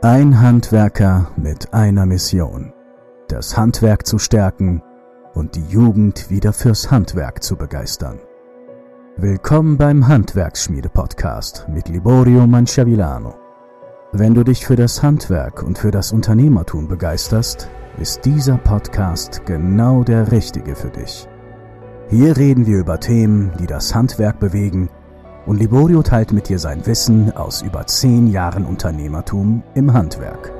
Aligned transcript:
Ein 0.00 0.40
Handwerker 0.40 1.32
mit 1.36 1.74
einer 1.74 2.06
Mission. 2.06 2.72
Das 3.26 3.56
Handwerk 3.56 4.06
zu 4.06 4.20
stärken 4.20 4.80
und 5.34 5.56
die 5.56 5.66
Jugend 5.66 6.30
wieder 6.30 6.52
fürs 6.52 6.92
Handwerk 6.92 7.42
zu 7.42 7.56
begeistern. 7.56 8.20
Willkommen 9.16 9.76
beim 9.76 10.06
Handwerksschmiede-Podcast 10.06 11.66
mit 11.68 11.88
Liborio 11.88 12.46
Manciavillano. 12.46 13.34
Wenn 14.12 14.34
du 14.34 14.44
dich 14.44 14.64
für 14.64 14.76
das 14.76 15.02
Handwerk 15.02 15.64
und 15.64 15.78
für 15.78 15.90
das 15.90 16.12
Unternehmertum 16.12 16.86
begeisterst, 16.86 17.68
ist 17.98 18.24
dieser 18.24 18.56
Podcast 18.56 19.46
genau 19.46 20.04
der 20.04 20.30
richtige 20.30 20.76
für 20.76 20.90
dich. 20.90 21.26
Hier 22.08 22.36
reden 22.36 22.66
wir 22.66 22.78
über 22.78 23.00
Themen, 23.00 23.50
die 23.58 23.66
das 23.66 23.96
Handwerk 23.96 24.38
bewegen 24.38 24.90
und 25.48 25.58
Liborio 25.58 26.02
teilt 26.02 26.30
mit 26.30 26.50
dir 26.50 26.58
sein 26.58 26.84
Wissen 26.86 27.34
aus 27.34 27.62
über 27.62 27.86
zehn 27.86 28.30
Jahren 28.30 28.66
Unternehmertum 28.66 29.62
im 29.74 29.94
Handwerk. 29.94 30.52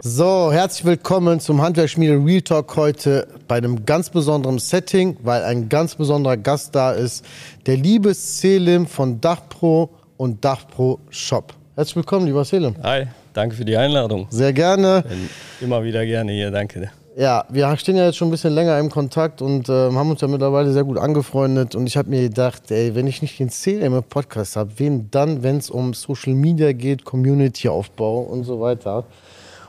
So, 0.00 0.52
herzlich 0.52 0.84
willkommen 0.84 1.40
zum 1.40 1.60
Handwerksschmiede 1.60 2.24
Real 2.24 2.42
Talk 2.42 2.76
heute 2.76 3.26
bei 3.48 3.56
einem 3.56 3.84
ganz 3.84 4.10
besonderen 4.10 4.58
Setting, 4.58 5.16
weil 5.22 5.42
ein 5.42 5.68
ganz 5.68 5.96
besonderer 5.96 6.36
Gast 6.36 6.76
da 6.76 6.92
ist, 6.92 7.24
der 7.66 7.76
liebe 7.76 8.14
Selim 8.14 8.86
von 8.86 9.20
Dachpro 9.20 9.90
und 10.16 10.44
Dachpro 10.44 11.00
Shop. 11.10 11.52
Herzlich 11.74 11.96
willkommen, 11.96 12.26
lieber 12.26 12.44
Selim. 12.44 12.76
Hi, 12.84 13.06
danke 13.32 13.56
für 13.56 13.64
die 13.64 13.76
Einladung. 13.76 14.28
Sehr 14.30 14.52
gerne. 14.52 15.02
Bin 15.08 15.28
immer 15.60 15.82
wieder 15.82 16.06
gerne 16.06 16.30
hier, 16.30 16.52
danke. 16.52 16.92
Ja, 17.14 17.44
wir 17.50 17.76
stehen 17.76 17.96
ja 17.96 18.06
jetzt 18.06 18.16
schon 18.16 18.28
ein 18.28 18.30
bisschen 18.30 18.54
länger 18.54 18.78
im 18.78 18.90
Kontakt 18.90 19.42
und 19.42 19.68
äh, 19.68 19.92
haben 19.92 20.10
uns 20.10 20.22
ja 20.22 20.28
mittlerweile 20.28 20.72
sehr 20.72 20.84
gut 20.84 20.96
angefreundet. 20.96 21.74
Und 21.74 21.86
ich 21.86 21.98
habe 21.98 22.08
mir 22.08 22.22
gedacht, 22.22 22.70
ey, 22.70 22.94
wenn 22.94 23.06
ich 23.06 23.20
nicht 23.20 23.38
den 23.38 23.50
CLM 23.50 23.94
im 23.94 24.02
Podcast 24.02 24.56
habe, 24.56 24.70
wen 24.78 25.10
dann, 25.10 25.42
wenn 25.42 25.58
es 25.58 25.68
um 25.68 25.92
Social 25.92 26.32
Media 26.32 26.72
geht, 26.72 27.04
Community-Aufbau 27.04 28.20
und 28.20 28.44
so 28.44 28.60
weiter. 28.60 29.04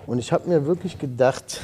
Und 0.08 0.20
ich 0.20 0.32
habe 0.32 0.48
mir 0.48 0.66
wirklich 0.66 1.00
gedacht, 1.00 1.60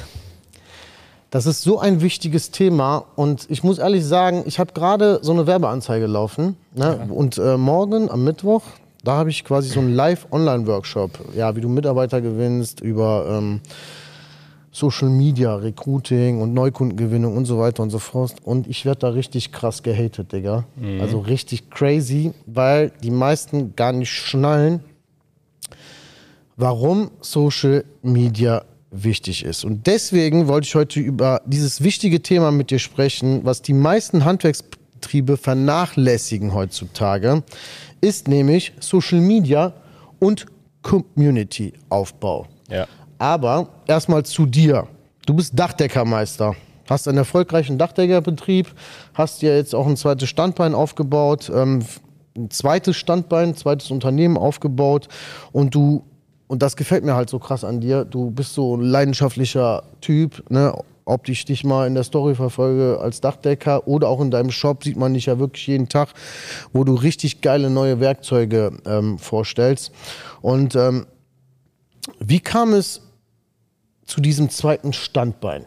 das 1.30 1.46
ist 1.46 1.62
so 1.62 1.78
ein 1.78 2.02
wichtiges 2.02 2.50
Thema. 2.50 3.06
Und 3.16 3.46
ich 3.48 3.62
muss 3.62 3.78
ehrlich 3.78 4.04
sagen, 4.04 4.42
ich 4.44 4.58
habe 4.58 4.74
gerade 4.74 5.20
so 5.22 5.32
eine 5.32 5.46
Werbeanzeige 5.46 6.06
laufen. 6.06 6.56
Ne? 6.74 6.98
Ja. 7.08 7.14
Und 7.14 7.38
äh, 7.38 7.56
morgen 7.56 8.10
am 8.10 8.22
Mittwoch, 8.22 8.64
da 9.02 9.12
habe 9.12 9.30
ich 9.30 9.44
quasi 9.44 9.70
so 9.70 9.80
einen 9.80 9.94
Live-Online-Workshop. 9.94 11.34
Ja, 11.34 11.56
wie 11.56 11.62
du 11.62 11.70
Mitarbeiter 11.70 12.20
gewinnst 12.20 12.80
über. 12.80 13.24
Ähm, 13.30 13.60
Social 14.72 15.08
Media, 15.08 15.54
Recruiting 15.56 16.40
und 16.40 16.54
Neukundengewinnung 16.54 17.36
und 17.36 17.44
so 17.44 17.58
weiter 17.58 17.82
und 17.82 17.90
so 17.90 17.98
fort. 17.98 18.34
Und 18.44 18.68
ich 18.68 18.84
werde 18.84 19.00
da 19.00 19.08
richtig 19.08 19.50
krass 19.52 19.82
gehatet, 19.82 20.32
Digga. 20.32 20.64
Mhm. 20.76 21.00
Also 21.00 21.18
richtig 21.18 21.70
crazy, 21.70 22.32
weil 22.46 22.92
die 23.02 23.10
meisten 23.10 23.74
gar 23.74 23.92
nicht 23.92 24.10
schnallen, 24.10 24.80
warum 26.56 27.10
Social 27.20 27.84
Media 28.02 28.64
wichtig 28.90 29.44
ist. 29.44 29.64
Und 29.64 29.86
deswegen 29.86 30.48
wollte 30.48 30.66
ich 30.66 30.74
heute 30.74 31.00
über 31.00 31.42
dieses 31.46 31.82
wichtige 31.82 32.22
Thema 32.22 32.50
mit 32.50 32.70
dir 32.70 32.78
sprechen, 32.78 33.44
was 33.44 33.62
die 33.62 33.72
meisten 33.72 34.24
Handwerksbetriebe 34.24 35.36
vernachlässigen 35.36 36.54
heutzutage, 36.54 37.42
ist 38.00 38.28
nämlich 38.28 38.72
Social 38.80 39.20
Media 39.20 39.72
und 40.18 40.46
Community-Aufbau. 40.82 42.46
Ja. 42.68 42.86
Aber 43.20 43.68
erstmal 43.86 44.24
zu 44.24 44.46
dir. 44.46 44.86
Du 45.26 45.34
bist 45.34 45.52
Dachdeckermeister, 45.54 46.56
hast 46.88 47.06
einen 47.06 47.18
erfolgreichen 47.18 47.76
Dachdeckerbetrieb, 47.76 48.66
hast 49.12 49.42
dir 49.42 49.54
jetzt 49.54 49.74
auch 49.74 49.86
ein 49.86 49.98
zweites 49.98 50.30
Standbein 50.30 50.74
aufgebaut, 50.74 51.52
ähm, 51.54 51.84
ein 52.34 52.50
zweites 52.50 52.96
Standbein, 52.96 53.50
ein 53.50 53.56
zweites 53.56 53.90
Unternehmen 53.90 54.38
aufgebaut 54.38 55.08
und 55.52 55.74
du, 55.74 56.02
und 56.46 56.62
das 56.62 56.76
gefällt 56.76 57.04
mir 57.04 57.14
halt 57.14 57.28
so 57.28 57.38
krass 57.38 57.62
an 57.62 57.82
dir, 57.82 58.06
du 58.06 58.30
bist 58.30 58.54
so 58.54 58.74
ein 58.74 58.80
leidenschaftlicher 58.80 59.82
Typ, 60.00 60.50
ne? 60.50 60.72
ob 61.04 61.28
ich 61.28 61.44
dich 61.44 61.62
mal 61.62 61.86
in 61.86 61.94
der 61.94 62.04
Story 62.04 62.34
verfolge 62.34 63.00
als 63.02 63.20
Dachdecker 63.20 63.86
oder 63.86 64.08
auch 64.08 64.22
in 64.22 64.30
deinem 64.30 64.50
Shop 64.50 64.82
sieht 64.82 64.96
man 64.96 65.12
dich 65.12 65.26
ja 65.26 65.38
wirklich 65.38 65.66
jeden 65.66 65.90
Tag, 65.90 66.14
wo 66.72 66.84
du 66.84 66.94
richtig 66.94 67.42
geile 67.42 67.68
neue 67.68 68.00
Werkzeuge 68.00 68.78
ähm, 68.86 69.18
vorstellst. 69.18 69.92
Und 70.40 70.74
ähm, 70.74 71.06
wie 72.18 72.40
kam 72.40 72.72
es 72.72 73.02
zu 74.10 74.20
diesem 74.20 74.50
zweiten 74.50 74.92
Standbein? 74.92 75.64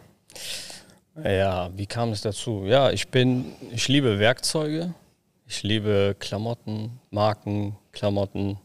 Ja, 1.24 1.70
wie 1.74 1.86
kam 1.86 2.10
es 2.10 2.20
dazu? 2.20 2.64
Ja, 2.66 2.90
ich 2.90 3.08
bin, 3.08 3.52
ich 3.72 3.88
liebe 3.88 4.18
Werkzeuge, 4.18 4.92
ich 5.46 5.62
liebe 5.62 6.14
Klamotten, 6.18 7.00
Marken, 7.10 7.76
Klamotten. 7.92 8.58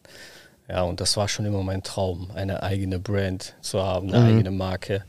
Ja, 0.67 0.81
und 0.83 0.99
das 0.99 1.15
war 1.15 1.29
schon 1.29 1.45
immer 1.45 1.63
mein 1.63 1.81
Traum, 1.81 2.29
eine 2.35 2.61
eigene 2.61 2.99
Brand 2.99 3.55
zu 3.61 3.81
haben, 3.81 4.13
eine 4.13 4.19
mhm. 4.19 4.29
eigene 4.29 4.51
Marke. 4.51 5.05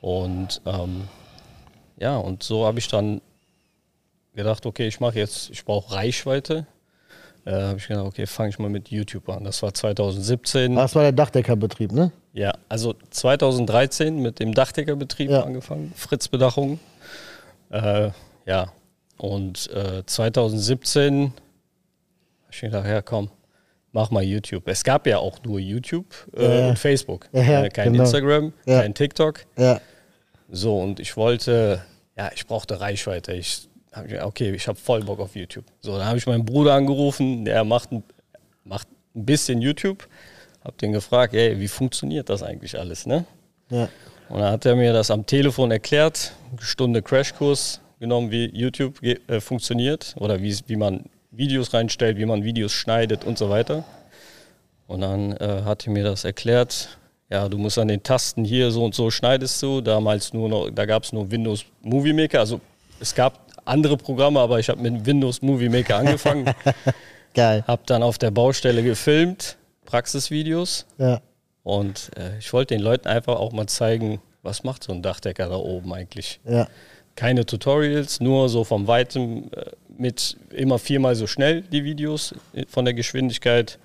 Und 0.00 0.62
ähm, 0.64 1.06
ja, 1.98 2.16
und 2.16 2.42
so 2.42 2.64
habe 2.64 2.78
ich 2.78 2.88
dann 2.88 3.20
gedacht, 4.34 4.64
okay, 4.64 4.86
ich 4.88 5.00
mache 5.00 5.18
jetzt, 5.18 5.50
ich 5.50 5.64
brauche 5.64 5.94
Reichweite. 5.94 6.66
Äh, 7.44 7.52
habe 7.52 7.78
ich 7.78 7.88
gedacht, 7.88 8.06
okay, 8.06 8.26
fange 8.26 8.50
ich 8.50 8.58
mal 8.58 8.70
mit 8.70 8.88
YouTube 8.88 9.28
an. 9.28 9.44
Das 9.44 9.62
war 9.62 9.74
2017. 9.74 10.76
Das 10.76 10.94
war 10.94 11.02
der 11.02 11.12
Dachdeckerbetrieb, 11.12 11.92
ne? 11.92 12.10
Ja, 12.38 12.52
also 12.68 12.94
2013 13.10 14.22
mit 14.22 14.38
dem 14.38 14.54
Dachdeckerbetrieb 14.54 15.28
ja. 15.28 15.42
angefangen, 15.42 15.92
Fritzbedachung. 15.96 16.78
Äh, 17.70 18.10
ja, 18.46 18.72
und 19.16 19.68
äh, 19.72 20.06
2017 20.06 21.22
habe 21.24 21.32
ich 22.52 22.60
gedacht, 22.60 22.86
ja 22.86 23.02
komm, 23.02 23.28
mach 23.90 24.12
mal 24.12 24.22
YouTube. 24.22 24.68
Es 24.68 24.84
gab 24.84 25.08
ja 25.08 25.18
auch 25.18 25.42
nur 25.42 25.58
YouTube 25.58 26.14
äh, 26.36 26.60
ja. 26.60 26.68
und 26.68 26.78
Facebook. 26.78 27.28
Ja, 27.32 27.64
äh, 27.64 27.70
kein 27.70 27.92
genau. 27.92 28.04
Instagram, 28.04 28.52
kein 28.64 28.94
TikTok. 28.94 29.44
So, 30.48 30.78
und 30.78 31.00
ich 31.00 31.16
wollte, 31.16 31.82
ja, 32.16 32.30
ich 32.32 32.46
brauchte 32.46 32.80
Reichweite. 32.80 33.32
Ich 33.32 33.68
habe 33.92 34.24
okay, 34.24 34.52
ich 34.52 34.68
habe 34.68 34.78
voll 34.78 35.02
Bock 35.02 35.18
auf 35.18 35.34
YouTube. 35.34 35.64
So, 35.80 35.98
dann 35.98 36.06
habe 36.06 36.18
ich 36.18 36.26
meinen 36.28 36.44
Bruder 36.44 36.74
angerufen, 36.74 37.44
der 37.44 37.64
macht, 37.64 37.88
macht 38.62 38.86
ein 39.16 39.26
bisschen 39.26 39.60
YouTube 39.60 40.06
hab 40.64 40.78
den 40.78 40.92
gefragt, 40.92 41.34
ey, 41.34 41.58
wie 41.58 41.68
funktioniert 41.68 42.28
das 42.28 42.42
eigentlich 42.42 42.78
alles, 42.78 43.06
ne? 43.06 43.24
Ja. 43.70 43.88
Und 44.28 44.40
dann 44.40 44.52
hat 44.52 44.66
er 44.66 44.76
mir 44.76 44.92
das 44.92 45.10
am 45.10 45.24
Telefon 45.24 45.70
erklärt, 45.70 46.32
eine 46.52 46.60
Stunde 46.62 47.02
Crashkurs 47.02 47.80
genommen, 47.98 48.30
wie 48.30 48.50
YouTube 48.54 49.02
äh, 49.02 49.40
funktioniert 49.40 50.14
oder 50.18 50.40
wie, 50.42 50.56
wie 50.66 50.76
man 50.76 51.04
Videos 51.30 51.72
reinstellt, 51.72 52.18
wie 52.18 52.26
man 52.26 52.44
Videos 52.44 52.72
schneidet 52.72 53.24
und 53.24 53.38
so 53.38 53.48
weiter. 53.48 53.84
Und 54.86 55.00
dann 55.02 55.32
äh, 55.36 55.62
hat 55.64 55.86
er 55.86 55.92
mir 55.92 56.04
das 56.04 56.24
erklärt, 56.24 56.98
ja, 57.30 57.48
du 57.48 57.58
musst 57.58 57.78
an 57.78 57.88
den 57.88 58.02
Tasten 58.02 58.44
hier 58.44 58.70
so 58.70 58.84
und 58.84 58.94
so 58.94 59.10
schneidest 59.10 59.62
du. 59.62 59.82
Damals 59.82 60.32
nur 60.32 60.48
noch, 60.48 60.70
da 60.70 60.86
gab 60.86 61.04
es 61.04 61.12
nur 61.12 61.30
Windows 61.30 61.64
Movie 61.82 62.14
Maker. 62.14 62.40
Also 62.40 62.60
es 63.00 63.14
gab 63.14 63.46
andere 63.66 63.98
Programme, 63.98 64.40
aber 64.40 64.58
ich 64.58 64.70
habe 64.70 64.80
mit 64.80 65.04
Windows 65.04 65.42
Movie 65.42 65.68
Maker 65.68 65.96
angefangen. 65.96 66.50
Geil. 67.34 67.64
Hab 67.66 67.86
dann 67.86 68.02
auf 68.02 68.16
der 68.16 68.30
Baustelle 68.30 68.82
gefilmt 68.82 69.57
Praxisvideos. 69.88 70.84
Ja. 70.98 71.22
Und 71.62 72.10
äh, 72.16 72.38
ich 72.38 72.52
wollte 72.52 72.74
den 72.74 72.82
Leuten 72.82 73.08
einfach 73.08 73.36
auch 73.36 73.52
mal 73.52 73.66
zeigen, 73.66 74.20
was 74.42 74.62
macht 74.62 74.84
so 74.84 74.92
ein 74.92 75.02
Dachdecker 75.02 75.48
da 75.48 75.56
oben 75.56 75.92
eigentlich. 75.94 76.40
Ja. 76.44 76.68
Keine 77.16 77.46
Tutorials, 77.46 78.20
nur 78.20 78.50
so 78.50 78.64
vom 78.64 78.86
Weitem 78.86 79.50
äh, 79.52 79.70
mit 79.88 80.36
immer 80.50 80.78
viermal 80.78 81.14
so 81.14 81.26
schnell 81.26 81.62
die 81.62 81.84
Videos 81.84 82.34
äh, 82.52 82.66
von 82.68 82.84
der 82.84 82.92
Geschwindigkeit. 82.92 83.78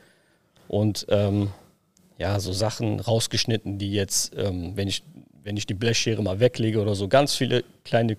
Und 0.68 1.06
ähm, 1.08 1.52
ja, 2.18 2.38
so 2.42 2.52
Sachen 2.52 3.00
rausgeschnitten, 3.00 3.78
die 3.80 3.94
jetzt, 3.94 4.34
ähm, 4.36 4.74
wenn, 4.75 4.90
ich, 4.90 5.03
wenn 5.42 5.56
ich 5.56 5.66
die 5.66 5.74
Blechschere 5.74 6.22
mal 6.22 6.42
weglege 6.42 6.81
oder 6.81 6.96
so, 6.96 7.08
ganz 7.08 7.34
viele 7.34 7.63
kleine 7.86 8.18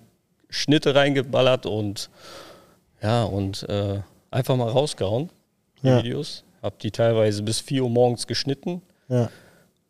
Schnitte 0.49 0.95
reingeballert 0.95 1.67
und 1.67 2.09
ja, 3.01 3.25
und 3.25 3.61
äh, 3.69 3.99
einfach 4.31 4.55
mal 4.55 4.69
rausgehauen, 4.69 5.29
die 5.83 5.87
ja. 5.87 5.99
Videos 5.99 6.44
habe 6.65 6.75
die 6.81 6.89
teilweise 6.89 7.43
bis 7.43 7.59
4 7.59 7.83
Uhr 7.83 7.89
morgens 7.91 8.25
geschnitten. 8.25 8.81
Ja. 9.07 9.29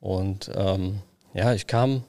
Und 0.02 0.52
ähm, 0.54 1.00
ja, 1.34 1.54
ich 1.54 1.68
kam, 1.68 2.04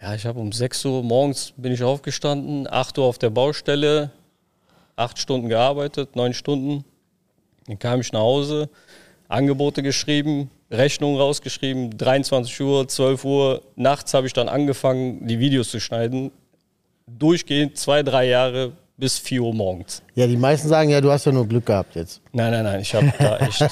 ja, 0.00 0.14
ich 0.14 0.26
habe 0.26 0.38
um 0.38 0.52
6 0.52 0.84
Uhr 0.84 1.02
morgens 1.02 1.54
bin 1.56 1.72
ich 1.72 1.82
aufgestanden, 1.82 2.68
8 2.70 2.98
Uhr 2.98 3.06
auf 3.06 3.16
der 3.16 3.30
Baustelle, 3.30 4.12
8 4.96 5.18
Stunden 5.18 5.48
gearbeitet, 5.48 6.14
9 6.14 6.34
Stunden. 6.34 6.84
Dann 7.66 7.78
kam 7.78 8.00
ich 8.00 8.12
nach 8.12 8.20
Hause, 8.20 8.68
Angebote 9.28 9.82
geschrieben, 9.82 10.50
Rechnungen 10.70 11.18
rausgeschrieben, 11.18 11.96
23 11.96 12.60
Uhr, 12.60 12.86
12 12.86 13.24
Uhr, 13.24 13.62
nachts 13.76 14.12
habe 14.12 14.26
ich 14.26 14.34
dann 14.34 14.50
angefangen, 14.50 15.26
die 15.26 15.38
Videos 15.38 15.70
zu 15.70 15.80
schneiden. 15.80 16.30
Durchgehend 17.06 17.78
zwei, 17.78 18.02
drei 18.02 18.28
Jahre 18.28 18.72
bis 18.96 19.18
4 19.18 19.42
Uhr 19.42 19.54
morgens. 19.54 20.02
Ja, 20.14 20.26
die 20.26 20.36
meisten 20.36 20.68
sagen 20.68 20.90
ja, 20.90 21.00
du 21.00 21.10
hast 21.10 21.24
ja 21.26 21.32
nur 21.32 21.46
Glück 21.46 21.66
gehabt 21.66 21.96
jetzt. 21.96 22.20
Nein, 22.32 22.52
nein, 22.52 22.64
nein, 22.64 22.80
ich 22.80 22.94
habe 22.94 23.12
da 23.18 23.38
echt. 23.46 23.64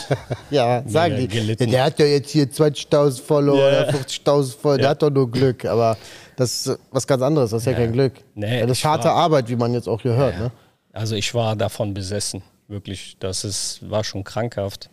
ja, 0.50 0.82
sagen 0.86 1.16
die. 1.16 1.28
Gelitten. 1.28 1.70
Der 1.70 1.84
hat 1.84 1.98
ja 1.98 2.06
jetzt 2.06 2.30
hier 2.30 2.46
20.000 2.46 3.22
Follower 3.22 3.58
yeah. 3.58 3.88
oder 3.88 3.98
50.000 3.98 4.56
Follower, 4.56 4.78
der 4.78 4.88
hat 4.90 5.02
doch 5.02 5.10
nur 5.10 5.30
Glück. 5.30 5.64
Aber 5.64 5.96
das 6.36 6.66
ist 6.66 6.78
was 6.90 7.06
ganz 7.06 7.22
anderes, 7.22 7.50
das 7.50 7.62
ist 7.62 7.66
ja, 7.66 7.72
ja 7.72 7.78
kein 7.78 7.92
Glück. 7.92 8.14
Nee, 8.34 8.60
ja, 8.60 8.66
das 8.66 8.78
ist 8.78 8.84
harte 8.84 9.04
war, 9.08 9.14
Arbeit, 9.14 9.48
wie 9.48 9.56
man 9.56 9.72
jetzt 9.74 9.88
auch 9.88 10.02
hier 10.02 10.14
hört. 10.14 10.38
Ne? 10.38 10.50
Also 10.92 11.14
ich 11.14 11.32
war 11.34 11.54
davon 11.56 11.94
besessen, 11.94 12.42
wirklich. 12.68 13.16
Das 13.20 13.44
ist, 13.44 13.88
war 13.88 14.02
schon 14.04 14.24
krankhaft. 14.24 14.90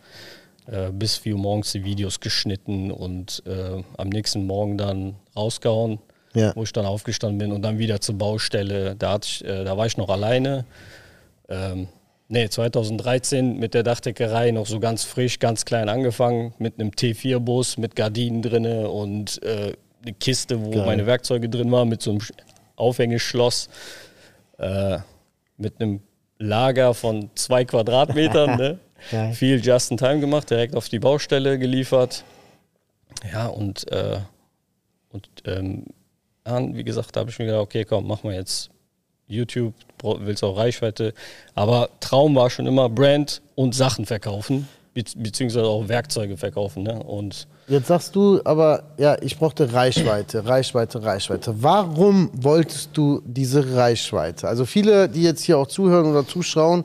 äh, 0.66 0.90
bis 0.92 1.16
4 1.16 1.34
Uhr 1.34 1.40
morgens 1.40 1.72
die 1.72 1.84
Videos 1.84 2.20
geschnitten 2.20 2.90
und 2.90 3.42
äh, 3.46 3.82
am 3.96 4.08
nächsten 4.08 4.46
Morgen 4.46 4.78
dann 4.78 5.16
rausgehauen, 5.36 5.98
Ja. 6.34 6.52
wo 6.54 6.62
ich 6.62 6.72
dann 6.72 6.86
aufgestanden 6.86 7.38
bin 7.38 7.50
und 7.52 7.62
dann 7.62 7.78
wieder 7.78 8.00
zur 8.00 8.16
Baustelle. 8.16 8.94
Da, 8.96 9.12
hatte 9.14 9.26
ich, 9.28 9.44
äh, 9.44 9.64
da 9.64 9.76
war 9.76 9.86
ich 9.86 9.96
noch 9.96 10.08
alleine. 10.10 10.64
Ähm, 11.48 11.88
nee, 12.28 12.48
2013 12.48 13.58
mit 13.58 13.74
der 13.74 13.82
Dachdeckerei 13.82 14.52
noch 14.52 14.66
so 14.66 14.78
ganz 14.78 15.02
frisch, 15.04 15.40
ganz 15.40 15.64
klein 15.64 15.88
angefangen, 15.88 16.54
mit 16.58 16.78
einem 16.78 16.90
T4-Bus, 16.90 17.78
mit 17.78 17.96
Gardinen 17.96 18.42
drinne 18.42 18.88
und 18.88 19.42
äh, 19.42 19.72
eine 20.02 20.12
Kiste, 20.14 20.64
wo 20.64 20.70
Geil. 20.70 20.86
meine 20.86 21.06
Werkzeuge 21.06 21.48
drin 21.48 21.70
waren, 21.72 21.88
mit 21.88 22.00
so 22.00 22.10
einem 22.12 22.20
Sch- 22.20 22.32
Aufhängeschloss, 22.76 23.68
äh, 24.58 24.98
mit 25.56 25.80
einem 25.80 26.00
Lager 26.38 26.94
von 26.94 27.28
zwei 27.34 27.64
Quadratmetern. 27.64 28.56
ne? 28.56 28.78
Geil. 29.10 29.32
Viel 29.34 29.60
Just 29.64 29.90
in 29.90 29.96
Time 29.96 30.20
gemacht, 30.20 30.48
direkt 30.48 30.74
auf 30.76 30.88
die 30.88 30.98
Baustelle 31.00 31.58
geliefert. 31.58 32.24
Ja, 33.32 33.48
und, 33.48 33.90
äh, 33.90 34.18
und 35.10 35.28
ähm, 35.44 35.86
dann, 36.44 36.74
wie 36.74 36.84
gesagt, 36.84 37.14
da 37.14 37.20
habe 37.20 37.30
ich 37.30 37.38
mir 37.38 37.46
gedacht, 37.46 37.62
okay, 37.62 37.84
komm, 37.84 38.06
mach 38.06 38.22
mal 38.22 38.34
jetzt 38.34 38.70
YouTube, 39.26 39.74
willst 40.02 40.42
auch 40.42 40.56
Reichweite. 40.56 41.14
Aber 41.54 41.88
Traum 42.00 42.34
war 42.34 42.50
schon 42.50 42.66
immer 42.66 42.88
Brand 42.88 43.42
und 43.54 43.74
Sachen 43.74 44.06
verkaufen, 44.06 44.68
be 44.94 45.04
beziehungsweise 45.16 45.66
auch 45.66 45.88
Werkzeuge 45.88 46.36
verkaufen. 46.36 46.82
Ne? 46.82 47.02
Und 47.02 47.46
Jetzt 47.68 47.86
sagst 47.86 48.16
du 48.16 48.40
aber, 48.44 48.82
ja, 48.98 49.16
ich 49.22 49.38
brauchte 49.38 49.72
Reichweite, 49.72 50.44
Reichweite, 50.44 51.02
Reichweite. 51.04 51.62
Warum 51.62 52.30
wolltest 52.34 52.90
du 52.94 53.22
diese 53.24 53.76
Reichweite? 53.76 54.48
Also 54.48 54.66
viele, 54.66 55.08
die 55.08 55.22
jetzt 55.22 55.44
hier 55.44 55.56
auch 55.56 55.68
zuhören 55.68 56.06
oder 56.06 56.26
zuschauen, 56.26 56.84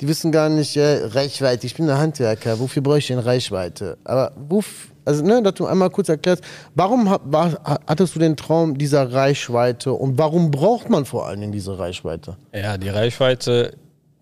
die 0.00 0.08
wissen 0.08 0.32
gar 0.32 0.48
nicht, 0.48 0.76
äh, 0.76 1.04
Reichweite, 1.04 1.66
ich 1.66 1.74
bin 1.74 1.88
ein 1.90 1.98
Handwerker, 1.98 2.58
wofür 2.58 2.82
brauche 2.82 2.98
ich 2.98 3.06
denn 3.06 3.18
Reichweite? 3.18 3.98
Aber 4.04 4.32
wof, 4.48 4.88
also 5.04 5.24
ne, 5.24 5.42
dass 5.42 5.54
du 5.54 5.66
einmal 5.66 5.90
kurz 5.90 6.08
erklärst, 6.08 6.42
warum 6.74 7.10
ha- 7.10 7.20
war, 7.24 7.80
hattest 7.86 8.14
du 8.14 8.18
den 8.18 8.36
Traum 8.36 8.78
dieser 8.78 9.12
Reichweite 9.12 9.92
und 9.92 10.18
warum 10.18 10.50
braucht 10.50 10.88
man 10.90 11.04
vor 11.04 11.26
allen 11.26 11.40
Dingen 11.40 11.52
diese 11.52 11.78
Reichweite? 11.78 12.36
Ja, 12.54 12.78
die 12.78 12.88
Reichweite 12.88 13.72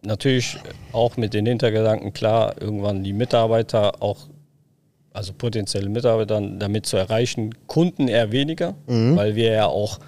natürlich 0.04 0.58
auch 0.92 1.16
mit 1.16 1.32
den 1.34 1.46
Hintergedanken, 1.46 2.12
klar, 2.12 2.54
irgendwann 2.60 3.04
die 3.04 3.12
Mitarbeiter 3.12 4.02
auch, 4.02 4.18
also 5.12 5.32
potenzielle 5.32 5.88
Mitarbeiter 5.88 6.40
damit 6.40 6.86
zu 6.86 6.96
erreichen, 6.96 7.54
Kunden 7.68 8.08
eher 8.08 8.32
weniger, 8.32 8.74
weil 9.16 9.36
wir 9.36 9.52
ja 9.52 9.66
auch 9.66 9.98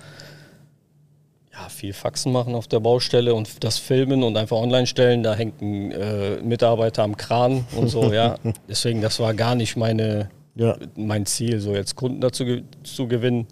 ja, 1.52 1.68
viel 1.68 1.92
Faxen 1.92 2.32
machen 2.32 2.56
auf 2.56 2.66
der 2.66 2.80
Baustelle 2.80 3.32
und 3.34 3.62
das 3.62 3.78
Filmen 3.78 4.24
und 4.24 4.36
einfach 4.36 4.56
online 4.56 4.88
stellen, 4.88 5.22
da 5.22 5.34
hängt 5.34 5.62
ein 5.62 5.92
äh, 5.92 6.36
Mitarbeiter 6.42 7.04
am 7.04 7.16
Kran 7.16 7.64
und 7.76 7.88
so, 7.88 8.12
ja. 8.12 8.34
Deswegen, 8.68 9.00
das 9.00 9.20
war 9.20 9.34
gar 9.34 9.54
nicht 9.54 9.76
meine, 9.76 10.28
Ja. 10.56 10.76
mein 10.96 11.26
Ziel, 11.26 11.60
so 11.60 11.74
jetzt 11.74 11.96
Kunden 11.96 12.20
dazu 12.20 12.44
zu 12.84 13.08
gewinnen. 13.08 13.46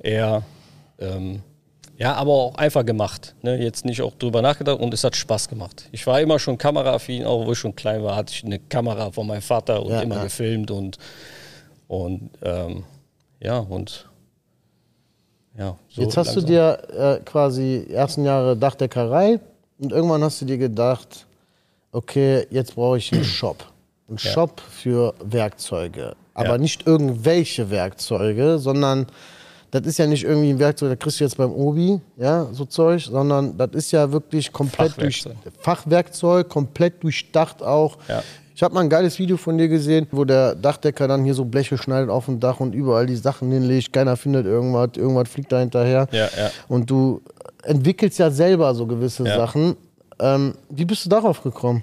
Eher, 0.00 0.42
ähm, 0.98 1.42
ja, 1.96 2.14
aber 2.14 2.32
auch 2.32 2.54
einfach 2.56 2.84
gemacht. 2.84 3.34
Ne? 3.42 3.62
Jetzt 3.62 3.84
nicht 3.84 4.02
auch 4.02 4.14
drüber 4.14 4.42
nachgedacht 4.42 4.80
und 4.80 4.92
es 4.92 5.04
hat 5.04 5.14
Spaß 5.16 5.48
gemacht. 5.48 5.88
Ich 5.92 6.06
war 6.06 6.20
immer 6.20 6.38
schon 6.38 6.58
kameraaffin, 6.58 7.24
auch 7.24 7.46
wo 7.46 7.52
ich 7.52 7.58
schon 7.58 7.74
klein 7.76 8.02
war, 8.02 8.16
hatte 8.16 8.32
ich 8.34 8.44
eine 8.44 8.58
Kamera 8.58 9.10
von 9.12 9.26
meinem 9.26 9.42
Vater 9.42 9.82
und 9.82 9.92
Ja, 9.92 10.00
immer 10.00 10.16
ja. 10.16 10.24
gefilmt 10.24 10.70
und, 10.70 10.98
und 11.88 12.30
ähm, 12.42 12.84
ja, 13.40 13.58
und 13.58 14.08
ja. 15.56 15.76
So 15.88 16.02
Jetzt 16.02 16.16
hast 16.16 16.34
du 16.36 16.40
langsam. 16.40 16.90
dir 16.90 17.18
äh, 17.20 17.24
quasi 17.24 17.86
ersten 17.90 18.24
Jahre 18.24 18.56
Dachdeckerei 18.56 19.38
und 19.78 19.92
irgendwann 19.92 20.22
hast 20.24 20.40
du 20.40 20.44
dir 20.46 20.58
gedacht, 20.58 21.26
okay, 21.92 22.46
jetzt 22.50 22.74
brauche 22.74 22.98
ich 22.98 23.12
einen 23.12 23.24
Shop. 23.24 23.64
Einen 24.08 24.18
Ja. 24.18 24.30
Shop 24.30 24.60
für 24.60 25.14
Werkzeuge. 25.24 26.14
Aber 26.34 26.50
Ja. 26.50 26.58
nicht 26.58 26.86
irgendwelche 26.86 27.70
Werkzeuge, 27.70 28.58
sondern 28.58 29.06
das 29.70 29.82
ist 29.86 29.98
ja 29.98 30.06
nicht 30.06 30.24
irgendwie 30.24 30.50
ein 30.50 30.58
Werkzeug, 30.58 30.90
das 30.90 30.98
kriegst 30.98 31.20
du 31.20 31.24
jetzt 31.24 31.36
beim 31.36 31.52
Obi, 31.52 32.00
ja, 32.16 32.46
so 32.52 32.64
Zeug, 32.64 33.02
sondern 33.02 33.56
das 33.56 33.70
ist 33.72 33.90
ja 33.92 34.10
wirklich 34.12 34.52
komplett 34.52 35.00
durch 35.00 35.22
Fachwerkzeug. 35.22 35.52
Fachwerkzeug, 35.60 36.48
komplett 36.48 37.02
durchdacht 37.02 37.62
auch. 37.62 37.96
Ja. 38.08 38.22
Ich 38.54 38.62
habe 38.62 38.72
mal 38.74 38.82
ein 38.82 38.88
geiles 38.88 39.18
Video 39.18 39.36
von 39.36 39.58
dir 39.58 39.66
gesehen, 39.68 40.06
wo 40.12 40.24
der 40.24 40.54
Dachdecker 40.54 41.08
dann 41.08 41.24
hier 41.24 41.34
so 41.34 41.44
Bleche 41.44 41.76
schneidet 41.76 42.08
auf 42.08 42.26
dem 42.26 42.38
Dach 42.38 42.60
und 42.60 42.72
überall 42.72 43.06
die 43.06 43.16
Sachen 43.16 43.50
hinlegt. 43.50 43.92
Keiner 43.92 44.16
findet 44.16 44.46
irgendwas, 44.46 44.90
irgendwas 44.96 45.28
fliegt 45.28 45.50
da 45.50 45.58
hinterher. 45.58 46.06
Ja, 46.12 46.26
ja. 46.36 46.50
Und 46.68 46.88
du 46.88 47.20
entwickelst 47.64 48.18
ja 48.20 48.30
selber 48.30 48.72
so 48.76 48.86
gewisse. 48.86 49.24
Sachen. 49.24 49.74
Ähm, 50.20 50.54
wie 50.70 50.84
bist 50.84 51.04
du 51.04 51.08
darauf 51.08 51.42
gekommen? 51.42 51.82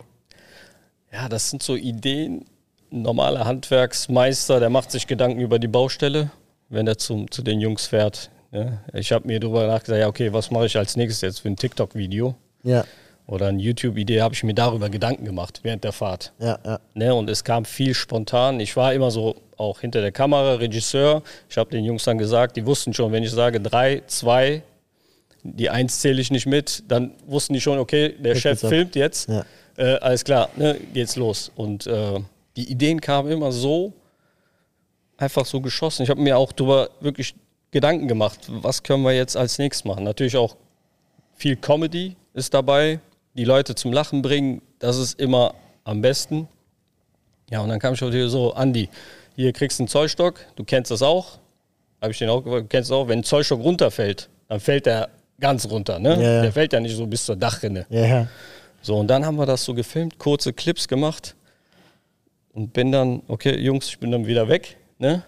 Ja, 1.12 1.30
das 1.30 1.50
sind 1.50 1.62
so 1.64 1.76
Ideen. 1.76 2.46
Ein 2.92 3.04
normaler 3.04 3.46
Handwerksmeister, 3.46 4.60
der 4.60 4.70
macht 4.70 4.92
sich 4.92 5.08
Gedanken 5.08 5.40
über 5.40 5.60
die 5.60 5.68
Baustelle, 5.68 6.32
wenn 6.70 6.88
er 6.88 6.98
zum, 6.98 7.30
zu 7.32 7.42
den 7.42 7.62
Jungs 7.62 7.88
fährt. 7.88 8.30
Ja, 8.52 8.80
ich 8.94 9.12
habe 9.14 9.28
mir 9.28 9.40
darüber 9.40 9.66
nachgedacht, 9.66 10.00
ja, 10.02 10.08
okay, 10.08 10.34
was 10.34 10.52
mache 10.52 10.66
ich 10.66 10.78
als 10.78 10.98
nächstes 10.98 11.22
jetzt 11.22 11.40
für 11.40 11.48
ein 11.48 11.56
TikTok-Video 11.56 12.36
Ja, 12.64 12.84
oder 13.26 13.48
eine 13.48 13.62
YouTube-Idee, 13.62 14.22
habe 14.22 14.34
ich 14.34 14.44
mir 14.44 14.54
darüber 14.54 14.90
Gedanken 14.90 15.24
gemacht 15.24 15.62
während 15.64 15.86
der 15.86 15.94
Fahrt. 15.94 16.34
ja, 16.40 16.60
ja. 16.66 16.80
Ne, 16.96 17.16
und 17.16 17.30
es 17.30 17.46
kam 17.46 17.64
viel 17.64 17.94
spontan. 17.94 18.60
Ich 18.60 18.76
war 18.76 18.94
immer 18.94 19.10
so 19.10 19.38
auch 19.56 19.80
hinter 19.80 20.02
der 20.02 20.12
Kamera, 20.12 20.56
Regisseur. 20.56 21.24
Ich 21.50 21.58
habe 21.58 21.70
den 21.70 21.86
Jungs 21.86 22.04
dann 22.04 22.18
gesagt, 22.18 22.58
die 22.58 22.66
wussten 22.66 22.94
schon, 22.94 23.14
wenn 23.14 23.24
ich 23.24 23.32
sage 23.32 23.62
drei, 23.62 24.02
zwei, 24.08 24.64
die 25.44 25.70
eins 25.70 26.02
zähle 26.02 26.20
ich 26.20 26.30
nicht 26.30 26.46
mit, 26.46 26.84
dann 26.90 27.12
wussten 27.26 27.54
die 27.54 27.62
schon, 27.62 27.80
okay, 27.80 28.14
der 28.20 28.36
Chef 28.36 28.60
filmt 28.60 28.96
jetzt. 28.98 29.30
Ja. 29.30 29.46
Äh, 29.82 29.98
alles 30.00 30.24
klar, 30.24 30.50
ne, 30.58 30.80
geht's 30.94 31.16
los. 31.16 31.52
Und 31.56 31.88
äh, 31.88 32.20
die 32.56 32.70
Ideen 32.70 33.02
kamen 33.02 33.32
immer 33.32 33.52
so, 33.52 33.94
einfach 35.18 35.44
so 35.46 35.60
geschossen. 35.60 36.04
Ich 36.04 36.10
habe 36.12 36.22
mir 36.22 36.38
auch 36.38 36.52
darüber 36.52 36.92
wirklich 37.00 37.34
Gedanken 37.72 38.08
gemacht, 38.08 38.40
was 38.48 38.84
können 38.84 39.02
wir 39.02 39.14
jetzt 39.14 39.36
als 39.36 39.58
nächstes 39.58 39.86
machen. 39.86 40.04
Natürlich 40.04 40.38
auch 40.38 40.56
viel 41.34 41.56
Comedy 41.56 42.16
ist 42.36 42.54
dabei, 42.54 43.00
die 43.34 43.44
Leute 43.44 43.74
zum 43.74 43.92
Lachen 43.92 44.22
bringen, 44.22 44.62
das 44.78 44.98
ist 44.98 45.20
immer 45.20 45.56
am 45.84 46.02
besten. 46.02 46.48
Ja, 47.50 47.62
und 47.62 47.70
dann 47.70 47.80
kam 47.80 47.96
ich 47.96 48.02
natürlich 48.02 48.32
so, 48.32 48.54
Andi, 48.54 48.88
hier 49.36 49.52
kriegst 49.52 49.80
du 49.80 49.84
einen 49.84 49.88
Zollstock, 49.88 50.36
du 50.58 50.64
kennst 50.64 50.92
das 50.92 51.02
auch. 51.02 51.40
Habe 52.02 52.12
ich 52.12 52.20
den 52.20 52.30
auch 52.30 52.44
gefragt, 52.44 52.66
du 52.66 52.68
kennst 52.68 52.92
auch, 52.92 53.08
wenn 53.08 53.20
ein 53.20 53.24
Zollstock 53.24 53.64
runterfällt, 53.64 54.30
dann 54.48 54.60
fällt 54.60 54.86
der 54.86 55.10
ganz 55.40 55.68
runter, 55.68 55.98
ne? 55.98 56.16
Ja, 56.16 56.22
ja. 56.22 56.42
Der 56.44 56.52
fällt 56.52 56.72
ja 56.74 56.80
nicht 56.80 56.96
so 56.96 57.08
bis 57.08 57.26
zur 57.26 57.36
Dachrinne. 57.36 57.88
Ja. 57.90 58.28
So, 58.82 58.98
und 58.98 59.08
dann 59.08 59.26
haben 59.26 59.38
wir 59.38 59.46
das 59.46 59.64
so 59.64 59.74
gefilmt, 59.74 60.18
kurze 60.18 60.54
Clips 60.54 60.88
gemacht 60.88 61.36
und 62.54 62.74
bin 62.74 62.92
dann, 62.92 63.22
okay, 63.28 63.58
Jungs, 63.60 63.88
ich 63.88 64.00
bin 64.00 64.12
dann 64.12 64.26
wieder 64.26 64.48
weg, 64.48 64.78
ne? 64.98 65.24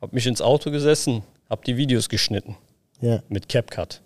Hab 0.00 0.12
mich 0.12 0.26
ins 0.26 0.40
Auto 0.40 0.70
gesessen, 0.70 1.22
hab 1.48 1.64
die 1.64 1.76
Videos 1.76 2.08
geschnitten 2.08 2.56
ja. 3.00 3.22
mit 3.28 3.48
CapCut. 3.48 4.00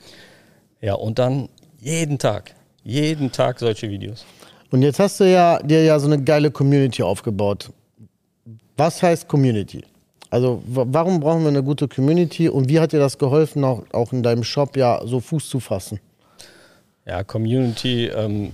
ja, 0.80 0.94
und 0.94 1.18
dann 1.18 1.48
jeden 1.80 2.18
Tag, 2.18 2.54
jeden 2.82 3.30
Tag 3.32 3.58
solche 3.58 3.88
Videos. 3.88 4.24
Und 4.70 4.82
jetzt 4.82 4.98
hast 4.98 5.20
du 5.20 5.24
ja 5.30 5.60
dir 5.62 5.84
ja 5.84 5.98
so 6.00 6.06
eine 6.06 6.22
geile 6.22 6.50
Community 6.50 7.02
aufgebaut. 7.02 7.70
Was 8.76 9.02
heißt 9.02 9.28
Community? 9.28 9.84
Also 10.30 10.62
wa- 10.66 10.84
warum 10.88 11.20
brauchen 11.20 11.42
wir 11.42 11.48
eine 11.48 11.62
gute 11.62 11.86
Community 11.86 12.48
und 12.48 12.68
wie 12.68 12.80
hat 12.80 12.92
dir 12.92 12.98
das 12.98 13.16
geholfen, 13.18 13.62
auch, 13.62 13.84
auch 13.92 14.12
in 14.12 14.22
deinem 14.24 14.42
Shop 14.42 14.76
ja 14.76 15.00
so 15.04 15.20
Fuß 15.20 15.48
zu 15.48 15.60
fassen? 15.60 16.00
Ja, 17.06 17.22
Community 17.22 18.06
ähm, 18.06 18.52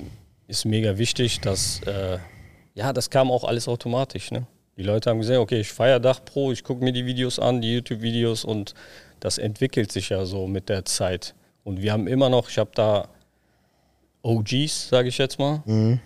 ist 0.49 0.65
mega 0.65 0.99
wichtig. 0.99 1.41
Dass, 1.41 1.81
äh, 1.83 2.19
ja, 2.75 2.93
das 2.93 3.11
kam 3.11 3.31
auch 3.31 3.45
alles 3.45 3.69
automatisch. 3.69 4.31
Ne? 4.31 4.47
Die 4.77 4.83
Leute 4.83 5.11
haben 5.11 5.21
gesehen, 5.21 5.39
okay, 5.39 5.61
ich 5.61 5.73
feiere 5.73 6.01
Dach 6.01 6.25
Pro, 6.25 6.53
ich 6.53 6.65
gucke 6.65 6.83
mir 6.83 6.93
die 6.93 7.07
Videos 7.07 7.39
an, 7.39 7.61
die 7.61 7.75
YouTube-Videos 7.75 8.45
und 8.45 8.75
das 9.21 9.39
entwickelt 9.39 9.93
sich 9.93 10.09
ja 10.09 10.25
so 10.25 10.47
mit 10.47 10.69
der 10.69 10.85
Zeit. 10.85 11.35
Und 11.65 11.83
wir 11.83 11.93
haben 11.93 12.07
immer 12.07 12.29
noch, 12.31 12.49
ich 12.49 12.59
habe 12.59 12.71
da 12.75 13.09
OGs, 14.23 14.89
sage 14.89 15.09
ich 15.09 15.19
jetzt 15.19 15.39
mal, 15.39 15.63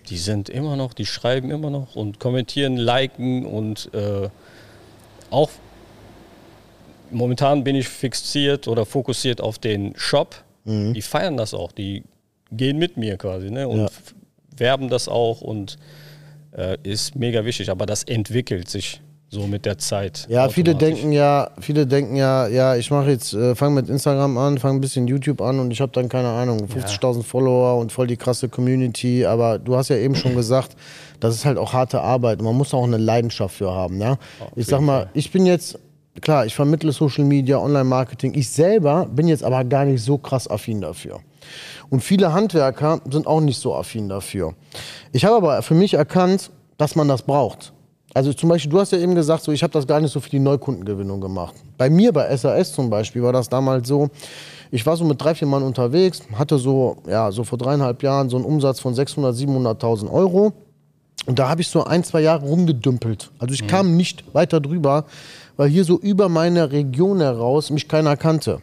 die 0.08 0.18
sind 0.18 0.48
immer 0.48 0.76
noch, 0.76 0.94
die 0.94 1.06
schreiben 1.06 1.50
immer 1.50 1.70
noch 1.70 1.96
und 1.96 2.20
kommentieren, 2.20 2.76
liken 2.76 3.46
und 3.46 3.90
äh, 3.94 4.28
auch 5.30 5.50
momentan 7.10 7.64
bin 7.64 7.76
ich 7.76 7.88
fixiert 7.88 8.68
oder 8.68 8.86
fokussiert 8.86 9.40
auf 9.40 9.58
den 9.58 9.94
Shop. 9.96 10.36
Die 10.94 11.02
feiern 11.02 11.36
das 11.36 11.54
auch, 11.54 11.72
die 11.72 12.04
gehen 12.56 12.78
mit 12.78 12.96
mir 12.96 13.16
quasi 13.16 13.50
ne? 13.50 13.68
und 13.68 13.78
Ja. 13.80 13.88
werben 14.56 14.88
das 14.88 15.08
auch 15.08 15.40
und 15.40 15.76
äh, 16.56 16.76
ist 16.82 17.16
mega 17.16 17.44
wichtig. 17.44 17.70
Aber 17.70 17.86
das 17.86 18.04
entwickelt 18.04 18.68
sich 18.68 19.00
so 19.28 19.46
mit 19.48 19.66
der 19.66 19.78
Zeit. 19.78 20.26
Ja, 20.30 20.48
viele 20.48 20.74
denken 20.76 21.10
ja, 21.10 21.50
viele 21.60 21.86
denken 21.86 22.14
ja, 22.14 22.46
ja, 22.46 22.76
ich 22.76 22.90
mache 22.90 23.10
jetzt, 23.10 23.34
äh, 23.34 23.54
fange 23.56 23.74
mit 23.74 23.88
Instagram 23.88 24.38
an, 24.38 24.58
fange 24.58 24.78
ein 24.78 24.80
bisschen 24.80 25.08
YouTube 25.08 25.40
an 25.40 25.58
und 25.58 25.72
ich 25.72 25.80
habe 25.80 25.90
dann 25.92 26.08
keine 26.08 26.28
Ahnung, 26.28 26.66
50.000 26.66 27.24
Follower 27.24 27.78
und 27.80 27.90
voll 27.90 28.06
die 28.06 28.16
krasse 28.16 28.48
Community. 28.48 29.26
Aber 29.26 29.58
du 29.58 29.76
hast 29.76 29.88
ja 29.88 29.96
eben 29.96 30.14
schon 30.14 30.34
gesagt, 30.36 30.76
das 31.18 31.34
ist 31.34 31.44
halt 31.44 31.58
auch 31.58 31.72
harte 31.72 32.00
Arbeit. 32.00 32.38
und 32.38 32.44
Man 32.44 32.56
muss 32.56 32.72
auch 32.72 32.84
eine 32.84 32.96
Leidenschaft 32.96 33.56
für 33.56 33.72
haben. 33.72 34.00
Ja? 34.00 34.18
Ich 34.54 34.66
sag 34.66 34.80
mal, 34.80 35.02
Fall. 35.02 35.10
ich 35.14 35.32
bin 35.32 35.46
jetzt 35.46 35.78
klar, 36.20 36.46
ich 36.46 36.54
vermittle 36.54 36.92
Social 36.92 37.24
Media, 37.24 37.58
Online-Marketing. 37.58 38.34
Ich 38.34 38.48
selber 38.48 39.06
bin 39.06 39.26
jetzt 39.26 39.42
aber 39.42 39.64
gar 39.64 39.84
nicht 39.84 40.02
so 40.02 40.16
krass 40.16 40.48
affin 40.48 40.80
dafür. 40.80 41.20
Und 41.90 42.00
viele 42.00 42.32
Handwerker 42.32 43.00
sind 43.10 43.26
auch 43.26 43.40
nicht 43.40 43.60
so 43.60 43.74
affin 43.74 44.08
dafür. 44.08 44.54
Ich 45.12 45.24
habe 45.24 45.36
aber 45.36 45.62
für 45.62 45.74
mich 45.74 45.94
erkannt, 45.94 46.50
dass 46.78 46.96
man 46.96 47.08
das 47.08 47.22
braucht. 47.22 47.72
Also 48.14 48.32
zum 48.32 48.48
Beispiel, 48.48 48.70
du 48.70 48.78
hast 48.78 48.92
ja 48.92 48.98
eben 48.98 49.16
gesagt, 49.16 49.42
so, 49.42 49.50
ich 49.50 49.62
habe 49.62 49.72
das 49.72 49.86
gar 49.86 50.00
nicht 50.00 50.12
so 50.12 50.20
für 50.20 50.30
die 50.30 50.38
Neukundengewinnung 50.38 51.20
gemacht. 51.20 51.54
Bei 51.76 51.90
mir, 51.90 52.12
bei 52.12 52.34
SAS 52.36 52.72
zum 52.72 52.88
Beispiel, 52.88 53.22
war 53.22 53.32
das 53.32 53.48
damals 53.48 53.88
so, 53.88 54.08
ich 54.70 54.86
war 54.86 54.96
so 54.96 55.04
mit 55.04 55.20
drei, 55.20 55.34
vier 55.34 55.48
Mann 55.48 55.64
unterwegs, 55.64 56.22
hatte 56.36 56.58
so, 56.58 56.96
ja, 57.08 57.32
so 57.32 57.42
vor 57.42 57.58
dreieinhalb 57.58 58.02
Jahren 58.04 58.30
so 58.30 58.36
einen 58.36 58.44
Umsatz 58.44 58.78
von 58.78 58.94
600.000, 58.94 59.46
700.000 59.80 60.10
Euro. 60.12 60.52
Und 61.26 61.38
da 61.38 61.48
habe 61.48 61.60
ich 61.60 61.68
so 61.68 61.84
ein, 61.84 62.04
zwei 62.04 62.20
Jahre 62.20 62.46
rumgedümpelt. 62.46 63.30
Also 63.38 63.52
ich 63.52 63.62
mhm. 63.62 63.66
kam 63.68 63.96
nicht 63.96 64.24
weiter 64.32 64.60
drüber, 64.60 65.06
weil 65.56 65.68
hier 65.68 65.84
so 65.84 65.98
über 65.98 66.28
meine 66.28 66.70
Region 66.70 67.20
heraus 67.20 67.70
mich 67.70 67.88
keiner 67.88 68.16
kannte. 68.16 68.60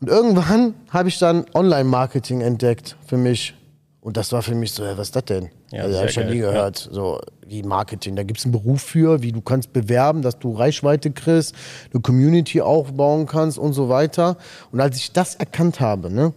Und 0.00 0.08
irgendwann 0.08 0.74
habe 0.90 1.08
ich 1.08 1.18
dann 1.18 1.46
Online-Marketing 1.54 2.40
entdeckt 2.40 2.96
für 3.06 3.16
mich. 3.16 3.54
Und 4.00 4.16
das 4.16 4.32
war 4.32 4.42
für 4.42 4.54
mich 4.54 4.72
so, 4.72 4.84
ja, 4.84 4.96
was 4.96 5.08
ist 5.08 5.16
das 5.16 5.24
denn? 5.24 5.50
Ja, 5.70 5.82
also, 5.82 5.98
habe 5.98 6.08
ich 6.08 6.14
schon 6.14 6.30
nie 6.30 6.38
gehört. 6.38 6.86
Ja. 6.86 6.92
So 6.92 7.20
wie 7.46 7.62
Marketing. 7.62 8.16
Da 8.16 8.22
gibt 8.22 8.38
es 8.38 8.44
einen 8.44 8.52
Beruf 8.52 8.82
für, 8.82 9.22
wie 9.22 9.32
du 9.32 9.40
kannst 9.40 9.72
bewerben, 9.72 10.22
dass 10.22 10.38
du 10.38 10.54
Reichweite 10.54 11.10
kriegst, 11.10 11.54
eine 11.92 12.00
Community 12.00 12.60
aufbauen 12.60 13.26
kannst 13.26 13.58
und 13.58 13.72
so 13.72 13.88
weiter. 13.88 14.36
Und 14.70 14.80
als 14.80 14.96
ich 14.96 15.12
das 15.12 15.34
erkannt 15.34 15.80
habe, 15.80 16.10
ne, 16.10 16.32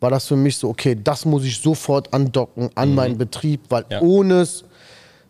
war 0.00 0.10
das 0.10 0.26
für 0.26 0.36
mich 0.36 0.56
so, 0.58 0.68
okay, 0.68 0.96
das 1.02 1.24
muss 1.24 1.44
ich 1.44 1.60
sofort 1.60 2.12
andocken 2.12 2.70
an 2.74 2.90
mhm. 2.90 2.94
meinen 2.94 3.18
Betrieb, 3.18 3.62
weil 3.68 3.84
ja. 3.90 4.00
ohne 4.00 4.46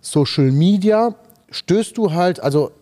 Social 0.00 0.50
Media 0.50 1.14
stößt 1.50 1.96
du 1.96 2.12
halt, 2.12 2.40
also 2.40 2.72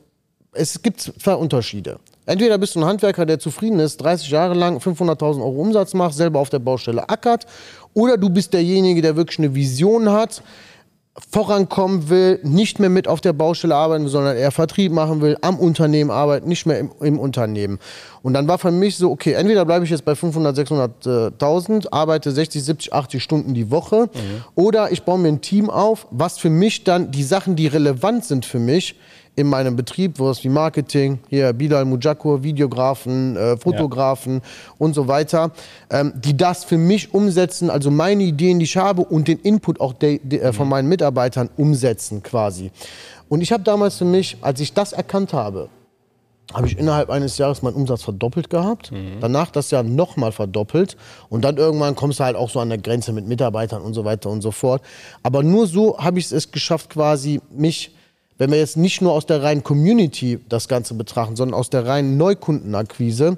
es 0.53 0.83
gibt 0.83 1.01
zwei 1.01 1.35
Unterschiede. 1.35 1.99
Entweder 2.27 2.59
bist 2.59 2.75
du 2.75 2.81
ein 2.81 2.85
Handwerker, 2.85 3.25
der 3.25 3.39
zufrieden 3.39 3.81
ist, 3.81 3.99
30 3.99 4.29
Jahre 4.29 4.55
lang 4.55 4.79
500.000 4.79 5.41
Euro 5.41 5.61
Umsatz 5.63 5.95
macht, 5.95 6.15
selber 6.15 6.41
auf 6.41 6.51
der 6.51 6.59
Baustelle 6.59 7.09
ackert, 7.09 7.47
oder 7.95 8.17
du 8.17 8.29
bist 8.29 8.53
derjenige, 8.53 9.01
der 9.01 9.17
wirklich 9.17 9.39
eine 9.39 9.55
Vision 9.55 10.11
hat, 10.11 10.43
vorankommen 11.31 12.09
will, 12.11 12.39
nicht 12.43 12.79
mehr 12.79 12.91
mit 12.91 13.09
auf 13.09 13.21
der 13.21 13.33
Baustelle 13.33 13.75
arbeiten, 13.75 14.05
will, 14.05 14.11
sondern 14.11 14.37
eher 14.37 14.51
Vertrieb 14.51 14.93
machen 14.93 15.21
will, 15.21 15.37
am 15.41 15.59
Unternehmen 15.59 16.11
arbeiten, 16.11 16.49
nicht 16.49 16.67
mehr 16.67 16.79
im, 16.79 16.91
im 17.01 17.19
Unternehmen. 17.19 17.79
Und 18.23 18.35
dann 18.35 18.47
war 18.47 18.59
für 18.59 18.71
mich 18.71 18.97
so, 18.97 19.11
okay, 19.11 19.33
entweder 19.33 19.65
bleibe 19.65 19.85
ich 19.85 19.91
jetzt 19.91 20.05
bei 20.05 20.15
500, 20.15 20.57
600.000, 20.57 21.89
arbeite 21.91 22.31
60, 22.31 22.63
70, 22.63 22.93
80 22.93 23.23
Stunden 23.23 23.55
die 23.55 23.71
Woche, 23.71 24.03
mhm. 24.03 24.45
oder 24.55 24.93
ich 24.93 25.03
baue 25.03 25.19
mir 25.19 25.29
ein 25.29 25.41
Team 25.41 25.71
auf, 25.71 26.07
was 26.11 26.39
für 26.39 26.51
mich 26.51 26.85
dann 26.85 27.11
die 27.11 27.25
Sachen, 27.25 27.57
die 27.57 27.67
relevant 27.67 28.25
sind 28.25 28.45
für 28.45 28.61
mich, 28.61 28.97
in 29.39 29.47
meinem 29.47 29.77
Betrieb, 29.77 30.19
wo 30.19 30.31
es 30.31 30.43
wie 30.43 30.49
Marketing, 30.49 31.21
hier 31.29 31.53
Bilal 31.53 31.85
Mujakur, 31.85 32.43
Videografen, 32.43 33.37
äh, 33.37 33.57
Fotografen 33.57 34.35
ja. 34.35 34.41
und 34.79 34.95
so 34.95 35.07
weiter, 35.07 35.53
ähm, 35.91 36.13
die 36.17 36.37
das 36.37 36.65
für 36.65 36.77
mich 36.77 37.15
umsetzen, 37.15 37.71
also 37.71 37.93
meine 37.93 38.25
Ideen, 38.25 38.59
die 38.59 38.65
ich 38.65 38.77
habe 38.77 39.03
und 39.03 39.29
den 39.29 39.39
Input 39.39 39.81
auch 39.81 39.93
de, 39.93 40.19
de, 40.25 40.41
äh, 40.41 40.53
von 40.53 40.67
mhm. 40.67 40.71
meinen 40.71 40.89
Mitarbeitern 40.89 41.51
umsetzen 41.57 42.21
quasi. 42.21 42.73
Und 43.29 43.41
ich 43.41 43.53
habe 43.53 43.63
damals 43.63 43.95
für 43.95 44.05
mich, 44.05 44.39
als 44.41 44.59
ich 44.59 44.75
das 44.75 44.93
erkannt 44.93 45.33
habe, 45.33 45.69
habe 46.53 46.67
ich 46.67 46.77
innerhalb 46.77 47.09
eines 47.09 47.39
Jahres 47.39 47.63
meinen 47.63 47.75
Umsatz 47.75 48.03
verdoppelt 48.03 48.51
gehabt. 48.51 48.91
Mhm. 48.91 49.21
Danach 49.21 49.53
das 49.53 49.71
Jahr 49.71 49.85
nochmal 49.85 50.33
verdoppelt. 50.33 50.97
Und 51.29 51.45
dann 51.45 51.59
irgendwann 51.59 51.95
kommst 51.95 52.19
du 52.19 52.25
halt 52.25 52.35
auch 52.35 52.51
so 52.51 52.59
an 52.59 52.71
der 52.71 52.79
Grenze 52.79 53.13
mit 53.13 53.29
Mitarbeitern 53.29 53.83
und 53.83 53.95
so 53.95 54.05
weiter 54.05 54.31
und 54.31 54.41
so 54.41 54.51
fort. 54.51 54.83
Aber 55.23 55.45
nur 55.45 55.69
so 55.69 55.97
habe 55.99 56.19
ich 56.19 56.33
es 56.33 56.51
geschafft, 56.51 56.91
quasi 56.91 57.41
mich 57.51 57.93
wenn 58.39 58.53
wir 58.53 58.59
jetzt 58.59 58.77
nicht 58.77 59.03
nur 59.03 59.13
aus 59.13 59.27
der 59.27 59.43
reinen 59.43 59.65
Community 59.65 60.39
das 60.49 60.69
Ganze 60.69 60.95
betrachten, 60.95 61.37
sondern 61.37 61.59
aus 61.59 61.71
der 61.71 61.87
reinen 61.87 62.17
Neukundenakquise, 62.17 63.33
mhm. 63.33 63.37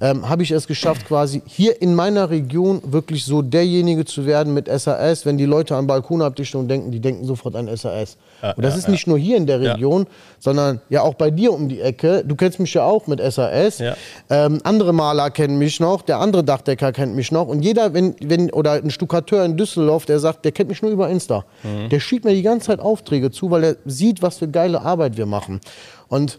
ähm, 0.00 0.28
habe 0.28 0.42
ich 0.42 0.50
es 0.50 0.66
geschafft, 0.66 1.06
quasi 1.06 1.42
hier 1.46 1.80
in 1.80 1.94
meiner 1.94 2.30
Region 2.30 2.80
wirklich 2.84 3.24
so 3.24 3.40
derjenige 3.40 4.04
zu 4.04 4.26
werden 4.26 4.52
mit 4.52 4.68
SAS. 4.68 5.24
Wenn 5.24 5.38
die 5.38 5.46
Leute 5.46 5.76
an 5.76 5.86
Balkonabdichtung 5.86 6.68
denken, 6.68 6.90
die 6.90 7.00
denken 7.00 7.24
sofort 7.24 7.56
an 7.56 7.74
SAS. 7.74 8.18
Ja, 8.42 8.52
und 8.52 8.64
das 8.64 8.74
ja, 8.74 8.78
ist 8.78 8.88
nicht 8.88 9.06
nur 9.06 9.18
hier 9.18 9.36
in 9.36 9.46
der 9.46 9.60
Region, 9.60 10.06
sondern 10.38 10.80
ja 10.88 11.02
auch 11.02 11.14
bei 11.14 11.30
dir 11.30 11.52
um 11.52 11.68
die 11.68 11.80
Ecke. 11.80 12.24
Du 12.26 12.34
kennst 12.34 12.60
mich 12.60 12.74
ja 12.74 12.84
auch 12.84 13.06
mit 13.06 13.20
SAS. 13.20 13.82
Ähm, 14.30 14.60
andere 14.64 14.92
Maler 14.92 15.30
kennen 15.30 15.58
mich 15.58 15.80
noch, 15.80 16.02
der 16.02 16.18
andere 16.18 16.44
Dachdecker 16.44 16.92
kennt 16.92 17.14
mich 17.14 17.32
noch. 17.32 17.48
Und 17.48 17.62
jeder, 17.62 17.94
wenn, 17.94 18.14
wenn, 18.20 18.50
oder 18.50 18.72
ein 18.72 18.90
Stuckateur 18.90 19.44
in 19.44 19.56
Düsseldorf, 19.56 20.06
der 20.06 20.18
sagt, 20.18 20.44
der 20.44 20.52
kennt 20.52 20.68
mich 20.68 20.82
nur 20.82 20.90
über 20.90 21.08
Insta. 21.08 21.44
Mhm. 21.62 21.88
Der 21.88 22.00
schiebt 22.00 22.24
mir 22.24 22.34
die 22.34 22.42
ganze 22.42 22.66
Zeit 22.66 22.80
Aufträge 22.80 23.30
zu, 23.30 23.50
weil 23.50 23.64
er 23.64 23.76
sieht, 23.84 24.22
was 24.22 24.38
für 24.38 24.48
geile 24.48 24.82
Arbeit 24.82 25.16
wir 25.16 25.26
machen. 25.26 25.60
Und 26.08 26.38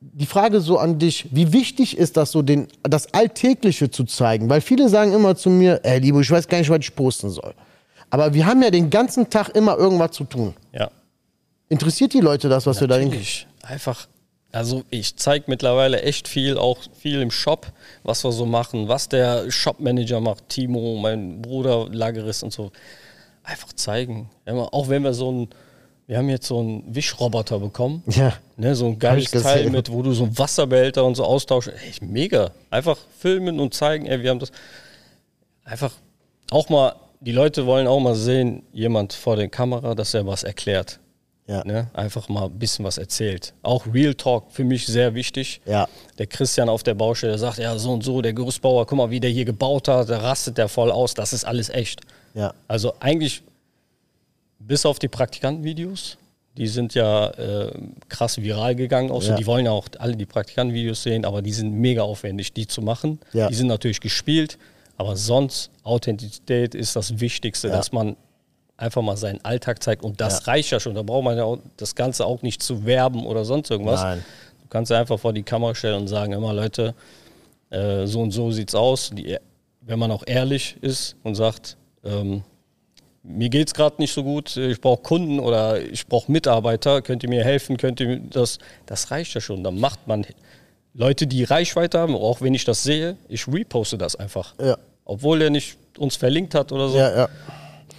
die 0.00 0.26
Frage 0.26 0.60
so 0.60 0.78
an 0.78 0.98
dich, 0.98 1.28
wie 1.30 1.52
wichtig 1.52 1.96
ist 1.98 2.16
das 2.16 2.32
so, 2.32 2.40
den, 2.42 2.68
das 2.82 3.12
Alltägliche 3.12 3.90
zu 3.90 4.04
zeigen? 4.04 4.48
Weil 4.48 4.62
viele 4.62 4.88
sagen 4.88 5.12
immer 5.12 5.36
zu 5.36 5.50
mir, 5.50 5.80
ey, 5.82 5.98
Liebe, 5.98 6.20
ich 6.22 6.30
weiß 6.30 6.48
gar 6.48 6.58
nicht, 6.58 6.70
was 6.70 6.78
ich 6.80 6.94
posten 6.94 7.28
soll. 7.28 7.52
Aber 8.08 8.32
wir 8.34 8.46
haben 8.46 8.62
ja 8.62 8.70
den 8.70 8.90
ganzen 8.90 9.28
Tag 9.28 9.50
immer 9.50 9.76
irgendwas 9.76 10.12
zu 10.12 10.24
tun. 10.24 10.54
Ja. 10.72 10.90
Interessiert 11.70 12.12
die 12.12 12.20
Leute 12.20 12.48
das, 12.48 12.66
was 12.66 12.80
Natürlich. 12.80 13.00
wir 13.00 13.08
da 13.08 13.16
denken? 13.16 13.46
Einfach, 13.62 14.08
also 14.50 14.82
ich 14.90 15.14
zeige 15.16 15.44
mittlerweile 15.46 16.02
echt 16.02 16.26
viel, 16.26 16.58
auch 16.58 16.78
viel 16.98 17.22
im 17.22 17.30
Shop, 17.30 17.68
was 18.02 18.24
wir 18.24 18.32
so 18.32 18.44
machen, 18.44 18.88
was 18.88 19.08
der 19.08 19.50
Shopmanager 19.50 20.20
macht, 20.20 20.48
Timo, 20.48 20.96
mein 20.96 21.40
Bruder, 21.40 21.86
Lagerist 21.88 22.42
und 22.42 22.52
so. 22.52 22.72
Einfach 23.44 23.72
zeigen. 23.72 24.28
Auch 24.46 24.88
wenn 24.88 25.04
wir 25.04 25.14
so 25.14 25.30
ein, 25.30 25.48
wir 26.08 26.18
haben 26.18 26.28
jetzt 26.28 26.48
so 26.48 26.58
einen 26.58 26.92
Wischroboter 26.92 27.60
bekommen. 27.60 28.02
Ja. 28.08 28.32
Ne, 28.56 28.74
so 28.74 28.86
ein 28.86 28.98
geiles 28.98 29.30
Teil 29.30 29.70
mit, 29.70 29.92
wo 29.92 30.02
du 30.02 30.12
so 30.12 30.24
einen 30.24 30.36
Wasserbehälter 30.36 31.04
und 31.04 31.14
so 31.14 31.24
austauschst. 31.24 31.70
Ey, 31.70 32.06
mega. 32.06 32.50
Einfach 32.70 32.98
filmen 33.20 33.60
und 33.60 33.74
zeigen, 33.74 34.06
ey, 34.06 34.20
wir 34.22 34.30
haben 34.30 34.40
das. 34.40 34.50
Einfach 35.64 35.92
auch 36.50 36.68
mal, 36.68 36.96
die 37.20 37.30
Leute 37.32 37.64
wollen 37.64 37.86
auch 37.86 38.00
mal 38.00 38.16
sehen, 38.16 38.64
jemand 38.72 39.12
vor 39.12 39.36
der 39.36 39.48
Kamera, 39.48 39.94
dass 39.94 40.14
er 40.14 40.26
was 40.26 40.42
erklärt. 40.42 40.98
Ja. 41.50 41.64
Ne? 41.64 41.88
Einfach 41.94 42.28
mal 42.28 42.44
ein 42.44 42.58
bisschen 42.58 42.84
was 42.84 42.96
erzählt. 42.96 43.54
Auch 43.62 43.84
Real 43.92 44.14
Talk 44.14 44.52
für 44.52 44.62
mich 44.62 44.86
sehr 44.86 45.14
wichtig. 45.14 45.60
Ja. 45.66 45.88
Der 46.16 46.28
Christian 46.28 46.68
auf 46.68 46.84
der 46.84 46.94
Baustelle 46.94 47.36
sagt, 47.38 47.58
ja, 47.58 47.76
so 47.76 47.92
und 47.92 48.04
so, 48.04 48.22
der 48.22 48.32
Gerüstbauer, 48.32 48.86
guck 48.86 48.96
mal, 48.96 49.10
wie 49.10 49.18
der 49.18 49.30
hier 49.30 49.44
gebaut 49.44 49.88
hat, 49.88 50.08
da 50.08 50.18
rastet 50.18 50.58
der 50.58 50.68
voll 50.68 50.92
aus, 50.92 51.14
das 51.14 51.32
ist 51.32 51.44
alles 51.44 51.68
echt. 51.68 52.02
Ja. 52.34 52.54
Also 52.68 52.94
eigentlich, 53.00 53.42
bis 54.60 54.86
auf 54.86 55.00
die 55.00 55.08
Praktikantenvideos, 55.08 56.18
die 56.56 56.68
sind 56.68 56.94
ja 56.94 57.30
äh, 57.30 57.72
krass 58.08 58.40
viral 58.40 58.76
gegangen. 58.76 59.10
Außer 59.10 59.30
ja. 59.30 59.36
die 59.36 59.46
wollen 59.46 59.64
ja 59.64 59.72
auch 59.72 59.88
alle 59.98 60.16
die 60.16 60.26
Praktikantenvideos 60.26 61.02
sehen, 61.02 61.24
aber 61.24 61.42
die 61.42 61.52
sind 61.52 61.72
mega 61.72 62.02
aufwendig, 62.02 62.52
die 62.52 62.68
zu 62.68 62.80
machen. 62.80 63.18
Ja. 63.32 63.48
Die 63.48 63.54
sind 63.54 63.66
natürlich 63.66 64.00
gespielt, 64.00 64.56
aber 64.96 65.16
sonst 65.16 65.70
Authentizität 65.82 66.76
ist 66.76 66.94
das 66.94 67.18
Wichtigste, 67.18 67.68
ja. 67.68 67.76
dass 67.76 67.90
man 67.90 68.16
einfach 68.80 69.02
mal 69.02 69.16
seinen 69.16 69.44
Alltag 69.44 69.82
zeigt. 69.82 70.02
Und 70.02 70.20
das 70.20 70.40
ja. 70.40 70.52
reicht 70.52 70.70
ja 70.70 70.80
schon. 70.80 70.94
Da 70.94 71.02
braucht 71.02 71.24
man 71.24 71.36
ja 71.36 71.44
auch 71.44 71.58
das 71.76 71.94
Ganze 71.94 72.26
auch 72.26 72.42
nicht 72.42 72.62
zu 72.62 72.84
werben 72.86 73.26
oder 73.26 73.44
sonst 73.44 73.70
irgendwas. 73.70 74.02
Nein. 74.02 74.24
Du 74.62 74.68
kannst 74.68 74.90
ja 74.90 74.98
einfach 74.98 75.18
vor 75.18 75.32
die 75.32 75.42
Kamera 75.42 75.74
stellen 75.74 76.00
und 76.00 76.08
sagen, 76.08 76.32
immer 76.32 76.52
Leute, 76.52 76.94
äh, 77.70 78.06
so 78.06 78.20
und 78.20 78.30
so 78.30 78.50
sieht's 78.50 78.74
aus. 78.74 79.10
Die, 79.12 79.36
wenn 79.82 79.98
man 79.98 80.10
auch 80.10 80.24
ehrlich 80.26 80.76
ist 80.80 81.16
und 81.22 81.34
sagt, 81.34 81.76
ähm, 82.04 82.42
mir 83.22 83.50
geht's 83.50 83.74
gerade 83.74 83.96
nicht 83.98 84.14
so 84.14 84.24
gut, 84.24 84.56
ich 84.56 84.80
brauche 84.80 85.02
Kunden 85.02 85.40
oder 85.40 85.80
ich 85.80 86.06
brauche 86.06 86.32
Mitarbeiter, 86.32 87.02
könnt 87.02 87.22
ihr 87.22 87.28
mir 87.28 87.44
helfen, 87.44 87.76
könnt 87.76 88.00
ihr 88.00 88.06
mir 88.06 88.20
das, 88.20 88.58
das 88.86 89.10
reicht 89.10 89.34
ja 89.34 89.42
schon. 89.42 89.62
Dann 89.62 89.78
macht 89.78 90.06
man 90.06 90.24
Leute, 90.94 91.26
die 91.26 91.44
Reichweite 91.44 91.98
haben, 91.98 92.14
auch 92.14 92.40
wenn 92.40 92.54
ich 92.54 92.64
das 92.64 92.82
sehe, 92.82 93.16
ich 93.28 93.46
reposte 93.46 93.98
das 93.98 94.16
einfach. 94.16 94.54
Ja. 94.60 94.78
Obwohl 95.04 95.42
er 95.42 95.50
nicht 95.50 95.76
uns 95.98 96.16
verlinkt 96.16 96.54
hat 96.54 96.72
oder 96.72 96.88
so. 96.88 96.96
Ja, 96.96 97.14
ja. 97.14 97.28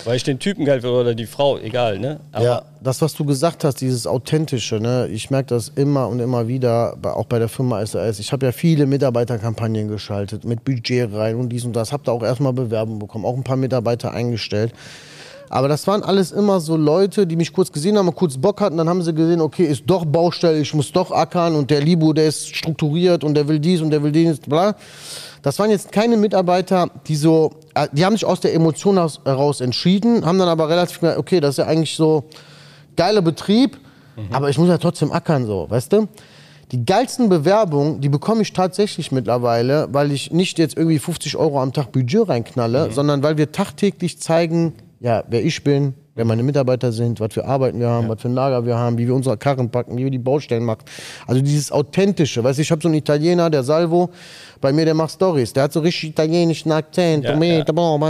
Weil 0.03 0.15
ich 0.15 0.24
den 0.24 0.39
Typen 0.39 0.65
geil 0.65 0.81
finde 0.81 0.95
oder 0.95 1.15
die 1.15 1.25
Frau, 1.25 1.57
egal, 1.57 2.00
ne? 2.00 2.19
Aber 2.31 2.43
ja, 2.43 2.62
das, 2.81 3.01
was 3.01 3.13
du 3.13 3.24
gesagt 3.25 3.63
hast, 3.63 3.81
dieses 3.81 4.07
Authentische, 4.07 4.79
ne? 4.79 5.07
Ich 5.07 5.29
merke 5.29 5.50
das 5.50 5.69
immer 5.69 6.07
und 6.07 6.19
immer 6.19 6.48
wieder, 6.48 6.98
auch 7.03 7.25
bei 7.25 7.39
der 7.39 7.50
Firma 7.50 7.86
SAS. 7.86 8.19
Ich 8.19 8.31
habe 8.31 8.45
ja 8.45 8.51
viele 8.51 8.88
Mitarbeiterkampagnen 8.88 9.88
geschaltet, 9.88 10.43
mit 10.43 10.63
Budget 10.63 11.13
rein 11.13 11.36
und 11.36 11.50
dies 11.50 11.65
und 11.65 11.75
das. 11.75 11.91
Habe 11.91 12.03
da 12.05 12.12
auch 12.12 12.24
erstmal 12.24 12.53
Bewerbung 12.53 13.00
bekommen, 13.00 13.25
auch 13.25 13.36
ein 13.36 13.43
paar 13.43 13.57
Mitarbeiter 13.57 14.12
eingestellt. 14.12 14.74
Aber 15.51 15.67
das 15.67 15.86
waren 15.86 16.01
alles 16.01 16.31
immer 16.31 16.62
so 16.62 16.77
Leute, 16.77 17.27
die 17.27 17.36
mich 17.36 17.51
kurz 17.51 17.74
gesehen 17.74 17.98
haben, 17.98 18.15
kurz 18.15 18.38
Bock 18.38 18.62
hatten. 18.62 18.77
Dann 18.77 18.88
haben 18.88 19.01
sie 19.01 19.13
gesehen, 19.13 19.41
okay, 19.41 19.65
ist 19.65 19.83
doch 19.86 20.05
Baustelle, 20.05 20.62
ich 20.62 20.74
muss 20.74 20.93
doch 20.93 21.12
ackern 21.12 21.55
und 21.55 21.69
der 21.69 21.81
Libu, 21.81 22.13
der 22.13 22.27
ist 22.27 22.55
strukturiert 22.55 23.25
und 23.25 23.33
der 23.33 23.50
will 23.50 23.60
dies 23.60 23.81
und 23.81 23.89
der 23.89 24.01
will 24.01 24.13
dies, 24.13 24.39
bla. 24.39 24.75
Das 25.41 25.57
waren 25.60 25.69
jetzt 25.69 25.91
keine 25.91 26.17
Mitarbeiter, 26.17 26.89
die 27.07 27.15
so, 27.15 27.51
äh, 27.74 27.88
die 27.91 28.05
haben 28.05 28.13
sich 28.13 28.25
aus 28.25 28.39
der 28.39 28.53
Emotion 28.53 28.95
heraus 29.25 29.62
entschieden, 29.62 30.25
haben 30.25 30.38
dann 30.38 30.50
aber 30.50 30.69
relativ 30.69 31.01
okay, 31.03 31.39
das 31.39 31.51
ist 31.51 31.57
ja 31.57 31.65
eigentlich 31.65 31.95
so 31.95 32.25
geiler 32.95 33.21
Betrieb, 33.21 33.79
mhm. 34.15 34.33
aber 34.33 34.50
ich 34.50 34.57
muss 34.57 34.69
ja 34.69 34.77
trotzdem 34.77 35.12
ackern, 35.12 35.45
so, 35.45 35.67
weißt 35.69 35.93
du? 35.93 36.07
Die 36.71 36.86
geilsten 36.86 37.27
Bewerbungen, 37.27 38.00
die 38.00 38.07
bekomme 38.07 38.43
ich 38.43 38.53
tatsächlich 38.53 39.12
mittlerweile, 39.12 39.89
weil 39.91 40.12
ich 40.12 40.31
nicht 40.31 40.57
jetzt 40.57 40.77
irgendwie 40.77 41.00
50 41.00 41.36
Euro 41.36 41.62
am 41.62 41.74
Tag 41.74 41.91
Budget 41.91 42.29
reinknalle, 42.29 42.88
mhm. 42.88 42.93
sondern 42.93 43.24
weil 43.24 43.38
wir 43.38 43.51
tagtäglich 43.51 44.19
zeigen, 44.19 44.74
ja, 45.00 45.24
wer 45.27 45.43
ich 45.43 45.63
bin, 45.63 45.95
wer 46.21 46.25
meine 46.25 46.43
Mitarbeiter 46.43 46.91
sind, 46.91 47.19
was 47.19 47.33
für 47.33 47.45
Arbeiten 47.45 47.79
wir 47.79 47.89
haben, 47.89 48.07
was 48.07 48.21
für 48.21 48.27
ein 48.29 48.35
Lager 48.35 48.63
wir 48.63 48.77
haben, 48.77 48.95
wie 48.99 49.07
wir 49.07 49.15
unsere 49.15 49.37
Karren 49.37 49.71
packen, 49.71 49.97
wie 49.97 50.03
wir 50.03 50.11
die 50.11 50.19
Baustellen 50.19 50.63
machen. 50.63 50.83
Also 51.25 51.41
dieses 51.41 51.71
Authentische. 51.71 52.43
Weißt 52.43 52.59
du, 52.59 52.61
ich 52.61 52.69
habe 52.69 52.79
so 52.79 52.87
einen 52.87 52.97
Italiener, 52.97 53.49
der 53.49 53.63
Salvo, 53.63 54.11
bei 54.61 54.71
mir, 54.71 54.85
der 54.85 54.93
macht 54.93 55.13
Stories. 55.13 55.51
Der 55.53 55.63
hat 55.63 55.73
so 55.73 55.79
richtig 55.79 56.11
italienischen 56.11 56.71
Akzent. 56.71 57.23
Ja, 57.23 57.31
ja. 57.57 57.65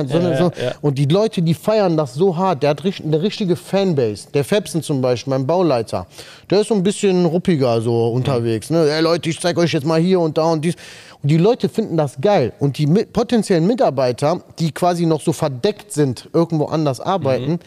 so, 0.10 0.14
Ja, 0.58 0.64
ja, 0.64 0.70
ja. 0.72 0.76
Und 0.82 0.98
die 0.98 1.06
Leute, 1.06 1.42
die 1.42 1.54
feiern 1.54 1.96
das 1.96 2.14
so 2.14 2.36
hart. 2.36 2.62
Der 2.64 2.72
hat 2.72 2.84
eine 2.84 3.22
richtige 3.22 3.56
Fanbase. 3.56 4.28
Der 4.34 4.44
Fepsen 4.44 4.84
zum 4.84 5.02
Beispiel, 5.02 5.32
mein 5.32 5.48
Bauleiter, 5.48 6.06
der 6.50 6.60
ist 6.60 6.68
so 6.68 6.76
ein 6.76 6.84
bisschen 6.84 7.26
ruppiger 7.26 7.80
so 7.80 8.10
unterwegs. 8.10 8.70
Ne? 8.70 8.90
Ey 8.92 9.02
Leute, 9.02 9.30
ich 9.30 9.40
zeig 9.40 9.58
euch 9.58 9.72
jetzt 9.72 9.86
mal 9.86 10.02
hier 10.02 10.20
und 10.20 10.38
da 10.38 10.44
und 10.52 10.66
dies. 10.66 10.76
Und 11.24 11.30
die 11.30 11.38
Leute 11.38 11.70
finden 11.70 11.98
das 11.98 12.20
geil. 12.20 12.52
Und 12.60 12.78
die 12.78 12.88
mit, 12.88 13.14
potenziellen 13.14 13.68
Mitarbeiter, 13.68 14.42
die 14.60 14.72
quasi 14.72 15.06
noch 15.06 15.22
so 15.22 15.32
verdeckt 15.32 15.94
sind, 15.94 16.28
irgendwo 16.34 16.66
anders 16.66 17.00
arbeiten, 17.00 17.60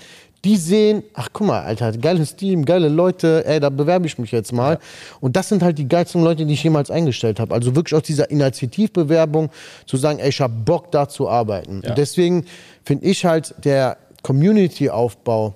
die 0.45 0.57
sehen, 0.57 1.03
ach 1.15 1.29
guck 1.33 1.47
mal, 1.47 1.63
Alter, 1.63 1.93
geiles 1.93 2.37
Team, 2.37 2.65
geile 2.65 2.89
Leute, 2.89 3.45
ey, 3.47 3.59
da 3.61 3.71
bewerbe 3.71 4.07
ich 4.07 4.19
mich 4.19 4.31
jetzt 4.31 4.53
mal. 4.53 4.79
Und 5.21 5.37
das 5.37 5.49
sind 5.49 5.63
halt 5.63 5.79
die 5.79 5.89
geilsten 5.89 6.23
Leute, 6.23 6.47
die 6.47 6.55
ich 6.55 6.63
jemals 6.63 6.91
eingestellt 6.91 7.41
habe. 7.41 7.55
Also 7.55 7.75
wirklich 7.75 7.95
aus 7.95 8.03
dieser 8.03 8.31
Initiativbewerbung 8.31 9.51
zu 9.87 9.97
sagen, 9.97 10.19
ey, 10.19 10.29
ich 10.29 10.41
hab 10.41 10.65
Bock 10.65 10.93
da 10.93 11.09
zu 11.09 11.29
arbeiten. 11.29 11.81
Ja. 11.83 11.91
Und 11.91 11.99
deswegen 11.99 12.45
finde 12.85 13.07
ich 13.07 13.25
halt, 13.25 13.55
der 13.65 13.97
Community-Aufbau, 14.23 15.55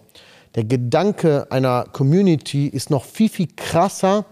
der 0.54 0.64
Gedanke 0.64 1.46
einer 1.50 1.84
Community 1.92 2.66
ist 2.66 2.90
noch 2.90 3.04
viel, 3.04 3.28
viel 3.28 3.48
krasser, 3.54 4.24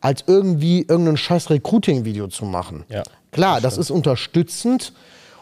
als 0.00 0.24
irgendwie 0.26 0.84
irgendein 0.88 1.16
scheiß 1.16 1.50
Recruiting-Video 1.50 2.28
zu 2.28 2.44
machen. 2.44 2.84
Ja, 2.88 3.02
Klar, 3.32 3.60
das 3.60 3.78
ist 3.78 3.90
unterstützend 3.90 4.92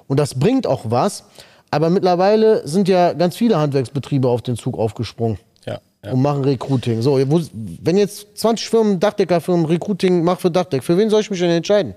und 0.06 0.18
das 0.20 0.38
bringt 0.38 0.66
auch 0.66 0.82
was. 0.84 1.24
Aber 1.70 1.90
mittlerweile 1.90 2.66
sind 2.66 2.88
ja 2.88 3.12
ganz 3.12 3.36
viele 3.36 3.58
Handwerksbetriebe 3.58 4.28
auf 4.28 4.42
den 4.42 4.56
Zug 4.56 4.78
aufgesprungen 4.78 5.38
Ja, 5.66 5.78
ja. 6.04 6.12
und 6.12 6.22
machen 6.22 6.44
Recruiting. 6.44 7.02
So, 7.02 7.18
wo, 7.30 7.40
wenn 7.52 7.96
jetzt 7.96 8.26
20 8.38 8.68
Firmen, 8.68 9.00
Dachdeckerfirmen 9.00 9.66
Recruiting 9.66 10.24
machen 10.24 10.40
für 10.40 10.50
Dachdeck, 10.50 10.82
für 10.82 10.96
wen 10.96 11.10
soll 11.10 11.20
ich 11.20 11.30
mich 11.30 11.40
denn 11.40 11.50
entscheiden? 11.50 11.94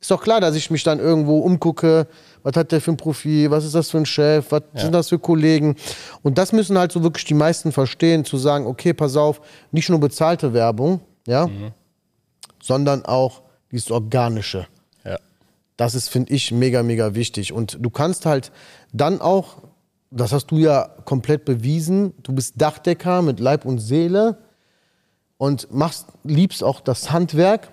Ist 0.00 0.10
doch 0.10 0.22
klar, 0.22 0.40
dass 0.40 0.54
ich 0.54 0.70
mich 0.70 0.82
dann 0.82 0.98
irgendwo 1.00 1.38
umgucke, 1.38 2.06
was 2.42 2.54
hat 2.54 2.70
der 2.70 2.80
für 2.80 2.92
ein 2.92 2.96
Profil, 2.98 3.50
was 3.50 3.64
ist 3.64 3.74
das 3.74 3.90
für 3.90 3.96
ein 3.98 4.06
Chef, 4.06 4.52
was 4.52 4.62
sind 4.74 4.92
das 4.92 5.08
für 5.08 5.18
Kollegen. 5.18 5.74
Und 6.22 6.36
das 6.38 6.52
müssen 6.52 6.78
halt 6.78 6.92
so 6.92 7.02
wirklich 7.02 7.24
die 7.24 7.34
meisten 7.34 7.72
verstehen, 7.72 8.24
zu 8.24 8.36
sagen, 8.36 8.66
okay, 8.66 8.92
pass 8.92 9.16
auf, 9.16 9.40
nicht 9.72 9.88
nur 9.88 9.98
bezahlte 9.98 10.52
Werbung, 10.52 11.00
ja, 11.26 11.48
sondern 12.62 13.04
auch 13.06 13.40
dieses 13.72 13.90
Organische. 13.90 14.66
Ja. 15.78 15.86
Das 15.86 15.94
ist, 15.94 16.08
finde 16.08 16.32
ich, 16.32 16.52
mega, 16.52 16.82
mega 16.82 17.14
wichtig. 17.14 17.52
Und 17.52 17.78
du 17.80 17.90
kannst 17.90 18.26
halt 18.26 18.50
dann 18.92 19.20
auch, 19.20 19.58
das 20.10 20.32
hast 20.32 20.46
du 20.46 20.58
ja 20.58 20.88
komplett 21.04 21.44
bewiesen, 21.44 22.14
du 22.22 22.32
bist 22.32 22.54
Dachdecker 22.56 23.22
mit 23.22 23.40
Leib 23.40 23.64
und 23.64 23.78
Seele 23.78 24.38
und 25.38 25.72
machst, 25.72 26.06
liebst 26.24 26.64
auch 26.64 26.80
das 26.80 27.10
Handwerk, 27.10 27.68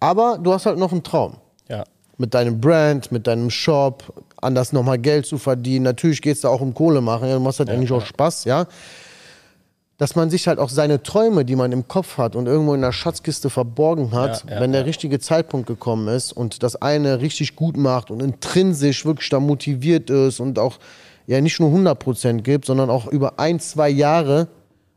aber 0.00 0.38
du 0.38 0.52
hast 0.52 0.66
halt 0.66 0.78
noch 0.78 0.92
einen 0.92 1.02
Traum. 1.02 1.36
ja. 1.68 1.84
Mit 2.18 2.34
deinem 2.34 2.60
Brand, 2.60 3.10
mit 3.10 3.26
deinem 3.26 3.50
Shop, 3.50 4.24
anders 4.40 4.72
nochmal 4.72 4.98
Geld 4.98 5.26
zu 5.26 5.38
verdienen. 5.38 5.84
Natürlich 5.84 6.22
geht 6.22 6.36
es 6.36 6.42
da 6.42 6.48
auch 6.50 6.60
um 6.60 6.72
Kohle 6.74 7.00
machen, 7.00 7.26
ja, 7.28 7.34
du 7.34 7.40
machst 7.40 7.58
halt 7.58 7.70
eigentlich 7.70 7.90
auch 7.90 8.04
Spaß, 8.04 8.44
ja. 8.44 8.66
Dass 10.02 10.16
man 10.16 10.30
sich 10.30 10.48
halt 10.48 10.58
auch 10.58 10.68
seine 10.68 11.04
Träume, 11.04 11.44
die 11.44 11.54
man 11.54 11.70
im 11.70 11.86
Kopf 11.86 12.18
hat 12.18 12.34
und 12.34 12.48
irgendwo 12.48 12.74
in 12.74 12.80
der 12.80 12.90
Schatzkiste 12.90 13.50
verborgen 13.50 14.10
hat, 14.10 14.42
Ja, 14.42 14.54
ja, 14.56 14.60
wenn 14.60 14.72
der 14.72 14.80
ja. 14.80 14.84
richtige 14.84 15.20
Zeitpunkt 15.20 15.68
gekommen 15.68 16.08
ist 16.08 16.32
und 16.32 16.64
das 16.64 16.74
eine 16.74 17.20
richtig 17.20 17.54
gut 17.54 17.76
macht 17.76 18.10
und 18.10 18.20
intrinsisch 18.20 19.06
wirklich 19.06 19.28
da 19.28 19.38
motiviert 19.38 20.10
ist 20.10 20.40
und 20.40 20.58
auch 20.58 20.80
ja 21.28 21.40
nicht 21.40 21.60
nur 21.60 21.70
100% 21.70 22.40
gibt, 22.40 22.64
sondern 22.64 22.90
auch 22.90 23.06
über 23.06 23.38
ein, 23.38 23.60
zwei 23.60 23.90
Jahre 23.90 24.48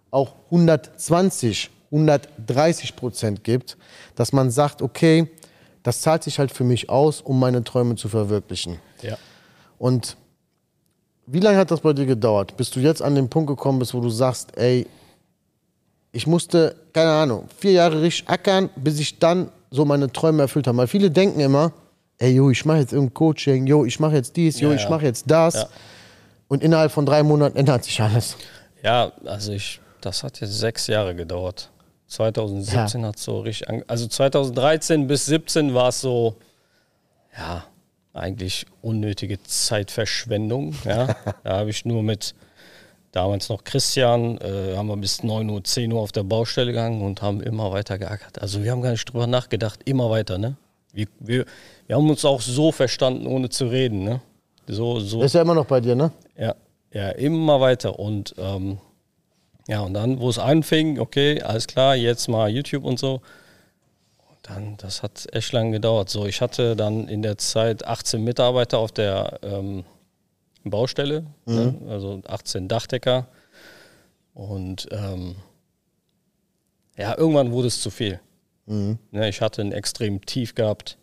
auch 0.09 0.33
120, 0.45 1.69
130% 1.91 3.41
gibt, 3.43 3.77
dass 4.15 4.33
man 4.33 4.49
sagt, 4.49 4.81
okay, 4.81 5.29
das 5.83 6.01
zahlt 6.01 6.23
sich 6.23 6.39
halt 6.39 6.51
für 6.51 6.63
mich 6.63 6.89
aus, 6.89 7.21
um 7.21 7.39
meine 7.39 7.63
Träume 7.63 7.93
zu 7.93 8.09
verwirklichen. 8.09 8.79
ja. 9.03 9.19
Und 9.77 10.17
wie 11.27 11.39
lange 11.39 11.57
hat 11.57 11.71
das 11.71 11.81
bei 11.81 11.93
dir 11.93 12.05
gedauert, 12.05 12.55
bis 12.57 12.69
du 12.69 12.79
jetzt 12.79 13.01
an 13.01 13.15
den 13.15 13.29
Punkt 13.29 13.47
gekommen 13.47 13.79
bist, 13.79 13.93
wo 13.93 14.01
du 14.01 14.09
sagst, 14.09 14.57
ey, 14.57 14.87
ich 16.11 16.27
musste, 16.27 16.75
keine 16.93 17.11
Ahnung, 17.11 17.47
vier 17.57 17.73
Jahre 17.73 18.01
richtig 18.01 18.29
ackern, 18.29 18.69
bis 18.75 18.99
ich 18.99 19.19
dann 19.19 19.49
so 19.71 19.83
meine 19.85 20.11
Träume 20.11 20.43
erfüllt 20.43 20.67
habe. 20.67 20.77
Weil 20.77 20.87
viele 20.87 21.11
denken 21.11 21.39
immer, 21.39 21.73
ey, 22.19 22.31
jo, 22.33 22.49
ich 22.49 22.63
mache 22.65 22.77
jetzt 22.79 22.93
irgendein 22.93 23.13
Coaching, 23.13 23.67
jo, 23.67 23.85
ich 23.85 23.99
mache 23.99 24.15
jetzt 24.15 24.35
dies, 24.35 24.59
jo, 24.59 24.69
Ja, 24.69 24.75
ich 24.75 24.83
ja. 24.83 24.89
mache 24.89 25.05
jetzt 25.05 25.25
das. 25.29 25.55
Ja. 25.55 25.67
Und 26.47 26.63
innerhalb 26.63 26.91
von 26.91 27.05
drei 27.05 27.23
Monaten 27.23 27.57
ändert 27.57 27.83
sich 27.83 27.99
alles. 28.01 28.37
Ja, 28.83 29.11
also 29.25 29.51
ich, 29.51 29.81
das 30.01 30.23
hat 30.23 30.39
jetzt 30.39 30.57
sechs 30.59 30.87
Jahre 30.87 31.15
gedauert. 31.15 31.69
2017 32.07 33.03
hat 33.05 33.17
so 33.17 33.39
richtig, 33.39 33.67
also 33.89 34.07
2013 34.07 35.07
bis 35.07 35.25
17 35.25 35.73
war 35.73 35.89
es 35.89 36.01
so, 36.01 36.35
ja, 37.35 37.65
eigentlich 38.15 38.65
unnötige 38.81 39.41
Zeitverschwendung. 39.43 40.75
Ja. 40.85 41.15
da 41.43 41.57
habe 41.57 41.69
ich 41.69 41.85
nur 41.85 42.03
mit 42.03 42.35
damals 43.11 43.49
noch 43.49 43.63
Christian, 43.63 44.37
äh, 44.39 44.75
haben 44.75 44.87
wir 44.87 44.97
bis 44.97 45.23
9 45.23 45.49
Uhr, 45.49 45.63
10 45.63 45.91
Uhr 45.91 46.01
auf 46.01 46.11
der 46.11 46.23
Baustelle 46.23 46.71
gegangen 46.71 47.01
und 47.01 47.21
haben 47.21 47.41
immer 47.41 47.71
weiter 47.71 47.97
geackert. 47.97 48.41
Also 48.41 48.63
wir 48.63 48.71
haben 48.71 48.81
gar 48.81 48.91
nicht 48.91 49.05
drüber 49.05 49.27
nachgedacht, 49.27 49.81
immer 49.85 50.09
weiter, 50.09 50.37
ne? 50.37 50.57
Wir, 50.91 51.07
wir, 51.19 51.45
wir 51.87 51.95
haben 51.95 52.09
uns 52.09 52.23
auch 52.25 52.41
so 52.41 52.71
verstanden, 52.71 53.27
ohne 53.27 53.49
zu 53.49 53.67
reden, 53.67 54.03
ne? 54.03 54.21
So, 54.67 54.99
so. 54.99 55.19
Das 55.19 55.27
ist 55.27 55.35
ja 55.35 55.41
immer 55.41 55.55
noch 55.55 55.65
bei 55.65 55.79
dir, 55.79 55.95
ne? 55.95 56.11
Ja, 56.37 56.55
ja, 56.91 57.09
immer 57.09 57.61
weiter. 57.61 57.99
Und 57.99 58.35
ähm, 58.37 58.79
ja, 59.67 59.81
und 59.81 59.93
dann, 59.93 60.19
wo 60.19 60.29
es 60.29 60.39
anfing, 60.39 60.99
okay, 60.99 61.41
alles 61.41 61.67
klar, 61.67 61.95
jetzt 61.95 62.27
mal 62.27 62.49
YouTube 62.49 62.83
und 62.83 62.99
so. 62.99 63.21
Dann, 64.47 64.77
das 64.77 65.01
hat 65.01 65.27
echt 65.33 65.51
lange 65.53 65.71
gedauert. 65.71 66.09
So, 66.09 66.25
ich 66.27 66.39
hatte 66.39 66.75
dann 66.75 67.07
in 67.07 67.23
der 67.23 67.37
Zeit 67.37 67.85
18 67.85 68.23
Mitarbeiter 68.23 68.77
auf 68.77 68.91
der 68.91 69.39
ähm, 69.41 69.83
Baustelle, 70.63 71.25
ne? 71.45 71.75
also 71.89 72.21
18 72.27 72.67
Dachdecker. 72.67 73.27
Und 74.35 74.87
ähm, 74.91 75.35
ja, 76.97 77.17
irgendwann 77.17 77.51
wurde 77.51 77.67
es 77.67 77.81
zu 77.81 77.89
viel. 77.89 78.19
Ne, 79.11 79.29
ich 79.29 79.41
hatte 79.41 79.61
einen 79.61 79.71
extremen 79.71 80.21
Tief 80.21 80.55
gehabt. 80.55 80.97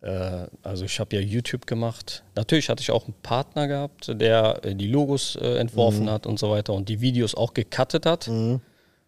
Äh, 0.00 0.46
also 0.62 0.84
ich 0.84 0.98
habe 1.00 1.16
ja 1.16 1.22
YouTube 1.22 1.66
gemacht. 1.66 2.24
Natürlich 2.34 2.68
hatte 2.68 2.80
ich 2.80 2.90
auch 2.90 3.04
einen 3.04 3.14
Partner 3.22 3.66
gehabt, 3.66 4.08
der 4.20 4.64
äh, 4.64 4.74
die 4.74 4.88
Logos 4.88 5.36
äh, 5.36 5.58
entworfen 5.58 6.08
hat 6.10 6.26
und 6.26 6.38
so 6.38 6.50
weiter 6.50 6.74
und 6.74 6.88
die 6.88 7.00
Videos 7.00 7.34
auch 7.34 7.54
gecuttet 7.54 8.06
hat. 8.06 8.28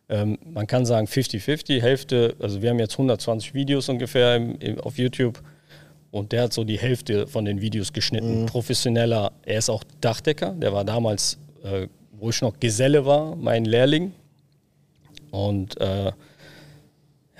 Ähm, 0.09 0.38
man 0.53 0.66
kann 0.66 0.87
sagen 0.87 1.07
50-50, 1.07 1.83
Hälfte, 1.83 2.35
also 2.40 2.62
wir 2.62 2.71
haben 2.71 2.79
jetzt 2.79 2.94
120 2.94 3.53
Videos 3.55 3.88
ungefähr 3.88 4.37
im, 4.37 4.59
im, 4.59 4.81
auf 4.81 4.99
YouTube 4.99 5.42
und 6.11 6.33
der 6.33 6.44
hat 6.44 6.53
so 6.53 6.64
die 6.64 6.79
Hälfte 6.79 7.27
von 7.27 7.44
den 7.44 7.61
Videos 7.61 7.92
geschnitten. 7.92 8.47
Professioneller, 8.47 9.33
er 9.44 9.59
ist 9.59 9.68
auch 9.68 9.85
Dachdecker, 10.01 10.53
der 10.53 10.73
war 10.73 10.85
damals, 10.85 11.38
äh, 11.62 11.88
wo 12.12 12.31
ich 12.31 12.40
noch 12.40 12.59
Geselle 12.59 13.05
war, 13.05 13.37
mein 13.37 13.64
Lehrling. 13.64 14.12
Und 15.31 15.79
äh, 15.81 16.07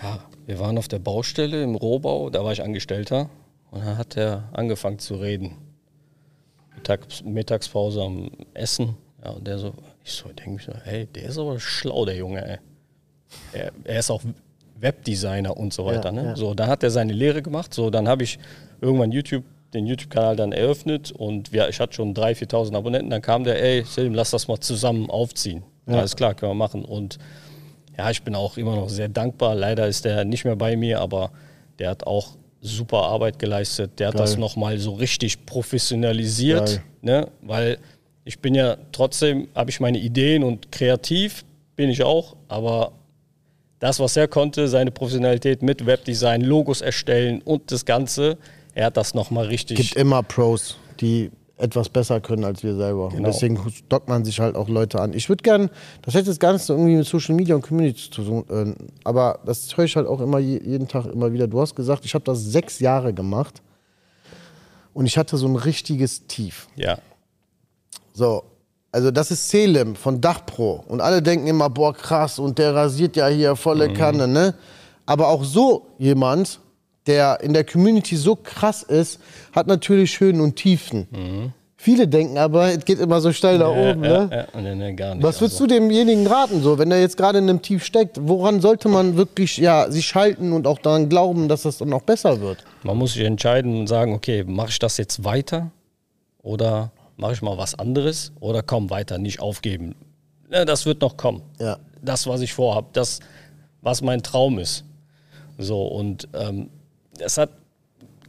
ja, 0.03 0.25
wir 0.47 0.59
waren 0.59 0.77
auf 0.77 0.89
der 0.89 0.99
Baustelle 0.99 1.63
im 1.63 1.75
Rohbau, 1.75 2.29
da 2.29 2.45
war 2.45 2.53
ich 2.53 2.63
Angestellter 2.63 3.31
und 3.71 3.85
dann 3.85 3.97
hat 3.97 4.17
er 4.17 4.51
angefangen 4.53 4.99
zu 4.99 5.15
reden. 5.15 5.57
Mittags, 6.75 7.25
Mittagspause 7.25 8.03
am 8.03 8.31
Essen. 8.55 8.97
Ja, 9.25 9.31
und 9.31 9.47
der 9.47 9.59
so, 9.59 9.73
ich 10.09 10.15
so, 10.15 10.29
denke 10.29 10.51
mich 10.51 10.65
so, 10.65 10.73
hey, 10.85 11.07
der 11.07 11.25
ist 11.25 11.39
aber 11.39 11.61
schlau, 11.61 12.05
der 12.05 12.17
Junge, 12.17 12.47
ey. 12.47 12.59
Er, 13.53 13.73
er 13.85 13.99
ist 13.99 14.11
auch 14.11 14.23
Webdesigner 14.81 15.57
und 15.57 15.73
so 15.73 15.85
weiter. 15.85 16.07
Ja, 16.07 16.13
ne? 16.13 16.25
ja. 16.25 16.37
So, 16.37 16.55
dann 16.55 16.69
hat 16.69 16.83
er 16.83 16.91
seine 16.91 17.13
Lehre 17.13 17.43
gemacht. 17.43 17.75
So, 17.75 17.91
dann 17.91 18.09
habe 18.09 18.25
ich 18.25 18.39
irgendwann 18.81 19.13
YouTube, 19.13 19.45
den 19.75 19.87
YouTube-Kanal 19.87 20.37
dann 20.37 20.53
eröffnet 20.53 21.13
und 21.13 21.53
wir, 21.53 21.69
ich 21.69 21.79
hatte 21.79 21.93
schon 21.95 22.15
3.000, 22.15 22.51
4.000 22.51 22.77
Abonnenten. 22.77 23.11
Dann 23.11 23.21
kam 23.21 23.45
der, 23.45 23.63
ey, 23.63 23.85
Selim, 23.85 24.15
lass 24.15 24.31
das 24.31 24.49
mal 24.49 24.59
zusammen 24.61 25.11
aufziehen. 25.11 25.63
Alles 25.87 26.17
klar, 26.17 26.35
können 26.35 26.53
wir 26.53 26.57
machen. 26.57 26.85
Und 26.85 27.19
ja, 27.97 28.11
ich 28.11 28.23
bin 28.23 28.35
auch 28.35 28.57
immer 28.57 28.77
noch 28.77 28.89
sehr 28.89 29.09
dankbar. 29.09 29.55
Leider 29.55 29.87
ist 29.89 30.05
der 30.05 30.25
nicht 30.25 30.45
mehr 30.45 30.57
bei 30.57 30.77
mir, 30.77 31.01
aber 31.01 31.33
der 31.79 31.91
hat 31.91 32.07
auch 32.07 32.37
super 32.61 33.05
Arbeit 33.05 33.39
geleistet. 33.39 33.99
Der 33.99 34.09
hat 34.09 34.15
Geil. 34.15 34.23
das 34.23 34.37
nochmal 34.37 34.79
so 34.79 34.93
richtig 34.93 35.47
professionalisiert, 35.47 36.67
Geil. 36.67 36.83
ne? 37.03 37.29
weil 37.41 37.79
ich 38.29 38.41
bin 38.41 38.55
ja 38.55 38.77
trotzdem, 38.93 39.49
habe 39.55 39.71
ich 39.71 39.81
meine 39.81 39.99
Ideen 39.99 40.45
und 40.45 40.71
kreativ 40.71 41.47
bin 41.77 41.89
ich 41.89 42.03
auch, 42.03 42.37
aber 42.49 42.93
das, 43.79 44.01
was 44.01 44.19
er 44.19 44.29
konnte, 44.29 44.69
seine 44.69 44.91
Professionalität 44.91 45.63
mit 45.63 45.87
Webdesign, 45.87 46.43
Logos 46.43 46.83
erstellen 46.83 47.41
und 47.41 47.73
das 47.73 47.87
Ganze, 47.87 48.37
er 48.75 48.87
hat 48.87 48.99
das 48.99 49.15
nochmal 49.15 49.47
richtig. 49.47 49.79
gibt 49.79 49.97
immer 49.97 50.23
Pros, 50.23 50.77
die 51.01 51.31
etwas 51.57 51.89
besser 51.89 52.21
können 52.21 52.45
als 52.45 52.63
wir 52.63 52.77
selber. 52.77 53.07
Und 53.07 53.17
Genau. 53.17 53.29
deswegen 53.29 53.59
dockt 53.89 54.09
man 54.09 54.27
sich 54.27 54.39
halt 54.41 54.57
auch 54.57 54.69
Leute 54.69 55.01
an. 55.01 55.15
Ich 55.15 55.31
würde 55.31 55.43
gern, 55.43 55.71
das 56.03 56.13
hätte 56.13 56.29
nicht 56.29 56.65
so 56.65 56.75
irgendwie 56.75 56.97
mit 56.97 57.07
Social 57.07 57.35
Media 57.35 57.55
und 57.55 57.63
Community 57.63 58.11
zu 58.11 58.23
tun, 58.23 58.45
äh, 58.51 58.75
aber 59.05 59.39
das 59.47 59.75
höre 59.75 59.87
ich 59.87 59.97
halt 59.97 60.07
auch 60.07 60.21
immer 60.21 60.39
je, 60.39 60.61
jeden 60.63 60.87
Tag 60.87 61.07
immer 61.07 61.33
wieder. 61.33 61.47
Du 61.47 61.61
hast 61.63 61.75
gesagt, 61.75 62.05
ich 62.05 62.13
habe 62.13 62.25
das 62.27 62.45
sechs 62.45 62.79
Jahre 62.79 63.15
gemacht 63.15 63.63
und 64.93 65.07
ich 65.07 65.17
hatte 65.17 65.39
so 65.39 65.49
ein 65.49 65.57
richtiges 65.57 66.27
Tief. 66.27 66.69
ja, 66.77 66.99
So, 68.19 68.43
Also 68.91 69.13
das 69.13 69.31
ist 69.31 69.49
Selim 69.49 69.95
von 69.95 70.21
Dachpro. 70.21 70.83
Und 70.89 71.01
alle 71.01 71.23
denken 71.23 71.47
immer, 71.47 71.71
boah, 71.71 71.95
krass, 71.95 72.41
und 72.41 72.59
der 72.59 72.75
rasiert 72.75 73.15
ja 73.15 73.29
hier 73.29 73.55
volle 73.55 73.93
Kanne, 73.93 74.27
ne? 74.27 74.55
Aber 75.07 75.29
auch 75.29 75.45
so 75.45 75.87
jemand, 75.99 76.59
der 77.07 77.39
in 77.41 77.53
der 77.53 77.63
Community 77.63 78.17
so 78.17 78.35
krass 78.35 78.83
ist, 78.83 79.21
hat 79.53 79.69
natürlich 79.69 80.19
Höhen 80.19 80.41
und 80.41 80.57
Tiefen. 80.57 81.07
Viele 81.77 82.09
denken 82.09 82.39
aber, 82.39 82.73
es 82.73 82.85
geht 82.85 82.99
immer 82.99 83.21
so 83.21 83.33
steil 83.33 83.59
nach 83.59 83.71
oben, 83.71 84.03
ja, 84.03 84.25
ne? 84.25 84.49
ja, 84.53 84.61
nee, 84.61 84.75
nee, 84.75 84.93
gar 84.95 85.15
nicht. 85.15 85.23
Was 85.23 85.41
würdest 85.41 85.61
also. 85.61 85.69
du 85.69 85.75
demjenigen 85.75 86.27
raten, 86.27 86.61
so, 86.61 86.77
wenn 86.77 86.91
er 86.91 87.01
jetzt 87.01 87.17
gerade 87.17 87.39
in 87.39 87.49
einem 87.49 87.63
Tief 87.63 87.85
steckt? 87.85 88.19
Woran 88.21 88.61
sollte 88.61 88.89
man 88.89 89.17
wirklich 89.17 89.59
ja, 89.59 89.89
sich 89.89 90.13
halten 90.17 90.53
und 90.53 90.67
auch 90.67 90.81
daran 90.81 91.09
glauben, 91.09 91.49
dass 91.49 91.63
das 91.63 91.79
dann 91.79 91.93
auch 91.93 92.03
besser 92.03 92.41
wird? 92.41 92.65
Man 92.83 92.97
muss 92.97 93.13
sich 93.13 93.23
entscheiden 93.23 93.79
und 93.79 93.87
sagen, 93.87 94.13
okay, 94.13 94.43
mache 94.43 94.71
ich 94.71 94.81
das 94.81 94.97
jetzt 94.97 95.23
weiter 95.23 95.71
oder 96.43 96.91
mache 97.19 97.35
ich 97.35 97.43
mal 97.43 97.59
was 97.59 97.75
anderes 97.75 98.33
oder 98.41 98.63
komm 98.63 98.89
weiter, 98.89 99.19
nicht 99.19 99.41
aufgeben. 99.41 99.95
Ja, 100.51 100.65
das 100.65 100.87
wird 100.87 101.03
noch 101.03 101.17
kommen. 101.17 101.43
Ja. 101.61 101.79
Das, 102.01 102.27
was 102.27 102.41
ich 102.41 102.55
vorhabe, 102.55 102.89
das, 102.93 103.21
was 103.83 104.01
mein 104.01 104.23
Traum 104.23 104.59
ist. 104.59 104.85
So, 105.59 105.83
und 105.83 106.29
ähm, 106.33 106.71
es 107.19 107.37
hat 107.37 107.51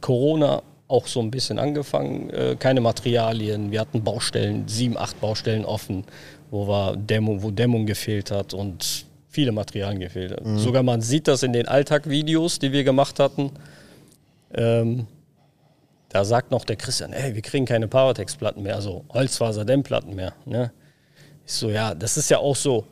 Corona 0.00 0.62
auch 0.88 1.06
so 1.06 1.20
ein 1.20 1.30
bisschen 1.30 1.58
angefangen. 1.58 2.30
Äh, 2.30 2.56
keine 2.58 2.80
Materialien, 2.80 3.70
wir 3.70 3.80
hatten 3.80 4.02
Baustellen, 4.02 4.66
sieben, 4.66 4.96
acht 4.98 5.20
Baustellen 5.20 5.64
offen, 5.64 6.04
wo, 6.50 6.66
wir 6.66 6.96
Dämmung, 6.96 7.42
wo 7.42 7.52
Dämmung 7.52 7.86
gefehlt 7.86 8.32
hat 8.32 8.52
und 8.52 9.06
viele 9.28 9.52
Materialien 9.52 10.00
gefehlt 10.00 10.32
hat. 10.32 10.42
Sogar 10.56 10.82
man 10.82 11.00
sieht 11.00 11.28
das 11.28 11.44
in 11.44 11.52
den 11.52 11.68
Alltagvideos, 11.68 12.58
die 12.58 12.72
wir 12.72 12.82
gemacht 12.82 13.20
hatten. 13.20 13.52
Ähm, 14.52 15.06
da 16.10 16.24
sagt 16.24 16.50
noch 16.50 16.64
der 16.64 16.76
Christian, 16.76 17.12
ey, 17.12 17.34
wir 17.34 17.42
kriegen 17.42 17.64
keine 17.64 17.88
Paratex-Platten 17.88 18.62
mehr, 18.62 18.74
also 18.74 19.04
Holzfaserdämmplatten 19.12 20.14
mehr. 20.14 20.34
Ne? 20.44 20.72
Ich 21.46 21.52
so, 21.52 21.70
ja, 21.70 21.94
das 21.94 22.16
ist 22.16 22.30
ja 22.30 22.38
auch 22.38 22.56
so. 22.56 22.84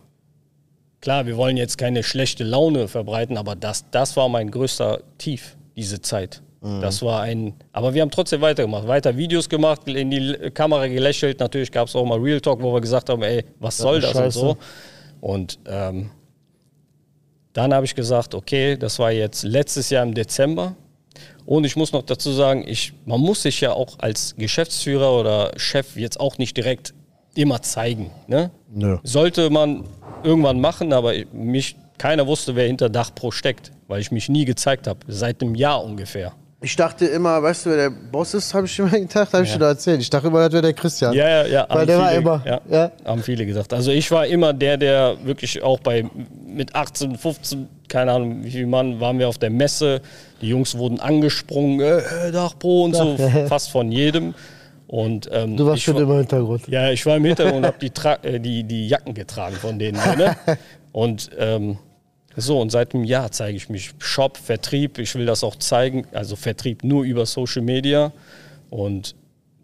Klar, 1.01 1.27
wir 1.27 1.37
wollen 1.37 1.57
jetzt 1.57 1.79
keine 1.79 2.03
schlechte 2.03 2.43
Laune 2.43 2.89
verbreiten, 2.89 3.37
aber 3.37 3.55
das, 3.55 3.85
das 3.91 4.17
war 4.17 4.29
mein 4.29 4.51
größter 4.51 5.01
Tief, 5.19 5.57
diese 5.77 6.01
Zeit. 6.01 6.43
Das 6.61 7.03
war 7.03 7.23
ein, 7.23 7.55
aber 7.71 7.95
wir 7.95 8.03
haben 8.03 8.11
trotzdem 8.11 8.41
weitergemacht, 8.41 8.89
weiter 8.89 9.17
Videos 9.17 9.49
gemacht, 9.49 9.87
in 9.87 10.11
die 10.11 10.51
Kamera 10.53 10.89
gelächelt. 10.89 11.39
Natürlich 11.39 11.71
gab 11.71 11.87
es 11.87 11.95
auch 11.95 12.05
mal 12.05 12.19
Real 12.19 12.41
Talk, 12.41 12.61
wo 12.61 12.75
wir 12.75 12.81
gesagt 12.81 13.11
haben, 13.11 13.23
ey, 13.23 13.45
was 13.61 13.77
soll 13.77 14.01
das 14.01 14.11
Scheiße. 14.11 14.41
und 14.41 14.51
so. 14.51 14.57
Und 15.21 15.59
ähm, 15.67 16.11
dann 17.53 17.73
habe 17.73 17.87
ich 17.87 17.95
gesagt, 17.95 18.35
okay, 18.35 18.77
das 18.77 18.99
war 18.99 19.13
jetzt 19.13 19.45
letztes 19.45 19.91
Jahr 19.91 20.03
im 20.05 20.15
Dezember. 20.15 20.75
Und 21.49 21.65
ich 21.65 21.77
muss 21.77 21.93
noch 21.93 22.03
dazu 22.03 22.31
sagen, 22.31 22.63
ich, 22.69 22.93
man 23.07 23.21
muss 23.21 23.41
sich 23.41 23.63
ja 23.63 23.73
auch 23.73 24.01
als 24.01 24.37
Geschäftsführer 24.37 25.19
oder 25.19 25.53
Chef 25.57 25.97
jetzt 25.97 26.21
auch 26.21 26.37
nicht 26.37 26.55
direkt 26.59 26.93
immer 27.35 27.63
zeigen. 27.63 28.11
Ne? 28.27 28.51
Nö. 28.71 28.99
Sollte 29.03 29.49
man 29.49 29.85
irgendwann 30.23 30.61
machen, 30.61 30.93
aber 30.93 31.15
mich, 31.33 31.77
keiner 31.97 32.27
wusste, 32.27 32.55
wer 32.55 32.67
hinter 32.67 32.91
Dach 32.91 33.15
Pro 33.15 33.31
steckt, 33.31 33.73
weil 33.87 34.03
ich 34.03 34.11
mich 34.11 34.29
nie 34.29 34.45
gezeigt 34.45 34.87
habe, 34.87 34.99
seit 35.09 35.41
einem 35.41 35.55
Jahr 35.55 35.83
ungefähr. 35.83 36.35
Ich 36.61 36.75
dachte 36.75 37.07
immer, 37.07 37.41
weißt 37.41 37.67
du, 37.67 37.71
wer 37.71 37.77
der 37.77 37.91
Boss 37.91 38.35
ist, 38.35 38.53
habe 38.53 38.67
ich 38.67 38.77
immer 38.81 38.91
gedacht, 38.91 39.33
habe 39.33 39.45
ich 39.45 39.53
dir 39.53 39.61
da 39.61 39.69
erzählt. 39.69 40.01
Ich 40.01 40.11
dachte 40.11 40.27
immer, 40.27 40.41
das 40.41 40.53
wäre 40.53 40.63
der 40.63 40.73
Christian. 40.73 41.13
Ja, 41.15 41.29
ja, 41.29 41.47
ja. 41.47 41.67
Weil 41.69 41.87
der 41.87 41.99
war 42.01 42.09
viele- 42.09 42.21
immer, 42.21 42.43
Ja, 42.45 42.61
ja. 42.69 42.93
Haben 43.05 43.23
viele 43.23 43.47
gesagt. 43.47 43.73
Also 43.73 43.93
ich 43.93 44.11
war 44.11 44.27
immer 44.27 44.53
der, 44.53 44.77
der 44.77 45.17
wirklich 45.23 45.63
auch 45.63 45.79
bei 45.79 46.05
mit 46.45 46.75
18, 46.75 47.17
15, 47.17 47.69
keine 47.89 48.11
Ahnung, 48.11 48.43
wie 48.43 48.51
viel 48.51 48.67
Mann 48.67 48.99
waren 48.99 49.21
wir 49.21 49.29
auf 49.29 49.39
der 49.39 49.51
Messe. 49.51 50.01
Die 50.41 50.49
Jungs 50.49 50.77
wurden 50.77 50.99
angesprungen, 50.99 51.79
äh, 51.79 51.99
äh, 52.29 52.33
Dachpro 52.33 52.85
und 52.87 52.97
so, 52.97 53.17
fast 53.49 53.71
von 53.71 53.93
jedem. 53.93 54.35
Und, 54.89 55.29
ähm, 55.33 55.57
Du 55.57 55.67
warst 55.67 55.83
schon 55.83 55.95
war- 55.95 56.03
immer 56.03 56.15
im 56.15 56.19
Hintergrund. 56.21 56.67
Ja, 56.67 56.91
ich 56.91 57.07
war 57.07 57.17
im 57.19 57.25
Hintergrund 57.25 57.59
und 57.59 57.67
habe 57.67 57.79
die, 57.81 57.93
äh, 58.27 58.41
die, 58.41 58.65
die 58.65 58.89
Jacken 58.89 59.15
getragen 59.15 59.55
von 59.55 59.79
denen. 59.79 59.99
Ne? 60.17 60.35
Und 60.91 61.31
ähm, 61.39 61.79
so, 62.41 62.61
und 62.61 62.71
seit 62.71 62.95
einem 62.95 63.05
Jahr 63.05 63.31
zeige 63.31 63.57
ich 63.57 63.69
mich. 63.69 63.93
Shop, 63.99 64.37
Vertrieb, 64.37 64.99
ich 64.99 65.15
will 65.15 65.27
das 65.27 65.43
auch 65.45 65.57
zeigen. 65.57 66.07
Also 66.13 66.37
Vertrieb 66.37 66.85
nur 66.85 67.05
über 67.05 67.27
Social 67.27 67.63
Media. 67.63 68.13
Und 68.71 69.15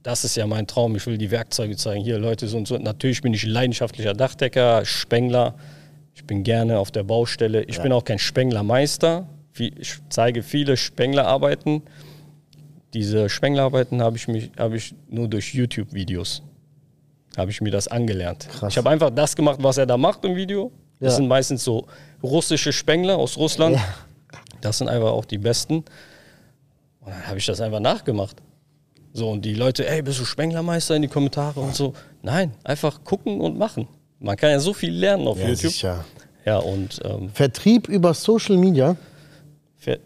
das 0.02 0.24
ist 0.24 0.36
ja 0.36 0.46
mein 0.46 0.66
Traum. 0.66 0.96
Ich 0.96 1.06
will 1.06 1.16
die 1.18 1.30
Werkzeuge 1.30 1.76
zeigen. 1.76 2.02
Hier, 2.02 2.18
Leute, 2.18 2.46
so 2.48 2.56
und 2.56 2.66
so. 2.68 2.76
Natürlich 2.78 3.22
bin 3.22 3.32
ich 3.34 3.44
leidenschaftlicher 3.46 4.12
Dachdecker, 4.14 4.84
Spengler. 4.84 5.54
Ich 6.14 6.24
bin 6.24 6.42
gerne 6.42 6.78
auf 6.78 6.90
der 6.90 7.02
Baustelle. 7.04 7.62
Ich 7.64 7.80
bin 7.80 7.92
auch 7.92 8.04
kein 8.04 8.18
Spenglermeister. 8.18 9.26
Ich 9.58 9.98
zeige 10.10 10.42
viele 10.42 10.76
Spenglerarbeiten. 10.76 11.82
Diese 12.92 13.28
Spenglerarbeiten 13.28 14.02
habe 14.02 14.16
ich, 14.16 14.28
mich- 14.28 14.50
habe 14.58 14.76
ich 14.76 14.94
nur 15.08 15.28
durch 15.28 15.54
YouTube-Videos 15.54 16.42
habe 17.36 17.50
ich 17.50 17.60
mir 17.60 17.72
das 17.72 17.88
angelernt. 17.88 18.46
Krass. 18.48 18.72
Ich 18.72 18.78
habe 18.78 18.90
einfach 18.90 19.10
das 19.10 19.34
gemacht, 19.34 19.58
was 19.60 19.76
er 19.76 19.86
da 19.86 19.96
macht 19.96 20.24
im 20.24 20.36
Video. 20.36 20.70
Das 21.00 21.14
Ja. 21.14 21.16
sind 21.16 21.26
meistens 21.26 21.64
so 21.64 21.84
russische 22.24 22.72
Spengler 22.72 23.16
aus 23.18 23.36
Russland. 23.36 23.78
Das 24.60 24.78
sind 24.78 24.88
einfach 24.88 25.12
auch 25.12 25.24
die 25.26 25.38
besten. 25.38 25.76
Und 27.00 27.10
dann 27.12 27.26
habe 27.26 27.38
ich 27.38 27.46
das 27.46 27.60
einfach 27.60 27.80
nachgemacht. 27.80 28.36
So, 29.12 29.30
und 29.30 29.44
die 29.44 29.54
Leute, 29.54 29.86
ey, 29.88 30.02
bist 30.02 30.18
du 30.18 30.24
Spenglermeister 30.24 30.96
in 30.96 31.02
die 31.02 31.08
Kommentare 31.08 31.60
und 31.60 31.74
so. 31.74 31.92
Nein, 32.22 32.52
einfach 32.64 33.04
gucken 33.04 33.40
und 33.40 33.56
machen. 33.58 33.86
Man 34.18 34.36
kann 34.36 34.50
ja 34.50 34.58
so 34.58 34.72
viel 34.72 34.92
lernen 34.92 35.28
auf 35.28 35.38
Ja, 35.38 35.44
YouTube. 35.48 35.70
sicher. 35.70 36.04
Ja, 36.44 36.58
und 36.58 37.00
ähm, 37.04 37.30
Vertrieb 37.30 37.88
über 37.88 38.12
Social 38.14 38.56
Media. 38.56 38.96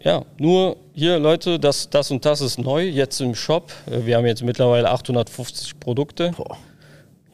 Ja, 0.03 0.25
nur 0.37 0.75
hier, 0.93 1.17
Leute, 1.19 1.57
das, 1.57 1.89
das 1.89 2.11
und 2.11 2.25
das 2.25 2.41
ist 2.41 2.59
neu, 2.59 2.83
jetzt 2.83 3.21
im 3.21 3.33
Shop. 3.33 3.71
Äh, 3.89 4.05
Wir 4.05 4.17
haben 4.17 4.25
jetzt 4.25 4.43
mittlerweile 4.43 4.89
850 4.89 5.79
Produkte. 5.79 6.33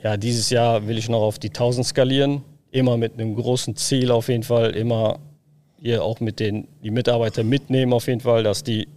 Ja, 0.04 0.16
dieses 0.16 0.52
Jahr 0.52 0.88
will 0.88 0.98
ich 1.00 1.10
noch 1.10 1.22
auf 1.22 1.40
die 1.40 1.48
1000 1.50 1.88
skalieren. 1.88 2.44
Immer 2.76 2.98
mit 2.98 3.14
einem 3.14 3.36
großen 3.36 3.76
Ziel 3.78 4.12
auf 4.12 4.28
jeden 4.28 4.44
Fall. 4.44 4.72
Immer 4.72 5.20
hier 5.82 6.04
auch 6.04 6.20
mit 6.20 6.42
den 6.42 6.68
die 6.84 6.92
Mitarbeiter 6.92 7.44
mitnehmen 7.44 7.94
auf 7.94 8.08
jeden 8.08 8.20
Fall, 8.20 8.44
dass 8.44 8.64
die 8.64 8.88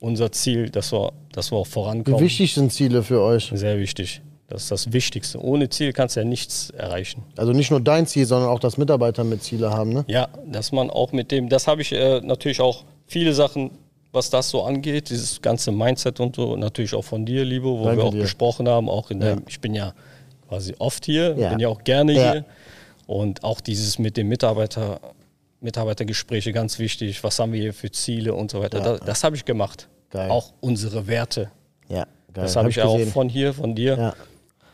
unser 0.00 0.30
Ziel, 0.32 0.68
dass 0.68 0.92
wir, 0.92 1.12
dass 1.32 1.50
wir 1.50 1.56
auch 1.56 1.66
Wie 1.66 1.70
vorankommen. 1.70 2.20
wichtig 2.20 2.52
sind 2.54 2.70
Ziele 2.72 3.02
für 3.02 3.22
euch? 3.22 3.50
Sehr 3.54 3.78
wichtig. 3.78 4.20
Das 4.48 4.62
ist 4.64 4.70
das 4.70 4.92
Wichtigste. 4.92 5.42
Ohne 5.42 5.68
Ziel 5.70 5.92
kannst 5.94 6.16
du 6.16 6.20
ja 6.20 6.26
nichts 6.26 6.70
erreichen. 6.70 7.22
Also 7.38 7.52
nicht 7.52 7.70
nur 7.70 7.80
dein 7.80 8.06
Ziel, 8.06 8.26
sondern 8.26 8.50
auch, 8.50 8.58
dass 8.58 8.76
Mitarbeiter 8.76 9.24
mit 9.24 9.42
Ziele 9.42 9.70
haben, 9.70 9.92
ne? 9.94 10.04
Ja, 10.08 10.28
dass 10.46 10.70
man 10.72 10.90
auch 10.90 11.12
mit 11.12 11.30
dem, 11.30 11.48
das 11.48 11.66
habe 11.68 11.80
ich 11.82 11.92
äh, 11.92 12.20
natürlich 12.22 12.60
auch 12.60 12.84
viele 13.06 13.32
Sachen, 13.32 13.70
was 14.12 14.28
das 14.28 14.50
so 14.50 14.62
angeht, 14.64 15.08
dieses 15.08 15.40
ganze 15.40 15.70
Mindset 15.72 16.20
und 16.20 16.36
so, 16.36 16.56
natürlich 16.56 16.94
auch 16.94 17.04
von 17.04 17.24
dir, 17.24 17.44
Liebo, 17.46 17.78
wo 17.78 17.84
Danke 17.84 18.02
wir 18.02 18.04
auch 18.06 18.10
dir. 18.10 18.22
gesprochen 18.22 18.68
haben, 18.68 18.88
auch 18.90 19.10
in 19.10 19.20
Ja. 19.22 19.28
deinem, 19.28 19.44
ich 19.48 19.60
bin 19.60 19.72
ja 19.74 19.94
quasi 20.48 20.74
oft 20.78 21.06
hier, 21.06 21.36
Ja. 21.38 21.50
bin 21.50 21.60
ja 21.60 21.68
auch 21.68 21.84
gerne 21.84 22.12
Ja. 22.12 22.32
hier 22.32 22.44
und 23.10 23.42
auch 23.42 23.60
dieses 23.60 23.98
mit 23.98 24.16
dem 24.16 24.28
Mitarbeiter, 24.28 25.00
Mitarbeitergespräche 25.60 26.52
ganz 26.52 26.78
wichtig, 26.78 27.22
was 27.24 27.38
haben 27.40 27.52
wir 27.52 27.60
hier 27.60 27.74
für 27.74 27.90
Ziele 27.90 28.34
und 28.34 28.52
so 28.52 28.60
weiter, 28.60 28.78
Ja. 28.78 28.84
das, 28.92 29.00
das 29.00 29.24
habe 29.24 29.34
ich 29.34 29.44
gemacht. 29.44 29.88
Geil. 30.10 30.30
Auch 30.30 30.52
unsere 30.60 31.06
Werte, 31.08 31.50
Ja, 31.88 32.04
geil. 32.04 32.06
das 32.44 32.54
habe 32.56 32.70
ich 32.70 32.80
auch 32.80 32.96
gesehen. 32.96 33.12
von 33.12 33.28
hier, 33.28 33.52
von 33.52 33.74
dir. 33.74 33.96
Ja, 33.96 34.14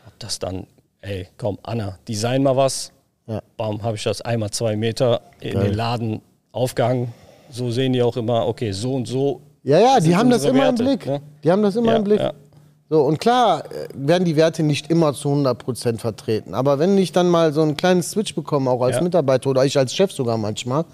Hab 0.05 0.19
das 0.19 0.37
dann, 0.39 0.67
ey, 1.01 1.27
komm, 1.37 1.57
Anna, 1.63 1.97
design 2.07 2.43
mal 2.43 2.55
was. 2.55 2.91
ja. 3.25 3.41
Bam, 3.57 3.81
habe 3.81 3.97
ich 3.97 4.03
das 4.03 4.21
einmal 4.21 4.51
zwei 4.51 4.75
Meter 4.75 5.21
in 5.41 5.53
Geil. 5.53 5.63
den 5.69 5.73
Laden 5.73 6.21
aufgehangen. 6.51 7.11
So 7.49 7.71
sehen 7.71 7.93
die 7.93 8.01
auch 8.03 8.17
immer, 8.17 8.47
okay, 8.47 8.71
so 8.71 8.93
und 8.93 9.07
so. 9.07 9.41
Ja, 9.63 9.79
ja, 9.79 9.99
die 9.99 10.15
haben 10.15 10.29
das 10.29 10.43
immer 10.45 10.59
Werte, 10.65 10.83
im 10.83 10.89
Blick. 10.89 11.05
ne? 11.07 11.21
Die 11.43 11.51
haben 11.51 11.61
das 11.63 11.75
immer 11.75 11.95
im 11.95 12.03
Blick. 12.03 12.21
Ja. 12.89 12.97
So, 12.97 13.03
und 13.03 13.19
klar 13.19 13.63
äh, 13.65 13.87
werden 13.93 14.23
die 14.25 14.35
Werte 14.35 14.63
nicht 14.63 14.89
immer 14.89 15.13
zu 15.13 15.29
100% 15.29 15.97
vertreten. 15.99 16.53
Aber 16.53 16.79
wenn 16.79 16.97
ich 16.97 17.11
dann 17.11 17.29
mal 17.29 17.53
so 17.53 17.61
einen 17.61 17.75
kleinen 17.77 18.01
Switch 18.03 18.33
bekomme, 18.35 18.69
auch 18.71 18.81
als 18.81 18.97
Ja. 18.97 19.01
Mitarbeiter 19.03 19.49
oder 19.49 19.65
ich 19.65 19.77
als 19.77 19.93
Chef 19.93 20.11
sogar 20.11 20.37
manchmal, 20.37 20.85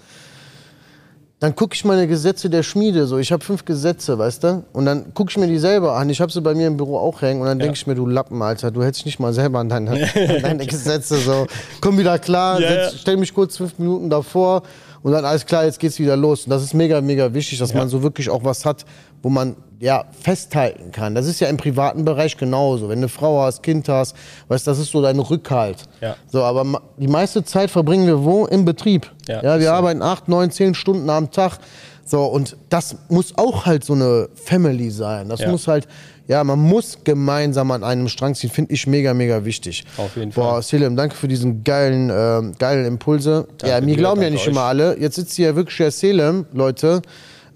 dann 1.40 1.54
gucke 1.54 1.74
ich 1.74 1.84
meine 1.84 2.06
Gesetze 2.06 2.48
der 2.48 2.62
Schmiede. 2.62 3.06
So, 3.06 3.18
ich 3.18 3.30
habe 3.30 3.44
fünf 3.44 3.64
Gesetze, 3.66 4.18
weißt 4.18 4.44
du? 4.44 4.64
Und 4.72 4.86
dann 4.86 5.12
gucke 5.12 5.30
ich 5.30 5.36
mir 5.36 5.46
die 5.46 5.58
selber 5.58 5.94
an. 5.94 6.08
Ich 6.08 6.20
habe 6.22 6.32
sie 6.32 6.40
bei 6.40 6.54
mir 6.54 6.66
im 6.68 6.76
Büro 6.78 6.96
auch 6.96 7.20
hängen. 7.20 7.42
Und 7.42 7.48
dann 7.48 7.58
denke 7.58 7.74
ich 7.74 7.86
mir, 7.86 7.94
du 7.94 8.06
Lappen, 8.06 8.40
Alter, 8.40 8.70
du 8.70 8.82
hältst 8.82 9.00
dich 9.00 9.06
nicht 9.06 9.20
mal 9.20 9.32
selber 9.34 9.58
an 9.58 9.68
deine, 9.68 9.90
an 10.14 10.42
deine 10.42 10.66
Gesetze. 10.66 11.16
So, 11.18 11.46
komm 11.82 11.98
wieder 11.98 12.18
klar, 12.18 12.60
Ja, 12.60 12.68
setz, 12.68 12.92
ja. 12.94 12.98
stell 12.98 13.16
mich 13.18 13.34
kurz 13.34 13.56
fünf 13.58 13.78
Minuten 13.78 14.08
davor. 14.08 14.62
Und 15.04 15.12
dann 15.12 15.24
alles 15.24 15.44
klar, 15.46 15.64
jetzt 15.66 15.78
geht's 15.78 15.98
wieder 15.98 16.16
los. 16.16 16.44
Und 16.44 16.50
das 16.50 16.62
ist 16.62 16.72
mega, 16.74 17.00
mega 17.00 17.32
wichtig, 17.32 17.58
dass 17.58 17.72
man 17.74 17.88
so 17.90 18.02
wirklich 18.02 18.28
auch 18.30 18.42
was 18.42 18.64
hat, 18.64 18.84
wo 19.22 19.28
man 19.28 19.54
ja 19.78 20.04
festhalten 20.18 20.90
kann. 20.92 21.14
Das 21.14 21.26
ist 21.26 21.40
ja 21.40 21.48
im 21.48 21.58
privaten 21.58 22.04
Bereich 22.06 22.36
genauso. 22.38 22.84
Wenn 22.88 23.00
du 23.00 23.04
eine 23.04 23.08
Frau 23.10 23.42
hast, 23.42 23.62
Kind 23.62 23.86
hast, 23.88 24.16
weißt, 24.48 24.66
das 24.66 24.78
ist 24.78 24.90
so 24.92 25.02
dein 25.02 25.18
Rückhalt. 25.18 25.76
Ja. 26.00 26.16
So, 26.26 26.42
aber 26.42 26.80
die 26.96 27.06
meiste 27.06 27.44
Zeit 27.44 27.70
verbringen 27.70 28.06
wir 28.06 28.24
wo? 28.24 28.46
Im 28.46 28.64
Betrieb. 28.64 29.10
Ja, 29.28 29.42
Ja, 29.42 29.58
wir 29.60 29.66
so. 29.66 29.72
arbeiten 29.74 30.00
acht, 30.00 30.26
neun, 30.28 30.50
zehn 30.50 30.74
Stunden 30.74 31.10
am 31.10 31.30
Tag. 31.30 31.58
So, 32.06 32.24
und 32.24 32.56
das 32.70 32.96
muss 33.10 33.36
auch 33.36 33.66
halt 33.66 33.84
so 33.84 33.92
eine 33.92 34.28
Family 34.34 34.90
sein. 34.90 35.28
Das 35.28 35.40
Ja. 35.40 35.50
muss 35.50 35.68
halt, 35.68 35.86
ja, 36.26 36.42
man 36.42 36.58
muss 36.58 36.98
gemeinsam 37.04 37.70
an 37.70 37.84
einem 37.84 38.08
Strang 38.08 38.34
ziehen, 38.34 38.50
finde 38.50 38.72
ich 38.72 38.86
mega, 38.86 39.12
mega 39.12 39.44
wichtig. 39.44 39.84
Auf 39.96 40.16
jeden 40.16 40.30
Boah, 40.32 40.54
Fall. 40.54 40.62
Selim, 40.62 40.96
danke 40.96 41.14
für 41.14 41.28
diesen 41.28 41.62
geilen, 41.64 42.10
ähm, 42.10 42.54
geilen 42.58 42.86
Impulse. 42.86 43.46
ja, 43.62 43.80
mir 43.80 43.88
dir, 43.88 43.96
glauben 43.96 44.22
ja 44.22 44.28
danke 44.28 44.34
nicht 44.34 44.46
euch. 44.48 44.52
immer 44.52 44.62
alle. 44.62 44.98
Jetzt 44.98 45.16
sitzt 45.16 45.34
hier 45.34 45.54
wirklich 45.54 45.76
der 45.76 45.90
Selim, 45.90 46.46
Leute. 46.52 47.02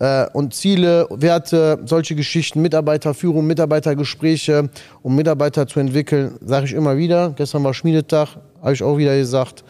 Äh, 0.00 0.26
und 0.33 0.54
Ziele, 0.54 1.09
Werte, 1.11 1.81
solche 1.85 2.14
Geschichten, 2.14 2.62
Mitarbeiterführung, 2.62 3.46
Mitarbeitergespräche, 3.46 4.68
um 5.02 5.16
Mitarbeiter 5.16 5.66
zu 5.66 5.81
entwickeln, 5.81 6.38
sage 6.44 6.66
ich 6.66 6.72
immer 6.72 6.96
wieder. 6.96 7.31
Gestern 7.37 7.64
war 7.64 7.74
Schmiedetag, 7.74 8.37
habe 8.61 8.74
ich 8.74 8.83
auch 8.83 8.96
wieder 8.96 9.16
gesagt. 9.16 9.64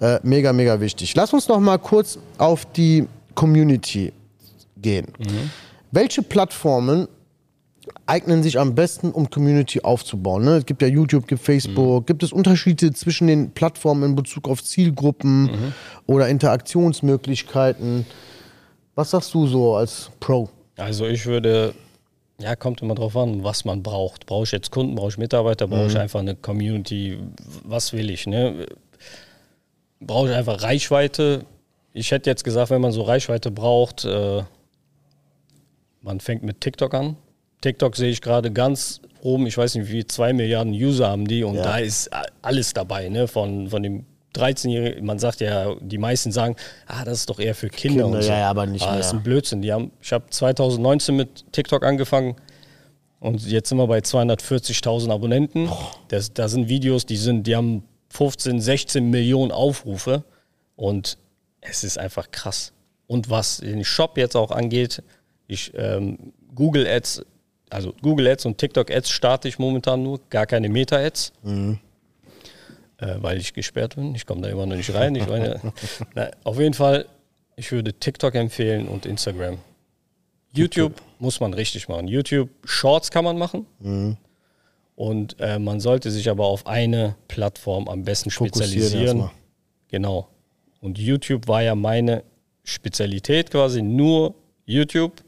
Äh, 0.00 0.18
mega, 0.24 0.52
mega 0.52 0.80
wichtig. 0.80 1.14
Lass 1.14 1.32
uns 1.32 1.48
noch 1.48 1.60
mal 1.60 1.78
kurz 1.78 2.18
auf 2.36 2.66
die 2.72 3.06
Community 3.34 4.12
gehen. 4.76 5.06
Mhm. 5.18 5.50
Welche 5.92 6.22
Plattformen 6.22 7.06
eignen 8.06 8.42
sich 8.42 8.58
am 8.58 8.74
besten, 8.74 9.10
um 9.10 9.30
Community 9.30 9.80
aufzubauen. 9.80 10.44
Ne? 10.44 10.56
Es 10.56 10.66
gibt 10.66 10.82
ja 10.82 10.88
YouTube, 10.88 11.26
gibt 11.26 11.42
Facebook. 11.42 12.02
Mhm. 12.02 12.06
Gibt 12.06 12.22
es 12.22 12.32
Unterschiede 12.32 12.92
zwischen 12.92 13.26
den 13.26 13.50
Plattformen 13.52 14.10
in 14.10 14.14
Bezug 14.14 14.48
auf 14.48 14.62
Zielgruppen 14.62 15.42
mhm. 15.44 15.72
oder 16.06 16.28
Interaktionsmöglichkeiten? 16.28 18.06
Was 18.94 19.10
sagst 19.10 19.32
du 19.34 19.46
so 19.46 19.76
als 19.76 20.10
Pro? 20.20 20.48
Also 20.76 21.06
ich 21.06 21.24
würde, 21.26 21.74
ja, 22.38 22.56
kommt 22.56 22.82
immer 22.82 22.94
drauf 22.94 23.16
an, 23.16 23.44
was 23.44 23.64
man 23.64 23.82
braucht. 23.82 24.26
Brauche 24.26 24.44
ich 24.44 24.52
jetzt 24.52 24.70
Kunden, 24.70 24.94
brauche 24.94 25.10
ich 25.10 25.18
Mitarbeiter, 25.18 25.66
brauche 25.66 25.86
ich 25.86 25.94
mhm. 25.94 26.00
einfach 26.00 26.20
eine 26.20 26.34
Community? 26.34 27.18
Was 27.64 27.92
will 27.92 28.10
ich? 28.10 28.26
Ne? 28.26 28.66
Brauche 30.00 30.30
ich 30.30 30.34
einfach 30.34 30.62
Reichweite? 30.62 31.44
Ich 31.92 32.10
hätte 32.10 32.28
jetzt 32.28 32.42
gesagt, 32.42 32.70
wenn 32.70 32.80
man 32.80 32.92
so 32.92 33.02
Reichweite 33.02 33.50
braucht, 33.50 34.04
äh, 34.04 34.42
man 36.00 36.20
fängt 36.20 36.42
mit 36.42 36.60
TikTok 36.60 36.94
an. 36.94 37.16
TikTok 37.62 37.96
sehe 37.96 38.10
ich 38.10 38.20
gerade 38.20 38.52
ganz 38.52 39.00
oben, 39.22 39.46
ich 39.46 39.56
weiß 39.56 39.76
nicht, 39.76 39.90
wie 39.90 40.06
zwei 40.06 40.32
Milliarden 40.32 40.72
User 40.72 41.08
haben 41.08 41.26
die 41.26 41.44
und 41.44 41.54
ja. 41.54 41.62
da 41.62 41.78
ist 41.78 42.10
alles 42.42 42.74
dabei, 42.74 43.08
ne? 43.08 43.28
Von, 43.28 43.68
von 43.68 43.82
dem 43.82 44.04
13-Jährigen, 44.34 45.04
man 45.04 45.18
sagt 45.18 45.40
ja, 45.40 45.74
die 45.80 45.98
meisten 45.98 46.32
sagen, 46.32 46.56
ah, 46.86 47.04
das 47.04 47.20
ist 47.20 47.30
doch 47.30 47.38
eher 47.38 47.54
für 47.54 47.68
Kinder, 47.68 48.04
Kinder 48.04 48.18
und 48.18 48.22
so. 48.22 48.30
Ja, 48.30 48.50
aber 48.50 48.66
nicht 48.66 48.84
ah, 48.84 48.96
Das 48.96 49.06
ist 49.06 49.12
ein 49.12 49.22
Blödsinn. 49.22 49.62
Die 49.62 49.72
haben, 49.72 49.92
ich 50.00 50.12
habe 50.12 50.24
2019 50.28 51.14
mit 51.14 51.52
TikTok 51.52 51.84
angefangen 51.84 52.36
und 53.20 53.46
jetzt 53.46 53.68
sind 53.68 53.78
wir 53.78 53.86
bei 53.86 53.98
240.000 53.98 55.12
Abonnenten. 55.12 55.70
Das, 56.08 56.32
da 56.32 56.48
sind 56.48 56.68
Videos, 56.68 57.06
die 57.06 57.16
sind, 57.16 57.46
die 57.46 57.54
haben 57.54 57.84
15, 58.08 58.60
16 58.60 59.08
Millionen 59.08 59.52
Aufrufe 59.52 60.24
und 60.76 61.18
es 61.60 61.84
ist 61.84 61.98
einfach 61.98 62.30
krass. 62.30 62.72
Und 63.06 63.30
was 63.30 63.58
den 63.58 63.84
Shop 63.84 64.16
jetzt 64.16 64.36
auch 64.36 64.50
angeht, 64.50 65.02
ich 65.46 65.72
ähm, 65.74 66.32
Google 66.54 66.86
Ads 66.86 67.24
also 67.72 67.94
Google 68.02 68.28
Ads 68.28 68.46
und 68.46 68.58
TikTok 68.58 68.90
Ads 68.90 69.10
starte 69.10 69.48
ich 69.48 69.58
momentan 69.58 70.02
nur, 70.02 70.20
gar 70.30 70.46
keine 70.46 70.68
Meta 70.68 70.96
Ads. 70.96 71.32
Mhm. 71.42 71.78
Äh, 72.98 73.16
weil 73.18 73.38
ich 73.38 73.52
gesperrt 73.52 73.96
bin. 73.96 74.14
Ich 74.14 74.26
komme 74.26 74.42
da 74.42 74.48
immer 74.48 74.66
noch 74.66 74.76
nicht 74.76 74.94
rein. 74.94 75.14
Ich 75.14 75.26
meine, 75.26 75.60
na, 76.14 76.30
auf 76.44 76.58
jeden 76.58 76.74
Fall, 76.74 77.06
ich 77.56 77.72
würde 77.72 77.92
TikTok 77.92 78.34
empfehlen 78.34 78.88
und 78.88 79.06
Instagram. 79.06 79.58
YouTube 80.54 80.94
muss 81.18 81.40
man 81.40 81.54
richtig 81.54 81.88
machen. 81.88 82.06
YouTube 82.06 82.50
Shorts 82.64 83.10
kann 83.10 83.24
man 83.24 83.38
machen. 83.38 83.66
Mhm. 83.80 84.16
Und 84.94 85.36
äh, 85.40 85.58
man 85.58 85.80
sollte 85.80 86.10
sich 86.10 86.28
aber 86.28 86.46
auf 86.46 86.66
eine 86.66 87.16
Plattform 87.26 87.88
am 87.88 88.04
besten 88.04 88.30
spezialisieren. 88.30 89.30
Genau. 89.88 90.28
Und 90.80 90.98
YouTube 90.98 91.48
war 91.48 91.62
ja 91.62 91.74
meine 91.74 92.22
Spezialität 92.62 93.50
quasi, 93.50 93.82
nur 93.82 94.34
YouTube. 94.64 95.24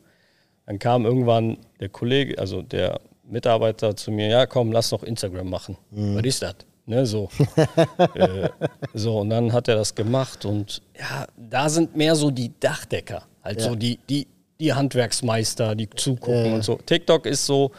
Dann 0.66 0.78
kam 0.78 1.04
irgendwann 1.04 1.58
der 1.80 1.88
Kollege, 1.88 2.38
also 2.38 2.62
der 2.62 3.00
Mitarbeiter 3.24 3.96
zu 3.96 4.10
mir, 4.10 4.28
ja 4.28 4.46
komm, 4.46 4.72
lass 4.72 4.90
doch 4.90 5.02
Instagram 5.02 5.48
machen. 5.48 5.76
Mhm. 5.90 6.16
Was 6.16 6.24
ist 6.24 6.42
das? 6.42 6.54
Ne, 6.86 7.06
so. 7.06 7.30
äh, 8.14 8.50
so, 8.92 9.20
und 9.20 9.30
dann 9.30 9.52
hat 9.52 9.68
er 9.68 9.76
das 9.76 9.94
gemacht 9.94 10.44
und 10.44 10.82
ja, 10.98 11.26
da 11.36 11.68
sind 11.70 11.96
mehr 11.96 12.14
so 12.14 12.30
die 12.30 12.52
Dachdecker, 12.60 13.22
halt 13.42 13.60
ja. 13.60 13.68
so 13.68 13.74
die, 13.74 13.98
die, 14.08 14.26
die 14.60 14.72
Handwerksmeister, 14.72 15.74
die 15.74 15.88
zugucken 15.88 16.46
ja. 16.46 16.54
und 16.56 16.64
so. 16.64 16.76
TikTok 16.76 17.24
ist 17.24 17.46
so, 17.46 17.72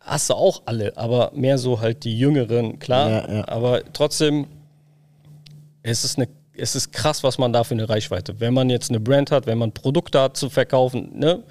hast 0.00 0.30
du 0.30 0.34
auch 0.34 0.62
alle, 0.64 0.96
aber 0.96 1.30
mehr 1.34 1.58
so 1.58 1.80
halt 1.80 2.04
die 2.04 2.18
Jüngeren, 2.18 2.78
klar. 2.78 3.30
Ja, 3.30 3.48
aber 3.48 3.82
trotzdem, 3.92 4.46
es 5.82 6.04
ist 6.04 6.16
eine 6.16 6.28
es 6.58 6.74
ist 6.74 6.92
krass, 6.92 7.22
was 7.22 7.38
man 7.38 7.52
da 7.52 7.64
für 7.64 7.74
eine 7.74 7.88
Reichweite. 7.88 8.40
Wenn 8.40 8.54
man 8.54 8.70
jetzt 8.70 8.90
eine 8.90 9.00
Brand 9.00 9.30
hat, 9.30 9.46
wenn 9.46 9.58
man 9.58 9.72
Produkte 9.72 10.20
hat 10.20 10.36
zu 10.36 10.50
verkaufen, 10.50 11.18
ne? 11.18 11.42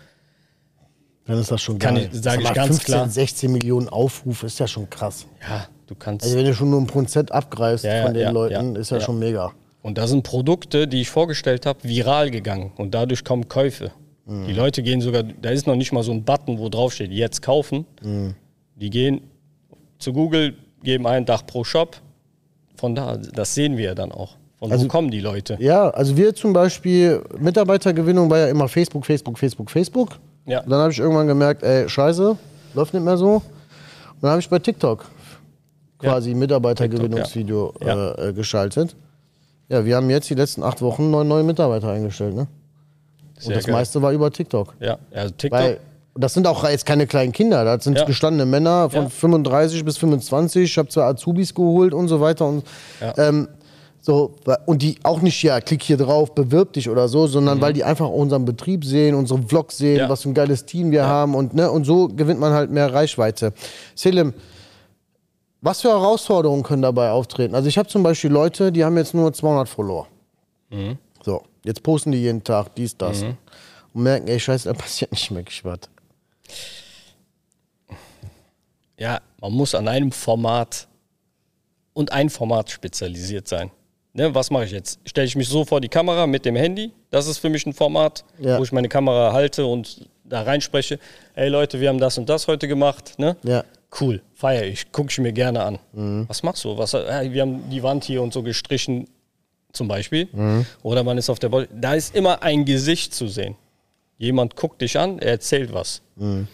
Dann 1.25 1.39
ist 1.39 1.51
das 1.51 1.61
schon 1.61 1.77
Kann 1.77 1.95
geil. 1.95 2.09
Sage 2.13 2.43
ich 2.43 2.53
ganz 2.53 2.77
15, 2.77 2.85
klar. 2.85 3.09
16 3.09 3.51
Millionen 3.51 3.89
Aufrufe 3.89 4.45
ist 4.45 4.59
ja 4.59 4.67
schon 4.67 4.89
krass. 4.89 5.25
Ja, 5.41 5.67
du 5.87 5.95
kannst. 5.95 6.25
Also 6.25 6.37
wenn 6.37 6.45
du 6.45 6.53
schon 6.53 6.69
nur 6.69 6.79
ein 6.79 6.87
Prozent 6.87 7.31
abgreifst 7.31 7.83
ja, 7.83 7.97
ja, 7.97 8.03
von 8.05 8.13
den 8.13 8.23
ja, 8.23 8.31
Leuten, 8.31 8.75
ist 8.77 8.91
ja, 8.91 9.01
schon 9.01 9.19
mega. 9.19 9.51
Und 9.81 9.97
da 9.97 10.07
sind 10.07 10.23
Produkte, 10.23 10.87
die 10.87 11.01
ich 11.01 11.09
vorgestellt 11.09 11.65
habe, 11.65 11.83
viral 11.83 12.31
gegangen 12.31 12.71
und 12.77 12.93
dadurch 12.93 13.23
kommen 13.23 13.49
Käufe. 13.49 13.91
Mhm. 14.25 14.47
Die 14.47 14.53
Leute 14.53 14.83
gehen 14.83 15.01
sogar, 15.01 15.23
da 15.23 15.49
ist 15.49 15.67
noch 15.67 15.75
nicht 15.75 15.91
mal 15.91 16.03
so 16.03 16.11
ein 16.11 16.23
Button, 16.23 16.59
wo 16.59 16.69
drauf 16.69 16.93
steht, 16.93 17.11
jetzt 17.11 17.41
kaufen. 17.41 17.85
Mhm. 18.01 18.35
Die 18.75 18.89
gehen 18.89 19.21
zu 19.99 20.13
Google, 20.13 20.55
geben 20.83 21.07
einen 21.07 21.25
Dach 21.25 21.45
pro 21.45 21.63
Shop. 21.63 21.97
Von 22.75 22.95
da, 22.95 23.17
das 23.17 23.53
sehen 23.53 23.75
wir 23.75 23.85
ja 23.85 23.95
dann 23.95 24.11
auch. 24.11 24.36
Von 24.59 24.71
also, 24.71 24.85
wo 24.85 24.87
kommen 24.87 25.11
die 25.11 25.19
Leute? 25.19 25.57
Ja, 25.59 25.89
also 25.89 26.17
wir 26.17 26.33
zum 26.33 26.51
Beispiel, 26.51 27.21
Mitarbeitergewinnung 27.37 28.29
war 28.29 28.39
ja 28.39 28.47
immer 28.47 28.67
Facebook, 28.67 29.05
Facebook, 29.05 29.37
Facebook, 29.37 29.69
Facebook. 29.69 30.09
Ja. 30.45 30.61
Und 30.61 30.69
dann 30.69 30.79
habe 30.79 30.91
ich 30.91 30.99
irgendwann 30.99 31.27
gemerkt, 31.27 31.61
ey, 31.61 31.87
scheiße, 31.87 32.35
läuft 32.73 32.93
nicht 32.93 33.03
mehr 33.03 33.17
so. 33.17 33.35
Und 33.35 33.43
dann 34.21 34.31
habe 34.31 34.39
ich 34.39 34.49
bei 34.49 34.59
TikTok 34.59 35.05
quasi 35.99 36.31
ja. 36.31 36.37
Mitarbeitergewinnungsvideo 36.37 37.73
ja. 37.81 38.11
äh, 38.11 38.29
äh, 38.29 38.33
geschaltet. 38.33 38.95
Ja, 39.69 39.85
wir 39.85 39.95
haben 39.95 40.09
jetzt 40.09 40.29
die 40.29 40.35
letzten 40.35 40.63
acht 40.63 40.81
Wochen 40.81 41.11
neun 41.11 41.27
neue 41.27 41.43
Mitarbeiter 41.43 41.91
eingestellt, 41.91 42.35
ne? 42.35 42.47
Sehr 43.37 43.49
Und 43.49 43.55
das 43.57 43.65
geil. 43.65 43.75
meiste 43.75 44.01
war 44.01 44.11
über 44.11 44.31
TikTok. 44.31 44.73
Ja, 44.79 44.97
also 45.13 45.33
TikTok. 45.37 45.59
Weil 45.59 45.79
das 46.15 46.33
sind 46.33 46.47
auch 46.47 46.67
jetzt 46.67 46.85
keine 46.85 47.05
kleinen 47.05 47.31
Kinder, 47.31 47.63
das 47.63 47.83
sind 47.83 47.97
ja. 47.97 48.05
gestandene 48.05 48.45
Männer 48.45 48.89
von 48.89 49.03
ja. 49.03 49.09
35 49.09 49.85
bis 49.85 49.97
25. 49.97 50.63
Ich 50.63 50.77
habe 50.77 50.89
zwei 50.89 51.03
Azubis 51.03 51.53
geholt 51.53 51.93
und 51.93 52.07
so 52.07 52.19
weiter. 52.19 52.47
Und, 52.47 52.65
ja. 52.99 53.13
ähm, 53.17 53.47
so, 54.07 54.35
und 54.65 54.83
die 54.83 54.99
auch 55.03 55.19
nicht, 55.21 55.43
ja, 55.43 55.59
klick 55.59 55.83
hier 55.83 55.97
drauf, 55.97 56.33
bewirb 56.33 56.71
dich 56.71 56.89
oder 56.89 57.09
so, 57.09 57.27
sondern 57.27 57.57
mhm. 57.57 57.61
weil 57.61 57.73
die 57.73 57.83
einfach 57.83 58.07
unseren 58.07 58.45
Betrieb 58.45 58.85
sehen, 58.85 59.13
unsere 59.13 59.43
Vlogs 59.43 59.77
sehen, 59.77 59.97
ja. 59.97 60.07
was 60.07 60.21
für 60.21 60.29
ein 60.29 60.33
geiles 60.33 60.65
Team 60.65 60.91
wir 60.91 60.99
ja. 61.01 61.07
haben 61.07 61.35
und, 61.35 61.53
ne, 61.53 61.69
und 61.69 61.83
so 61.83 62.07
gewinnt 62.07 62.39
man 62.39 62.53
halt 62.53 62.71
mehr 62.71 62.93
Reichweite. 62.93 63.51
Selim, 63.95 64.33
was 65.59 65.81
für 65.81 65.89
Herausforderungen 65.89 66.63
können 66.63 66.83
dabei 66.83 67.11
auftreten? 67.11 67.53
Also 67.53 67.67
ich 67.67 67.77
habe 67.77 67.89
zum 67.89 68.01
Beispiel 68.01 68.31
Leute, 68.31 68.71
die 68.71 68.85
haben 68.85 68.95
jetzt 68.95 69.13
nur 69.13 69.33
200 69.33 69.67
Follower. 69.67 70.07
Mhm. 70.69 70.97
So, 71.21 71.43
jetzt 71.65 71.83
posten 71.83 72.13
die 72.13 72.19
jeden 72.19 72.45
Tag 72.45 72.75
dies, 72.75 72.95
das. 72.95 73.23
Mhm. 73.23 73.35
Und 73.93 74.03
merken, 74.03 74.29
ey, 74.29 74.39
scheiße, 74.39 74.69
da 74.69 74.73
passiert 74.79 75.11
nicht 75.11 75.31
mehr 75.31 75.43
was. 75.63 75.79
Ja, 78.97 79.19
man 79.41 79.51
muss 79.51 79.75
an 79.75 79.89
einem 79.89 80.13
Format 80.13 80.87
und 81.91 82.13
ein 82.13 82.29
Format 82.29 82.71
spezialisiert 82.71 83.49
sein. 83.49 83.69
Ne, 84.17 84.33
was 84.33 84.49
mache 84.49 84.65
ich 84.65 84.71
jetzt? 84.71 84.99
Stelle 85.05 85.27
ich 85.27 85.35
mich 85.35 85.47
so 85.47 85.63
vor 85.63 85.79
die 85.79 85.89
Kamera 85.89 86.25
mit 86.25 86.43
dem 86.43 86.55
Handy? 86.55 86.91
Das 87.11 87.27
ist 87.27 87.37
für 87.37 87.49
mich 87.49 87.67
ein 87.67 87.73
Format, 87.73 88.25
ja. 88.39 88.57
wo 88.57 88.63
ich 88.63 88.71
meine 88.71 88.89
Kamera 88.89 89.31
halte 89.31 89.63
und 89.63 90.09
da 90.23 90.41
reinspreche. 90.41 90.97
Ey 91.35 91.49
Leute, 91.49 91.79
wir 91.79 91.89
haben 91.89 91.99
das 91.99 92.17
und 92.17 92.27
das 92.27 92.47
heute 92.47 92.67
gemacht. 92.67 93.19
Ne? 93.19 93.37
Ja. 93.43 93.63
Cool, 94.01 94.23
feiere 94.33 94.65
ich, 94.65 94.91
gucke 94.91 95.09
ich 95.11 95.19
mir 95.19 95.33
gerne 95.33 95.63
an. 95.63 95.77
Mhm. 95.93 96.25
Was 96.27 96.41
machst 96.41 96.65
du? 96.65 96.75
Was, 96.79 96.95
äh, 96.95 97.31
wir 97.31 97.43
haben 97.43 97.69
die 97.69 97.83
Wand 97.83 98.05
hier 98.05 98.23
und 98.23 98.33
so 98.33 98.41
gestrichen, 98.41 99.07
zum 99.71 99.87
Beispiel. 99.87 100.27
Mhm. 100.31 100.65
Oder 100.81 101.03
man 101.03 101.19
ist 101.19 101.29
auf 101.29 101.37
der 101.37 101.49
Body. 101.49 101.67
Da 101.71 101.93
ist 101.93 102.15
immer 102.15 102.41
ein 102.41 102.65
Gesicht 102.65 103.13
zu 103.13 103.27
sehen. 103.27 103.55
Jemand 104.17 104.55
guckt 104.55 104.81
dich 104.81 104.97
an, 104.97 105.19
er 105.19 105.33
erzählt 105.33 105.71
was. 105.71 106.01
Mhm. 106.15 106.47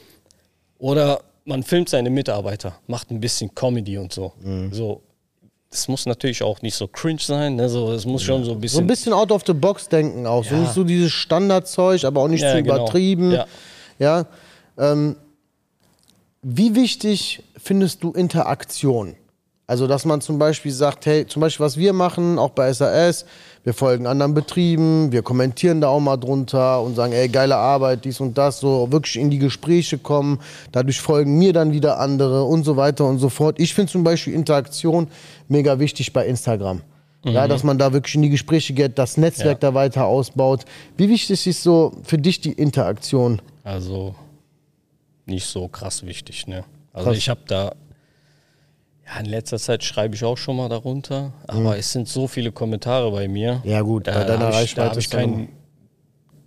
Oder 0.80 1.22
man 1.46 1.64
filmt 1.64 1.88
seine 1.88 2.10
Mitarbeiter, 2.10 2.78
macht 2.88 3.10
ein 3.10 3.22
bisschen 3.22 3.56
Comedy 3.56 3.98
und 3.98 4.12
so. 4.12 4.34
Mhm. 4.42 4.74
So, 4.74 5.02
es 5.74 5.88
muss 5.88 6.06
natürlich 6.06 6.44
auch 6.44 6.62
nicht 6.62 6.76
so 6.76 6.88
cringe 6.88 7.22
sein, 7.22 7.56
ne? 7.56 7.68
so, 7.70 7.92
es 7.92 8.06
muss 8.06 8.22
schon 8.22 8.44
so 8.44 8.52
ein 8.52 8.60
bisschen. 8.60 8.78
So 8.78 8.82
ein 8.82 8.88
bisschen 8.88 9.14
out 9.14 9.32
of 9.32 9.44
the 9.46 9.54
box 9.54 9.90
denken 9.90 10.28
auch. 10.28 10.44
Ja. 10.46 10.52
So 10.52 10.56
nicht 10.58 10.74
so 10.74 10.84
dieses 10.84 11.12
Standardzeug, 11.12 12.04
aber 12.06 12.22
auch 12.22 12.28
nicht 12.28 12.42
ja, 12.42 12.52
zu 12.52 12.64
genau. 12.64 12.76
übertrieben. 12.76 13.32
Ja. 13.32 13.46
ja? 14.00 14.26
Ähm, 14.78 15.16
wie 16.42 16.76
wichtig 16.76 17.44
findest 17.58 18.04
du 18.04 18.12
Interaktion? 18.12 19.16
Also, 19.66 19.88
dass 19.88 20.04
man 20.04 20.20
zum 20.20 20.40
Beispiel 20.40 20.74
sagt, 20.74 21.06
hey, 21.06 21.26
zum 21.26 21.40
Beispiel, 21.40 21.66
was 21.66 21.78
wir 21.78 21.94
machen, 21.94 22.38
auch 22.38 22.50
bei 22.50 22.74
SAS, 22.74 23.26
wir 23.64 23.74
folgen 23.74 24.08
anderen 24.08 24.34
Betrieben, 24.34 25.14
wir 25.14 25.22
kommentieren 25.22 25.80
da 25.80 25.88
auch 25.88 26.02
mal 26.02 26.18
drunter 26.18 26.82
und 26.82 26.96
sagen, 26.96 27.14
ey, 27.14 27.30
geile 27.30 27.56
Arbeit, 27.56 28.04
dies 28.04 28.20
und 28.20 28.38
das, 28.38 28.60
so 28.60 28.92
wirklich 28.92 29.16
in 29.16 29.30
die 29.30 29.40
Gespräche 29.40 29.98
kommen. 29.98 30.40
Dadurch 30.74 31.00
folgen 31.00 31.38
mir 31.38 31.54
dann 31.54 31.72
wieder 31.72 31.98
andere 31.98 32.44
und 32.44 32.66
so 32.66 32.76
weiter 32.76 33.06
und 33.06 33.20
so 33.20 33.30
fort. 33.30 33.58
Ich 33.58 33.74
finde 33.74 33.90
zum 33.92 34.04
Beispiel 34.04 34.34
Interaktion 34.34 35.08
mega 35.48 35.80
wichtig 35.80 36.12
bei 36.12 36.26
Instagram. 36.28 36.82
Mhm. 37.24 37.32
Ja, 37.32 37.48
dass 37.48 37.64
man 37.64 37.78
da 37.78 37.94
wirklich 37.94 38.16
in 38.16 38.22
die 38.22 38.30
Gespräche 38.30 38.74
geht, 38.74 39.00
das 39.00 39.16
Netzwerk 39.16 39.64
ja. 39.64 39.70
da 39.70 39.74
weiter 39.74 40.06
ausbaut. 40.06 40.66
Wie 40.98 41.08
wichtig 41.08 41.48
ist 41.48 41.64
so 41.64 41.94
für 42.04 42.18
dich 42.18 42.42
die 42.42 42.52
Interaktion? 42.52 43.42
Also 43.64 44.14
nicht 45.26 45.46
so 45.46 45.70
krass 45.70 46.06
wichtig, 46.06 46.48
ne? 46.48 46.66
Also 46.92 47.10
krass. 47.10 47.18
ich 47.18 47.30
habe 47.30 47.42
da 47.48 47.74
ja, 49.06 49.20
in 49.20 49.26
letzter 49.26 49.60
Zeit 49.60 49.84
schreibe 49.84 50.16
ich 50.16 50.24
auch 50.24 50.38
schon 50.38 50.58
mal 50.58 50.70
darunter, 50.70 51.34
aber 51.48 51.60
mhm. 51.60 51.80
es 51.80 51.92
sind 51.92 52.08
so 52.08 52.28
viele 52.28 52.52
Kommentare 52.52 53.12
bei 53.12 53.28
mir. 53.28 53.62
Ja, 53.64 53.82
gut, 53.82 54.06
bei 54.06 54.24
deiner 54.24 54.50
Reichweite. 54.50 54.76
Da 54.76 54.90
habe 54.90 55.00
ich 55.00 55.10
keinen 55.10 55.50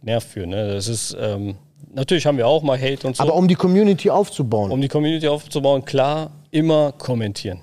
Nerv 0.02 0.24
für. 0.24 0.46
Ne? 0.46 0.74
Das 0.74 0.88
ist, 0.88 1.16
ähm, 1.20 1.56
natürlich 1.92 2.26
haben 2.26 2.38
wir 2.38 2.46
auch 2.46 2.62
mal 2.62 2.80
Hate 2.80 3.06
und 3.06 3.16
so. 3.16 3.22
Aber 3.22 3.34
um 3.34 3.48
die 3.48 3.54
Community 3.54 4.08
aufzubauen. 4.08 4.70
Um 4.70 4.80
die 4.80 4.88
Community 4.88 5.28
aufzubauen, 5.28 5.84
klar, 5.84 6.30
immer 6.50 6.92
kommentieren. 6.92 7.60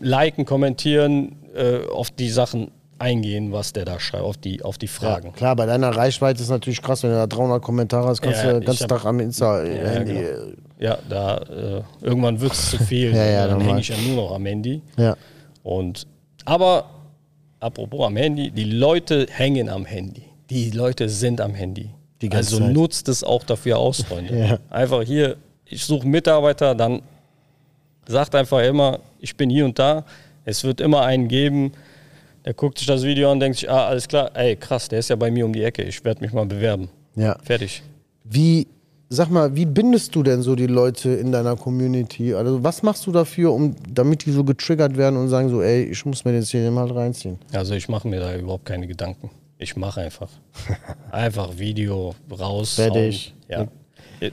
Liken, 0.00 0.44
kommentieren, 0.44 1.36
äh, 1.54 1.86
auf 1.86 2.10
die 2.10 2.28
Sachen 2.28 2.72
eingehen, 2.98 3.52
was 3.52 3.72
der 3.72 3.84
da 3.84 4.00
schreibt, 4.00 4.24
auf 4.24 4.36
die, 4.36 4.62
auf 4.62 4.78
die 4.78 4.88
Fragen. 4.88 5.28
Ja, 5.28 5.32
klar, 5.32 5.56
bei 5.56 5.66
deiner 5.66 5.90
Reichweite 5.90 6.42
ist 6.42 6.48
natürlich 6.48 6.82
krass, 6.82 7.02
wenn 7.02 7.10
du 7.10 7.16
da 7.16 7.26
300 7.26 7.62
Kommentare 7.62 8.08
hast, 8.08 8.20
kannst 8.22 8.42
Ja, 8.42 8.52
du 8.52 8.60
den 8.60 8.66
ganzen 8.66 8.88
Tag 8.88 9.04
am 9.04 9.20
Insta 9.20 9.64
Ja, 9.64 10.02
genau. 10.02 10.20
Ja, 10.78 10.98
da 11.08 11.38
äh, 11.38 11.82
irgendwann 12.04 12.40
wird 12.40 12.52
es 12.52 12.70
zu 12.70 12.78
viel. 12.78 13.10
Ja, 13.14 13.24
ja, 13.24 13.46
dann 13.48 13.60
hänge 13.60 13.80
ich 13.80 13.88
ja 13.88 13.96
nur 13.96 14.16
noch 14.16 14.32
am 14.34 14.44
Handy. 14.46 14.82
Ja. 14.96 15.16
Und 15.62 16.06
aber 16.44 16.84
apropos 17.60 18.06
am 18.06 18.16
Handy, 18.16 18.50
die 18.50 18.64
Leute 18.64 19.26
hängen 19.30 19.68
am 19.68 19.84
Handy. 19.84 20.22
Die 20.50 20.70
Leute 20.70 21.08
sind 21.08 21.40
am 21.40 21.54
Handy. 21.54 21.90
Also 22.30 22.58
Zeit. 22.58 22.72
nutzt 22.72 23.08
es 23.08 23.24
auch 23.24 23.44
dafür 23.44 23.78
aus, 23.78 24.02
Freunde. 24.02 24.36
Ja. 24.48 24.58
Einfach 24.70 25.02
hier, 25.02 25.36
ich 25.64 25.84
suche 25.84 26.06
Mitarbeiter, 26.06 26.74
dann 26.74 27.02
sagt 28.06 28.34
einfach 28.34 28.60
immer, 28.62 29.00
ich 29.18 29.36
bin 29.36 29.50
hier 29.50 29.64
und 29.64 29.78
da. 29.78 30.04
Es 30.44 30.62
wird 30.62 30.80
immer 30.80 31.02
einen 31.02 31.26
geben, 31.28 31.72
der 32.44 32.54
guckt 32.54 32.78
sich 32.78 32.86
das 32.86 33.02
Video 33.02 33.28
an 33.28 33.32
und 33.34 33.40
denkt 33.40 33.58
sich, 33.58 33.68
ah, 33.68 33.88
alles 33.88 34.06
klar, 34.06 34.30
ey, 34.34 34.54
krass, 34.54 34.88
der 34.88 35.00
ist 35.00 35.10
ja 35.10 35.16
bei 35.16 35.30
mir 35.30 35.44
um 35.44 35.52
die 35.52 35.64
Ecke, 35.64 35.82
ich 35.82 36.04
werde 36.04 36.20
mich 36.20 36.32
mal 36.32 36.46
bewerben. 36.46 36.88
ja. 37.16 37.36
Fertig. 37.42 37.82
Wie, 38.22 38.66
sag 39.08 39.30
mal, 39.30 39.54
wie 39.54 39.66
bindest 39.66 40.14
du 40.14 40.22
denn 40.22 40.42
so 40.42 40.56
die 40.56 40.66
Leute 40.66 41.10
in 41.10 41.32
deiner 41.32 41.56
Community? 41.56 42.34
Also 42.34 42.62
was 42.62 42.82
machst 42.82 43.06
du 43.06 43.12
dafür, 43.12 43.52
um, 43.52 43.76
damit 43.88 44.26
die 44.26 44.32
so 44.32 44.44
getriggert 44.44 44.96
werden 44.96 45.16
und 45.16 45.28
sagen 45.28 45.48
so, 45.48 45.62
ey, 45.62 45.84
ich 45.84 46.04
muss 46.04 46.24
mir 46.24 46.32
den 46.32 46.42
Szene 46.42 46.70
mal 46.70 46.90
reinziehen? 46.90 47.38
Also 47.52 47.74
ich 47.74 47.88
mache 47.88 48.08
mir 48.08 48.20
da 48.20 48.34
überhaupt 48.36 48.64
keine 48.64 48.86
Gedanken. 48.86 49.30
Ich 49.58 49.76
mache 49.76 50.02
einfach. 50.02 50.28
Einfach 51.10 51.56
Video 51.56 52.14
raus. 52.30 52.74
Fertig. 52.74 53.34
Ja. 53.48 53.66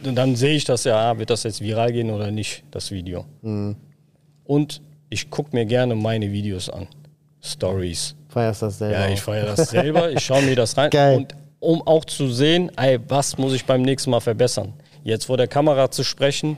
Und 0.04 0.16
dann 0.16 0.36
sehe 0.36 0.56
ich 0.56 0.66
das 0.66 0.84
ja, 0.84 1.12
ah, 1.12 1.18
wird 1.18 1.30
das 1.30 1.44
jetzt 1.44 1.62
viral 1.62 1.94
gehen 1.94 2.10
oder 2.10 2.30
nicht, 2.30 2.64
das 2.72 2.92
Video. 2.92 3.26
Mhm. 3.42 3.78
Und 4.44 4.82
ich 5.10 5.30
gucke 5.30 5.56
mir 5.56 5.66
gerne 5.66 5.96
meine 5.96 6.32
Videos 6.32 6.70
an. 6.70 6.88
Stories. 7.42 8.16
Feierst 8.28 8.64
das 8.64 8.80
selber? 8.80 9.00
Ja, 9.00 9.10
ich 9.10 9.22
feiere 9.22 9.56
das 9.56 9.70
selber, 9.70 10.12
ich 10.12 10.20
schaue 10.22 10.42
mir 10.42 10.56
das 10.56 10.76
rein. 10.76 10.90
Geil. 10.92 11.18
Und 11.18 11.36
um 11.64 11.82
auch 11.88 12.06
zu 12.06 12.32
sehen, 12.32 12.72
ey, 12.78 13.00
was 13.08 13.38
muss 13.38 13.54
ich 13.54 13.66
beim 13.66 13.82
nächsten 13.82 14.10
Mal 14.12 14.20
verbessern. 14.20 14.74
Jetzt 15.04 15.26
vor 15.26 15.38
der 15.38 15.48
Kamera 15.48 15.90
zu 15.92 16.04
sprechen, 16.04 16.58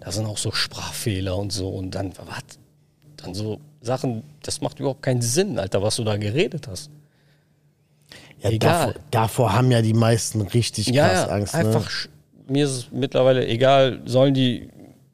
da 0.00 0.10
sind 0.12 0.26
auch 0.26 0.38
so 0.38 0.50
Sprachfehler 0.52 1.36
und 1.36 1.52
so. 1.52 1.68
Und 1.68 1.94
dann, 1.94 2.12
was? 2.26 2.58
Dann 3.16 3.34
so 3.34 3.60
Sachen, 3.80 4.22
das 4.42 4.60
macht 4.60 4.78
überhaupt 4.80 5.02
keinen 5.02 5.22
Sinn, 5.22 5.58
Alter, 5.58 5.82
was 5.82 5.96
du 5.96 6.04
da 6.04 6.16
geredet 6.16 6.68
hast. 6.68 6.90
ja, 8.42 8.50
egal. 8.50 8.86
Davor, 8.88 8.94
davor 9.10 9.52
haben 9.52 9.70
ja 9.70 9.82
die 9.82 9.94
meisten 9.94 10.40
richtig 10.42 10.88
Ja, 10.88 11.08
krass 11.08 11.26
ja, 11.28 11.34
Angst. 11.34 11.54
einfach, 11.54 11.84
Ne? 11.90 12.10
mir 12.48 12.64
ist 12.64 12.70
es 12.70 12.88
mittlerweile 12.90 13.46
egal, 13.46 14.00
sollen 14.06 14.34
die, 14.34 14.68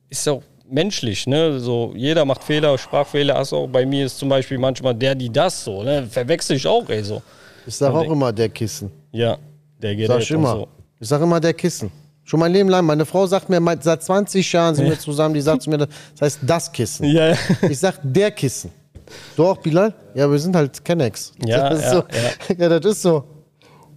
ist 0.09 0.27
ja 0.27 0.33
auch 0.35 0.43
menschlich, 0.69 1.27
ne, 1.27 1.61
so, 1.61 1.93
jeder 1.97 2.25
macht 2.25 2.43
Fehler, 2.43 2.77
Sprachfehler, 2.79 3.37
also 3.37 3.57
auch 3.59 3.69
bei 3.69 3.85
mir 3.87 4.07
ist 4.07 4.19
zum 4.19 4.29
Beispiel 4.29 4.59
manchmal 4.59 4.95
der, 4.95 5.15
die 5.15 5.31
das 5.31 5.63
so, 5.65 5.83
ne, 5.83 6.07
verwechsel 6.07 6.57
ich 6.57 6.67
auch, 6.67 6.89
ey, 6.89 7.03
so. 7.05 7.23
Ich 7.67 7.75
sag 7.77 7.93
auch 7.93 8.11
immer 8.11 8.33
der 8.33 8.49
Kissen. 8.49 8.91
Ja, 9.13 9.39
der 9.81 9.91
Sag 9.91 9.97
Gerät 9.97 10.23
ich 10.23 10.31
immer. 10.31 10.53
so. 10.53 10.69
Ich 11.01 11.09
sag 11.09 11.21
immer 11.21 11.41
der 11.41 11.55
Kissen. 11.55 11.91
Schon 12.25 12.41
mein 12.41 12.53
Leben 12.53 12.69
lang. 12.69 12.85
Meine 12.85 13.07
Frau 13.07 13.27
sagt 13.27 13.49
mir, 13.49 13.61
seit 13.81 14.03
20 14.03 14.53
Jahren 14.53 14.75
sind 14.75 14.87
wir 14.87 14.99
zusammen, 14.99 15.35
die 15.35 15.41
sagt 15.41 15.63
zu 15.63 15.71
mir, 15.71 15.79
das 15.79 15.89
heißt 16.21 16.39
das 16.43 16.73
Kissen. 16.73 17.07
Ja, 17.07 17.29
ja. 17.29 17.37
Ich 17.69 17.79
sag 17.79 18.01
der 18.03 18.31
Kissen. 18.33 18.71
Du 19.37 19.47
auch, 19.47 19.59
Bilal? 19.59 19.95
Ja, 20.15 20.29
wir 20.31 20.39
sind 20.39 20.57
halt 20.57 20.85
Kennex. 20.85 21.33
Ja, 21.45 21.71
das 21.71 21.79
ist 21.79 21.85
ja, 21.85 21.93
so. 21.93 22.05
ja, 22.59 22.69
das 22.69 22.93
ist 22.93 23.03
so. 23.03 23.25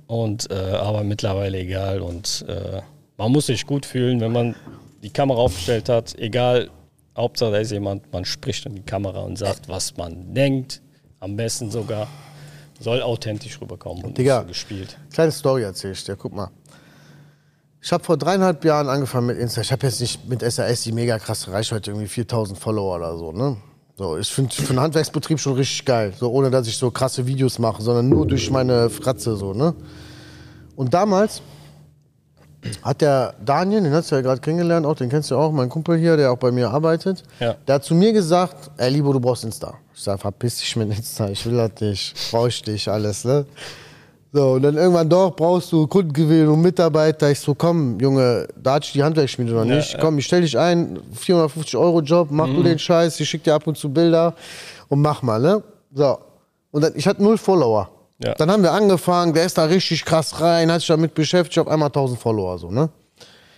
Und 0.06 0.50
äh, 0.52 0.56
aber 0.56 1.04
mittlerweile 1.04 1.58
egal 1.60 2.02
und 2.02 2.45
äh, 2.48 2.82
man 3.17 3.32
muss 3.32 3.48
sich 3.48 3.65
gut 3.65 3.86
fühlen, 3.86 4.19
wenn 4.22 4.32
man 4.32 4.56
die 5.04 5.10
Kamera 5.10 5.39
aufgestellt 5.39 5.89
hat, 5.89 6.17
egal, 6.17 6.69
Hauptsache 7.15 7.52
da 7.52 7.58
ist 7.58 7.72
jemand, 7.72 8.12
man 8.12 8.26
spricht 8.26 8.65
in 8.65 8.76
die 8.76 8.82
Kamera 8.82 9.22
und 9.22 9.38
sagt, 9.38 9.67
was 9.67 9.98
man 9.98 10.34
denkt, 10.34 10.82
am 11.19 11.36
besten 11.36 11.69
sogar, 11.69 12.08
soll 12.80 13.02
authentisch 13.02 13.60
rüberkommen 13.62 14.04
und 14.04 14.18
Digga. 14.18 14.42
so 14.42 14.48
gespielt. 14.48 14.98
Kleine 15.12 15.32
Story 15.32 15.63
erzähl 15.63 15.92
ich 15.92 16.04
dir, 16.04 16.15
guck 16.15 16.34
mal. 16.34 16.50
Ich 17.82 17.92
habe 17.94 18.04
vor 18.04 18.18
dreieinhalb 18.18 18.63
Jahren 18.65 18.89
angefangen 18.89 19.28
mit 19.28 19.38
Insta. 19.38 19.62
Ich 19.62 19.72
habe 19.72 19.88
jetzt 19.88 20.02
nicht 20.02 20.28
mit 20.28 20.42
SAS 20.42 20.82
die 20.82 20.92
mega 20.92 21.18
krasse 21.18 21.52
Reichweite, 21.52 21.92
irgendwie 21.92 22.08
4000 22.08 22.60
Follower 22.60 22.96
oder 22.98 23.18
so, 23.18 23.32
ne? 23.32 23.58
So, 23.96 24.18
ich 24.18 24.30
finde 24.30 24.54
für 24.56 24.70
einen 24.70 24.80
Handwerksbetrieb 24.80 25.39
schon 25.39 25.54
richtig 25.54 25.84
geil. 25.86 26.13
So, 26.18 26.32
ohne 26.32 26.50
dass 26.50 26.68
ich 26.68 26.78
so 26.78 26.89
krasse 26.92 27.26
Videos 27.26 27.60
mache, 27.60 27.82
sondern 27.82 28.08
nur 28.08 28.26
durch 28.28 28.50
meine 28.50 28.89
Fratze, 28.89 29.36
so, 29.36 29.54
ne? 29.54 29.74
Und 30.76 30.94
damals 30.94 31.42
hat 32.82 33.02
der 33.02 33.34
Daniel, 33.45 33.82
den 33.84 33.93
hast 33.93 34.12
du 34.12 34.15
ja 34.15 34.22
gerade 34.22 34.41
kennengelernt, 34.41 34.86
auch 34.86 34.95
den 34.95 35.10
kennst 35.10 35.32
du 35.32 35.36
auch, 35.38 35.52
mein 35.52 35.69
Kumpel 35.69 35.98
hier, 35.98 36.17
der 36.17 36.32
auch 36.32 36.38
bei 36.38 36.52
mir 36.52 36.69
arbeitet, 36.69 37.24
Ja. 37.39 37.56
der 37.67 37.76
hat 37.76 37.84
zu 37.84 37.95
mir 37.95 38.12
gesagt, 38.13 38.72
ey 38.78 38.89
Libo, 38.91 39.13
du 39.13 39.19
brauchst 39.19 39.43
Insta. 39.45 39.74
Ich 39.93 40.04
sag, 40.04 40.19
verpiss 40.19 40.58
dich 40.58 40.76
mit 40.76 40.89
Insta, 40.95 41.30
ich 41.30 41.45
will 41.45 41.58
das 41.58 41.72
nicht, 41.82 42.15
brauch 42.32 42.48
ich 42.48 42.62
dich, 42.62 42.89
alles, 42.89 43.24
ne? 43.26 43.45
So, 44.32 44.52
und 44.52 44.62
dann 44.62 44.76
irgendwann 44.78 45.10
doch 45.10 45.36
brauchst 45.36 45.72
du 45.72 45.88
Kundengewinnung, 45.88 46.62
Mitarbeiter. 46.62 47.32
Ich 47.32 47.39
so, 47.39 47.56
komm, 47.56 48.00
Junge, 48.00 48.48
da 48.62 48.74
hatte 48.76 48.86
ich 48.86 48.91
die 48.93 49.02
Handwerksschmiede 49.02 49.54
noch 49.54 49.65
Ja, 49.65 49.76
nicht. 49.78 49.93
ja. 49.93 50.00
Komm, 50.00 50.19
ich 50.19 50.26
stell 50.28 50.41
dich 50.41 50.56
ein, 50.56 51.00
450 51.13 51.76
Euro 51.78 52.02
Job, 52.02 52.28
mach 52.30 52.45
du 52.45 52.62
den 52.62 52.78
Scheiß, 52.78 53.19
ich 53.19 53.28
schick 53.28 53.43
dir 53.43 53.56
ab 53.56 53.65
und 53.65 53.76
zu 53.76 53.89
Bilder 53.91 54.36
und 54.88 55.02
mach 55.02 55.24
mal, 55.24 55.39
ne? 55.41 55.63
So. 55.95 56.19
Und 56.72 56.84
dann, 56.84 56.91
ich 56.95 57.08
hatte 57.08 57.24
null 57.24 57.39
Follower. 57.39 57.89
Ja. 58.23 58.34
Dann 58.34 58.51
haben 58.51 58.63
wir 58.63 58.71
angefangen, 58.71 59.34
der 59.34 59.45
ist 59.45 59.58
da 59.58 59.63
richtig 59.65 60.03
krass 60.03 60.41
rein, 60.41 60.71
hat 60.71 60.82
sich 60.82 60.88
damit 60.88 61.13
beschäftigt, 61.13 61.58
auf 61.60 61.67
einmal 61.67 61.88
1000 61.88 62.19
Follower, 62.19 62.58
so, 62.58 62.69
ne? 62.69 62.89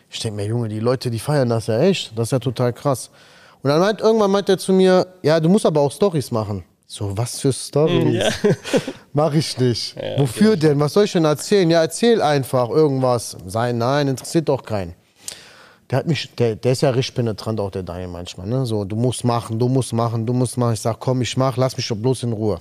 Ich 0.09 0.19
denke 0.19 0.35
mir, 0.35 0.45
Junge, 0.45 0.67
die 0.67 0.79
Leute, 0.79 1.09
die 1.09 1.19
feiern 1.19 1.49
das 1.49 1.67
ja 1.67 1.79
echt. 1.79 2.11
Das 2.17 2.27
ist 2.27 2.31
ja 2.31 2.39
total 2.39 2.73
krass. 2.73 3.09
Und 3.63 3.69
dann 3.69 3.79
meint, 3.79 4.01
irgendwann 4.01 4.29
meint 4.29 4.49
er 4.49 4.57
zu 4.57 4.73
mir, 4.73 5.07
ja, 5.21 5.39
du 5.39 5.47
musst 5.47 5.65
aber 5.65 5.79
auch 5.79 5.91
Stories 5.91 6.31
machen. 6.31 6.63
So, 6.85 7.17
was 7.17 7.39
für 7.39 7.53
Stories? 7.53 8.25
Mach 9.13 9.33
ich 9.33 9.57
nicht. 9.57 9.95
Wofür 10.17 10.57
denn? 10.57 10.77
Was 10.79 10.93
soll 10.93 11.05
ich 11.05 11.13
denn 11.13 11.23
erzählen? 11.23 11.69
Ja, 11.69 11.81
erzähl 11.81 12.21
einfach 12.21 12.69
irgendwas. 12.69 13.37
Sein, 13.45 13.77
nein, 13.77 14.09
interessiert 14.09 14.49
doch 14.49 14.61
keinen. 14.61 14.93
Der 15.89 15.99
hat 15.99 16.07
mich, 16.07 16.35
der, 16.35 16.57
der 16.57 16.73
ist 16.73 16.81
ja 16.81 16.89
richtig 16.89 17.15
penetrant, 17.15 17.59
auch 17.61 17.71
der 17.71 17.83
Daniel 17.83 18.09
manchmal. 18.09 18.47
Ne? 18.47 18.65
So, 18.65 18.83
du 18.83 18.97
musst 18.97 19.23
machen, 19.23 19.57
du 19.57 19.69
musst 19.69 19.93
machen, 19.93 20.25
du 20.25 20.33
musst 20.33 20.57
machen. 20.57 20.73
Ich 20.73 20.81
sag, 20.81 20.99
komm, 20.99 21.21
ich 21.21 21.37
mach, 21.37 21.55
lass 21.55 21.77
mich 21.77 21.87
doch 21.87 21.95
bloß 21.95 22.23
in 22.23 22.33
Ruhe. 22.33 22.59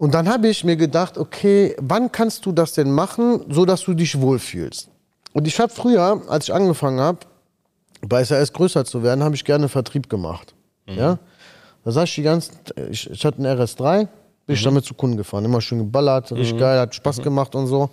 Und 0.00 0.14
dann 0.14 0.30
habe 0.30 0.48
ich 0.48 0.64
mir 0.64 0.76
gedacht, 0.76 1.18
okay, 1.18 1.76
wann 1.78 2.10
kannst 2.10 2.46
du 2.46 2.52
das 2.52 2.72
denn 2.72 2.90
machen, 2.90 3.44
so 3.50 3.66
dass 3.66 3.82
du 3.82 3.92
dich 3.92 4.18
wohlfühlst? 4.18 4.88
Und 5.34 5.46
ich 5.46 5.60
habe 5.60 5.70
früher, 5.70 6.22
als 6.26 6.48
ich 6.48 6.54
angefangen 6.54 7.00
habe, 7.00 7.18
bei 8.00 8.24
SAS 8.24 8.50
größer 8.50 8.86
zu 8.86 9.02
werden, 9.02 9.22
habe 9.22 9.34
ich 9.34 9.44
gerne 9.44 9.68
Vertrieb 9.68 10.08
gemacht. 10.08 10.54
Ja? 10.86 11.18
Da 11.84 11.90
saß 11.90 12.08
ich 12.08 12.14
die 12.14 12.22
ganzen, 12.22 12.54
ich, 12.90 13.10
ich 13.10 13.22
hatte 13.26 13.44
einen 13.44 13.58
RS3, 13.60 14.08
bin 14.46 14.56
ich 14.56 14.62
damit 14.64 14.86
zu 14.86 14.94
Kunden 14.94 15.18
gefahren, 15.18 15.44
immer 15.44 15.60
schön 15.60 15.80
geballert, 15.80 16.32
richtig 16.32 16.58
geil, 16.58 16.80
hat 16.80 16.94
Spaß 16.94 17.18
gemacht 17.20 17.54
und 17.54 17.66
so. 17.66 17.90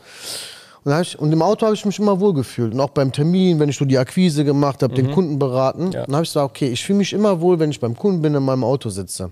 Und, 0.86 1.02
ich, 1.02 1.20
und 1.20 1.34
im 1.34 1.41
Auto 1.41 1.65
habe 1.65 1.76
ich 1.76 1.86
mich 1.86 2.00
immer 2.00 2.17
wohl 2.22 2.34
gefühlt. 2.34 2.74
Und 2.74 2.80
auch 2.80 2.91
beim 2.91 3.12
Termin, 3.12 3.60
wenn 3.60 3.67
ich 3.67 3.76
so 3.76 3.84
die 3.84 3.98
Akquise 3.98 4.46
gemacht 4.46 4.82
habe, 4.82 4.93
den 4.93 5.12
Kunden 5.12 5.38
beraten, 5.38 5.91
Ja. 5.91 6.06
dann 6.06 6.15
habe 6.15 6.24
ich 6.24 6.30
gesagt, 6.30 6.50
okay, 6.52 6.70
ich 6.70 6.82
fühle 6.86 7.00
mich 7.00 7.12
immer 7.12 7.41
wohl, 7.41 7.60
wenn 7.60 7.70
ich 7.70 7.82
beim 7.82 7.98
Kunden 7.98 8.22
bin, 8.22 8.34
in 8.34 8.43
meinem 8.43 8.63
Auto 8.63 8.88
sitze. 8.89 9.30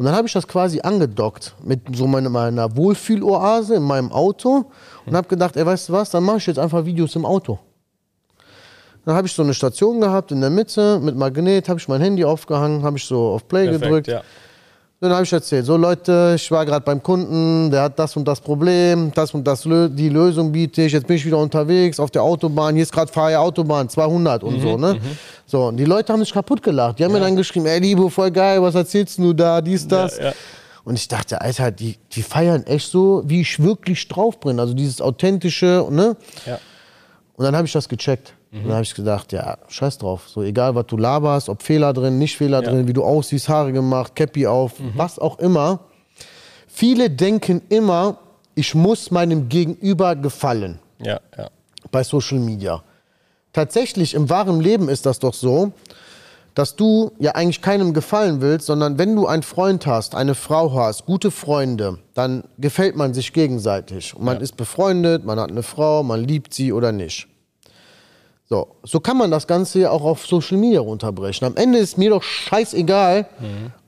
Und 0.00 0.06
dann 0.06 0.14
habe 0.14 0.26
ich 0.26 0.32
das 0.32 0.48
quasi 0.48 0.80
angedockt 0.80 1.54
mit 1.62 1.94
so 1.94 2.06
meiner, 2.06 2.30
meiner 2.30 2.74
Wohlfühloase 2.74 3.74
in 3.74 3.82
meinem 3.82 4.10
Auto 4.12 4.64
und 5.04 5.14
habe 5.14 5.28
gedacht, 5.28 5.58
ey, 5.58 5.66
weißt 5.66 5.90
du 5.90 5.92
was, 5.92 6.08
dann 6.08 6.24
mache 6.24 6.38
ich 6.38 6.46
jetzt 6.46 6.58
einfach 6.58 6.86
Videos 6.86 7.16
im 7.16 7.26
Auto. 7.26 7.58
Dann 9.04 9.14
habe 9.14 9.26
ich 9.26 9.34
so 9.34 9.42
eine 9.42 9.52
Station 9.52 10.00
gehabt 10.00 10.32
in 10.32 10.40
der 10.40 10.48
Mitte 10.48 10.98
mit 11.00 11.16
Magnet, 11.16 11.68
habe 11.68 11.78
ich 11.78 11.86
mein 11.86 12.00
Handy 12.00 12.24
aufgehangen, 12.24 12.82
habe 12.82 12.96
ich 12.96 13.04
so 13.04 13.32
auf 13.32 13.46
Play 13.46 13.64
Perfekt, 13.64 13.82
gedrückt. 13.82 14.06
ja. 14.06 14.22
Dann 15.02 15.12
habe 15.12 15.24
ich 15.24 15.32
erzählt, 15.32 15.64
so 15.64 15.78
Leute, 15.78 16.34
ich 16.36 16.50
war 16.50 16.66
gerade 16.66 16.84
beim 16.84 17.02
Kunden, 17.02 17.70
der 17.70 17.84
hat 17.84 17.98
das 17.98 18.14
und 18.18 18.28
das 18.28 18.38
Problem, 18.38 19.10
das 19.14 19.32
und 19.32 19.44
das, 19.46 19.62
die 19.62 20.10
Lösung 20.10 20.52
biete 20.52 20.82
ich, 20.82 20.92
jetzt 20.92 21.06
bin 21.06 21.16
ich 21.16 21.24
wieder 21.24 21.38
unterwegs 21.38 21.98
auf 21.98 22.10
der 22.10 22.22
Autobahn, 22.22 22.74
hier 22.74 22.82
ist 22.82 22.92
gerade 22.92 23.10
freie 23.10 23.40
Autobahn, 23.40 23.88
200 23.88 24.44
und 24.44 24.58
Mhm, 24.58 24.60
so, 24.60 24.76
ne? 24.76 25.00
So, 25.46 25.62
und 25.68 25.78
die 25.78 25.86
Leute 25.86 26.12
haben 26.12 26.20
sich 26.20 26.34
kaputt 26.34 26.62
gelacht. 26.62 26.98
Die 26.98 27.04
haben 27.04 27.12
mir 27.12 27.20
dann 27.20 27.34
geschrieben, 27.34 27.64
ey 27.64 27.80
Liebe, 27.80 28.10
voll 28.10 28.30
geil, 28.30 28.60
was 28.60 28.74
erzählst 28.74 29.18
du 29.18 29.32
da, 29.32 29.62
dies, 29.62 29.88
das. 29.88 30.18
ja. 30.18 30.32
Und 30.84 30.96
ich 30.96 31.08
dachte, 31.08 31.40
Alter, 31.40 31.70
die, 31.70 31.96
die 32.12 32.22
feiern 32.22 32.64
echt 32.66 32.90
so, 32.90 33.22
wie 33.24 33.40
ich 33.40 33.62
wirklich 33.62 34.06
drauf 34.06 34.38
bin, 34.38 34.60
also 34.60 34.74
dieses 34.74 35.00
authentische, 35.00 35.86
ne? 35.90 36.14
Ja. 36.44 36.58
Und 37.36 37.44
dann 37.46 37.56
habe 37.56 37.66
ich 37.66 37.72
das 37.72 37.88
gecheckt. 37.88 38.34
Und 38.52 38.64
dann 38.64 38.72
habe 38.72 38.82
ich 38.82 38.94
gedacht, 38.94 39.32
ja, 39.32 39.58
scheiß 39.68 39.98
drauf. 39.98 40.28
So 40.28 40.42
egal, 40.42 40.74
was 40.74 40.86
du 40.86 40.96
laberst, 40.96 41.48
ob 41.48 41.62
Fehler 41.62 41.92
drin, 41.92 42.18
nicht 42.18 42.36
Fehler 42.36 42.62
Ja. 42.64 42.70
drin, 42.70 42.88
wie 42.88 42.92
du 42.92 43.04
aussiehst, 43.04 43.48
Haare 43.48 43.72
gemacht, 43.72 44.16
Cappy 44.16 44.46
auf, 44.46 44.72
was 44.96 45.18
auch 45.20 45.38
immer. 45.38 45.80
Viele 46.66 47.10
denken 47.10 47.62
immer, 47.68 48.18
ich 48.56 48.74
muss 48.74 49.10
meinem 49.12 49.48
Gegenüber 49.48 50.16
gefallen 50.16 50.80
Ja, 51.00 51.20
ja. 51.38 51.48
bei 51.92 52.02
Social 52.02 52.38
Media. 52.40 52.82
Tatsächlich, 53.52 54.14
im 54.14 54.28
wahren 54.28 54.60
Leben 54.60 54.88
ist 54.88 55.06
das 55.06 55.18
doch 55.20 55.34
so, 55.34 55.72
dass 56.54 56.74
du 56.74 57.12
ja 57.20 57.32
eigentlich 57.36 57.62
keinem 57.62 57.94
gefallen 57.94 58.40
willst, 58.40 58.66
sondern 58.66 58.98
wenn 58.98 59.14
du 59.14 59.26
einen 59.28 59.44
Freund 59.44 59.86
hast, 59.86 60.16
eine 60.16 60.34
Frau 60.34 60.72
hast, 60.74 61.06
gute 61.06 61.30
Freunde, 61.30 61.98
dann 62.14 62.42
gefällt 62.58 62.96
man 62.96 63.14
sich 63.14 63.32
gegenseitig. 63.32 64.14
Und 64.16 64.24
man 64.24 64.36
Ja. 64.38 64.42
ist 64.42 64.56
befreundet, 64.56 65.24
man 65.24 65.38
hat 65.38 65.50
eine 65.50 65.62
Frau, 65.62 66.02
man 66.02 66.24
liebt 66.24 66.52
sie 66.52 66.72
oder 66.72 66.90
nicht. 66.90 67.28
So, 68.52 68.66
so 68.82 68.98
kann 68.98 69.16
man 69.16 69.30
das 69.30 69.46
Ganze 69.46 69.78
ja 69.78 69.90
auch 69.90 70.02
auf 70.02 70.26
Social 70.26 70.58
Media 70.58 70.80
runterbrechen. 70.80 71.46
Am 71.46 71.54
Ende 71.56 71.78
ist 71.78 71.96
mir 71.96 72.10
doch 72.10 72.22
scheißegal, 72.24 73.26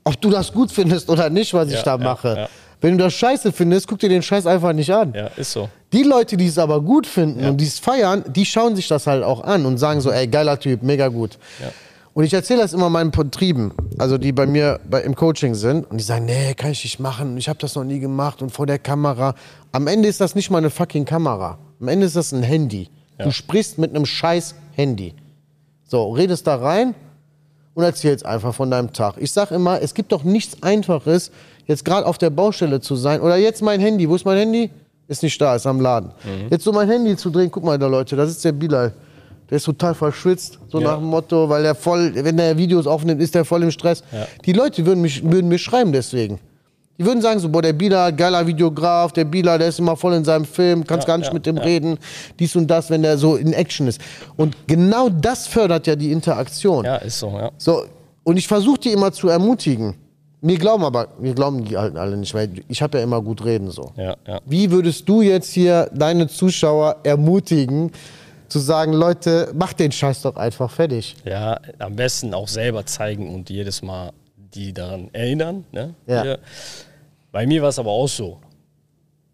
ob 0.05 0.21
du 0.21 0.31
das 0.31 0.53
gut 0.53 0.71
findest 0.71 1.11
oder 1.11 1.29
nicht, 1.31 1.53
was 1.53 1.67
ich 1.69 1.75
Ja, 1.75 1.83
da 1.83 1.91
ja, 1.97 1.99
mache. 1.99 2.29
ja. 2.37 2.49
Wenn 2.81 2.97
du 2.97 3.03
das 3.05 3.15
scheiße 3.15 3.51
findest, 3.51 3.89
guck 3.89 3.99
dir 3.99 4.09
den 4.09 4.23
Scheiß 4.23 4.47
einfach 4.47 4.73
nicht 4.73 4.93
an. 4.93 5.15
Ja, 5.15 5.27
ist 5.37 5.51
so. 5.53 5.69
Die 5.93 6.05
Leute, 6.05 6.37
die 6.37 6.47
es 6.47 6.59
aber 6.59 6.81
gut 6.81 7.09
finden 7.09 7.45
und 7.45 7.57
die 7.61 7.67
es 7.67 7.81
feiern, 7.81 8.25
die 8.29 8.45
schauen 8.47 8.77
sich 8.77 8.87
das 8.87 9.09
halt 9.09 9.25
auch 9.25 9.43
an 9.43 9.67
und 9.67 9.79
sagen 9.79 10.01
so, 10.01 10.11
ey, 10.13 10.29
geiler 10.29 10.59
Typ, 10.59 10.85
mega 10.85 11.09
gut. 11.09 11.39
Und 12.15 12.23
ich 12.25 12.33
erzähle 12.33 12.61
das 12.63 12.73
immer 12.73 12.89
meinen 12.89 13.11
Betrieben, 13.11 13.73
also 13.99 14.17
die 14.17 14.31
bei 14.33 14.47
mir 14.47 14.79
bei, 14.89 15.01
im 15.03 15.17
Coaching 15.17 15.55
sind 15.57 15.91
und 15.91 15.99
die 15.99 16.05
sagen, 16.05 16.27
nee, 16.27 16.55
kann 16.55 16.71
ich 16.71 16.85
nicht 16.85 17.01
machen, 17.01 17.37
ich 17.37 17.49
habe 17.49 17.59
das 17.59 17.75
noch 17.75 17.85
nie 17.85 17.99
gemacht 18.01 18.43
und 18.43 18.51
vor 18.51 18.67
der 18.67 18.79
Kamera. 18.79 19.35
Am 19.73 19.87
Ende 19.89 20.09
ist 20.09 20.21
das 20.21 20.35
nicht 20.37 20.51
mal 20.51 20.59
eine 20.59 20.71
fucking 20.71 21.05
Kamera. 21.05 21.59
Am 21.81 21.89
Ende 21.89 22.07
ist 22.07 22.15
das 22.17 22.31
ein 22.33 22.43
Handy. 22.45 22.89
Du 23.19 23.31
sprichst 23.31 23.79
mit 23.79 23.95
einem 23.95 24.07
scheiß 24.07 24.55
Handy. 24.75 25.15
So, 25.87 26.11
redest 26.13 26.47
da 26.47 26.57
rein 26.57 26.95
und 27.75 27.85
erzählst 27.85 28.25
einfach 28.27 28.55
von 28.55 28.71
deinem 28.71 28.93
Tag. 28.93 29.15
Ich 29.19 29.33
sag 29.33 29.51
immer, 29.51 29.81
es 29.81 29.95
gibt 29.95 30.13
doch 30.13 30.25
nichts 30.25 30.63
Einfaches, 30.63 31.31
jetzt 31.67 31.85
gerade 31.85 32.07
auf 32.07 32.19
der 32.19 32.31
Baustelle 32.31 32.81
zu 32.81 32.97
sein 32.97 33.21
oder 33.21 33.37
jetzt 33.37 33.63
mein 33.63 33.81
Handy. 33.81 34.09
Wo 34.09 34.15
ist 34.15 34.25
mein 34.25 34.39
Handy? 34.39 34.71
Ist 35.09 35.23
nicht 35.23 35.41
da, 35.41 35.55
ist 35.55 35.67
am 35.67 35.81
Laden. 35.81 36.11
Jetzt 36.51 36.65
so 36.65 36.73
mein 36.73 36.89
Handy 36.89 37.17
zu 37.17 37.31
drehen, 37.31 37.51
guck 37.51 37.65
mal 37.65 37.79
da 37.79 37.87
Leute, 37.87 38.17
das 38.17 38.31
ist 38.31 38.45
der 38.45 38.53
Bilal. 38.53 38.93
Der 39.51 39.57
ist 39.59 39.65
total 39.65 39.95
verschwitzt, 39.95 40.59
so 40.69 40.81
Ja. 40.81 40.93
nach 40.93 40.99
dem 40.99 41.07
Motto, 41.09 41.49
weil 41.49 41.65
er 41.65 41.75
voll, 41.75 42.13
wenn 42.15 42.39
er 42.39 42.57
Videos 42.57 42.87
aufnimmt, 42.87 43.21
ist 43.21 43.37
er 43.37 43.45
voll 43.45 43.63
im 43.63 43.71
Stress. 43.71 44.03
Ja. 44.11 44.27
Die 44.47 44.53
Leute 44.55 44.87
würden, 44.87 45.03
mich, 45.03 45.23
würden 45.23 45.49
mir 45.49 45.59
schreiben 45.59 45.93
deswegen. 45.93 46.39
Die 46.99 47.05
würden 47.05 47.22
sagen 47.22 47.40
so, 47.40 47.49
boah, 47.49 47.62
der 47.62 47.72
Bilal, 47.72 48.12
geiler 48.14 48.47
Videograf, 48.47 49.12
der 49.12 49.24
Bilal, 49.24 49.59
der 49.59 49.68
ist 49.68 49.78
immer 49.78 49.97
voll 49.97 50.14
in 50.14 50.24
seinem 50.24 50.45
Film, 50.45 50.86
kannst 50.86 51.07
Ja, 51.09 51.14
gar 51.14 51.18
nicht 51.18 51.28
ja, 51.28 51.34
mit 51.34 51.47
dem 51.47 51.57
ja. 51.57 51.62
reden, 51.62 51.99
dies 52.38 52.55
und 52.55 52.66
das, 52.68 52.90
wenn 52.90 53.03
der 53.03 53.16
so 53.18 53.36
in 53.36 53.53
Action 53.53 53.88
ist. 53.88 54.01
Und 54.36 54.57
genau 54.66 55.09
das 55.09 55.47
fördert 55.47 55.86
ja 55.86 55.97
die 55.97 56.12
Interaktion. 56.12 56.84
Ja, 56.84 56.97
ist 56.97 57.18
so, 57.18 57.30
ja. 57.30 57.51
So, 57.57 57.84
und 58.24 58.36
ich 58.36 58.47
versuche 58.47 58.78
die 58.80 58.93
immer 58.93 59.11
zu 59.12 59.28
ermutigen. 59.28 59.95
Mir 60.43 60.59
glauben 60.59 60.84
aber, 60.84 61.09
mir 61.20 61.34
glauben 61.34 61.64
die 61.64 61.76
alten 61.76 61.97
alle 61.97 62.16
nicht, 62.16 62.34
weil 62.34 62.51
ich 62.68 62.82
habe 62.82 62.99
ja 62.99 63.05
immer 63.05 63.22
gut 63.22 63.45
reden 63.45 63.70
so. 63.70 63.93
Ja, 63.97 64.16
ja. 64.26 64.40
Wie 64.45 64.70
würdest 64.70 65.09
du 65.09 65.22
jetzt 65.22 65.53
hier 65.53 65.88
deine 65.95 66.26
Zuschauer 66.26 66.97
ermutigen, 67.05 67.93
zu 68.49 68.59
sagen, 68.59 68.93
Leute, 68.93 69.51
macht 69.55 69.80
den 69.80 69.93
Scheiß 69.93 70.22
doch 70.22 70.36
einfach 70.36 70.70
fertig? 70.70 71.16
Ja, 71.24 71.59
am 71.78 71.97
besten 71.97 72.34
auch 72.34 72.49
selber 72.49 72.84
zeigen 72.84 73.34
und 73.34 73.49
jedes 73.49 73.82
Mal 73.82 74.11
die 74.55 74.73
daran 74.73 75.09
erinnern. 75.13 75.65
Ne? 75.73 75.95
Ja. 76.07 76.23
Hier. 76.23 76.39
Bei 77.31 77.47
mir 77.47 77.63
war 77.63 77.69
es 77.71 77.79
aber 77.79 77.91
auch 77.91 78.09
so. 78.09 78.39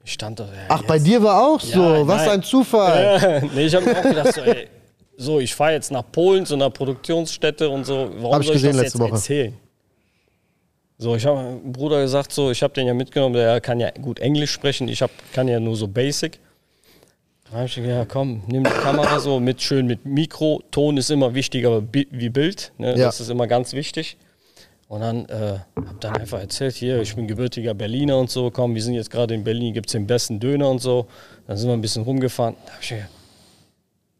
Ich 0.05 0.13
stand 0.13 0.41
da. 0.41 0.45
ja, 0.45 0.51
Ach, 0.69 0.83
bei 0.85 0.95
jetzt- 0.95 1.07
dir 1.07 1.23
war 1.23 1.43
auch 1.47 1.61
so, 1.61 1.83
Ja, 1.83 2.07
was 2.07 2.23
nein. 2.23 2.31
ein 2.31 2.43
Zufall. 2.43 3.43
nee, 3.55 3.67
ich 3.67 3.75
habe 3.75 3.85
mir 3.87 3.99
auch 3.99 4.03
gedacht, 4.03 4.33
so, 4.35 4.41
ey, 4.43 4.69
so 5.17 5.41
ich 5.41 5.55
fahre 5.55 5.73
jetzt 5.73 5.91
nach 5.91 6.05
Polen 6.11 6.47
zu 6.47 6.55
einer 6.55 6.71
Produktionsstätte 6.71 7.69
und 7.69 7.85
so. 7.85 8.11
Warum 8.19 8.35
Hab 8.35 8.41
ich 8.43 8.47
soll 8.47 8.57
ich 8.57 8.63
gesehen 8.63 8.77
das 8.77 8.83
letzte 8.85 8.99
jetzt 8.99 9.05
Woche. 9.05 9.15
erzählen? 9.15 9.55
So, 11.01 11.15
ich 11.15 11.25
habe 11.27 11.37
meinem 11.43 11.73
Bruder 11.73 12.01
gesagt, 12.01 12.33
so, 12.33 12.51
ich 12.51 12.63
habe 12.63 12.75
den 12.75 12.87
ja 12.87 12.95
mitgenommen, 12.95 13.35
der 13.35 13.61
kann 13.61 13.79
ja 13.79 13.91
gut 13.91 14.19
Englisch 14.19 14.51
sprechen, 14.51 14.89
ich 14.89 15.01
hab, 15.03 15.11
kann 15.33 15.47
ja 15.47 15.61
nur 15.61 15.77
so 15.77 15.87
Basic. 15.87 16.41
Dann 17.45 17.55
habe 17.55 17.67
ich 17.67 17.75
gesagt, 17.77 17.91
ja 17.93 18.05
komm, 18.05 18.43
nimm 18.49 18.65
die 18.65 18.71
Kamera 18.71 19.21
so 19.21 19.39
mit 19.41 19.63
schön 19.63 19.87
mit 19.87 20.05
Mikro. 20.05 20.63
Ton 20.71 20.97
ist 20.97 21.11
immer 21.11 21.35
wichtiger 21.35 21.83
wie 21.93 22.29
Bild, 22.31 22.73
ne? 22.79 22.91
Ja. 22.97 23.07
das 23.07 23.21
ist 23.21 23.31
immer 23.31 23.47
ganz 23.47 23.73
wichtig. 23.75 24.17
Und 24.89 25.01
dann 25.03 25.27
äh, 25.27 25.59
habe 25.77 25.97
dann 26.01 26.17
einfach 26.17 26.41
erzählt, 26.41 26.75
hier, 26.75 27.01
ich 27.03 27.15
bin 27.15 27.29
gebürtiger 27.29 27.75
Berliner 27.75 28.17
und 28.19 28.31
so, 28.31 28.51
komm, 28.51 28.75
wir 28.75 28.83
sind 28.83 28.95
jetzt 28.95 29.11
gerade 29.11 29.35
in 29.35 29.45
Berlin, 29.45 29.75
gibt 29.75 29.89
es 29.89 29.93
den 29.93 30.07
besten 30.07 30.41
Döner 30.41 30.71
und 30.71 30.81
so. 30.81 31.07
Dann 31.47 31.59
sind 31.59 31.69
wir 31.69 31.75
ein 31.75 31.83
bisschen 31.83 32.05
rumgefahren. 32.05 32.55
Da 32.67 32.73
hab 32.73 32.83
ich 32.83 32.89
gedacht, 32.89 33.09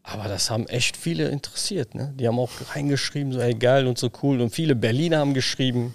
aber 0.03 0.27
das 0.27 0.49
haben 0.49 0.67
echt 0.67 0.95
viele 0.95 1.29
interessiert. 1.29 1.95
Ne? 1.95 2.13
Die 2.19 2.27
haben 2.27 2.39
auch 2.39 2.49
reingeschrieben, 2.75 3.33
so 3.33 3.39
ey, 3.39 3.53
geil 3.55 3.87
und 3.87 3.97
so 3.97 4.09
cool. 4.23 4.41
Und 4.41 4.51
viele 4.51 4.75
Berliner 4.75 5.17
haben 5.19 5.33
geschrieben. 5.33 5.93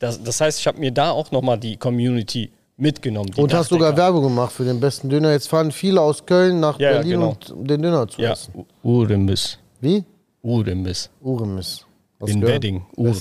Das, 0.00 0.20
das 0.22 0.40
heißt, 0.40 0.58
ich 0.58 0.66
habe 0.66 0.78
mir 0.80 0.90
da 0.90 1.10
auch 1.12 1.30
nochmal 1.30 1.58
die 1.58 1.76
Community 1.76 2.50
mitgenommen. 2.76 3.30
die 3.30 3.40
Und 3.40 3.54
hast 3.54 3.68
sogar. 3.68 3.96
Werbung 3.96 4.24
gemacht 4.24 4.52
für 4.52 4.64
den 4.64 4.80
besten 4.80 5.08
Döner. 5.10 5.30
Jetzt 5.30 5.48
fahren 5.48 5.70
viele 5.70 6.00
aus 6.00 6.26
Köln 6.26 6.58
nach 6.58 6.78
Ja, 6.80 6.90
Berlin, 6.92 7.10
genau. 7.20 7.36
um 7.54 7.66
den 7.66 7.82
Döner 7.82 8.08
zu 8.08 8.20
Ja, 8.20 8.32
essen. 8.32 8.66
Uremis. 8.82 9.58
Wie? 9.80 10.04
Uremis. 10.42 11.08
Uremis. 11.20 11.86
In? 12.26 12.42
Wedding. 12.42 12.84
Ur. 12.96 13.16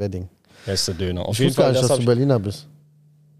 Wedding. 0.00 0.28
Bester 0.66 0.94
Döner. 0.94 1.26
Auf 1.26 1.34
Ich 1.34 1.38
jeden 1.40 1.54
Fall, 1.54 1.70
nicht, 1.72 1.82
das 1.82 1.88
dass 1.88 1.98
du 1.98 2.04
Berliner 2.04 2.38
bist. 2.38 2.66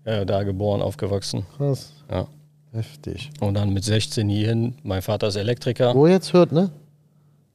ja, 0.07 0.25
da 0.25 0.43
geboren, 0.43 0.81
aufgewachsen. 0.83 1.45
Krass. 1.57 1.93
Ja. 2.11 2.27
Heftig. 2.73 3.31
Und 3.41 3.55
dann 3.55 3.73
mit 3.73 3.83
16 3.85 4.29
hierhin. 4.29 4.75
Mein 4.85 5.03
Vater 5.03 5.27
ist 5.29 5.37
Elektriker. 5.37 5.93
Wo 5.95 6.07
jetzt 6.07 6.33
hört, 6.33 6.53
ne? 6.53 6.71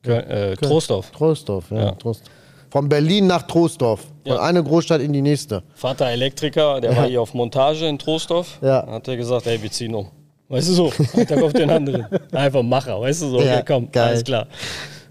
Köln, 0.04 0.28
äh, 0.30 0.56
Troisdorf. 0.58 1.12
Trostorf, 1.12 1.72
ja. 1.72 1.78
Ja. 1.86 1.92
Trostorf. 1.92 2.30
Von 2.70 2.90
Berlin 2.90 3.26
nach 3.28 3.44
Trostorf. 3.44 4.02
Von 4.02 4.34
Ja. 4.34 4.42
einer 4.42 4.62
Großstadt 4.62 5.00
in 5.02 5.14
die 5.14 5.22
nächste. 5.22 5.64
Vater 5.76 6.08
Elektriker, 6.08 6.82
der 6.82 6.96
war 6.98 7.08
hier 7.08 7.22
auf 7.22 7.34
Montage 7.34 7.88
in 7.88 7.98
Trostorf. 7.98 8.60
Ja. 8.62 8.82
Dann 8.82 8.96
hat 8.96 9.08
er 9.08 9.16
gesagt, 9.16 9.48
ey, 9.48 9.62
wir 9.64 9.72
ziehen 9.72 9.96
um. 9.96 10.08
Weißt 10.50 10.70
du 10.70 10.74
so, 10.74 10.90
Tag 10.90 11.42
auf 11.42 11.54
den 11.54 11.70
anderen. 11.70 12.06
Einfach 12.34 12.62
Macher, 12.62 13.00
weißt 13.00 13.22
du 13.24 13.30
so, 13.30 13.42
Ja, 13.42 13.56
okay, 13.56 13.64
komm, 13.66 13.92
geil. 13.92 14.08
alles 14.10 14.24
klar. 14.26 14.48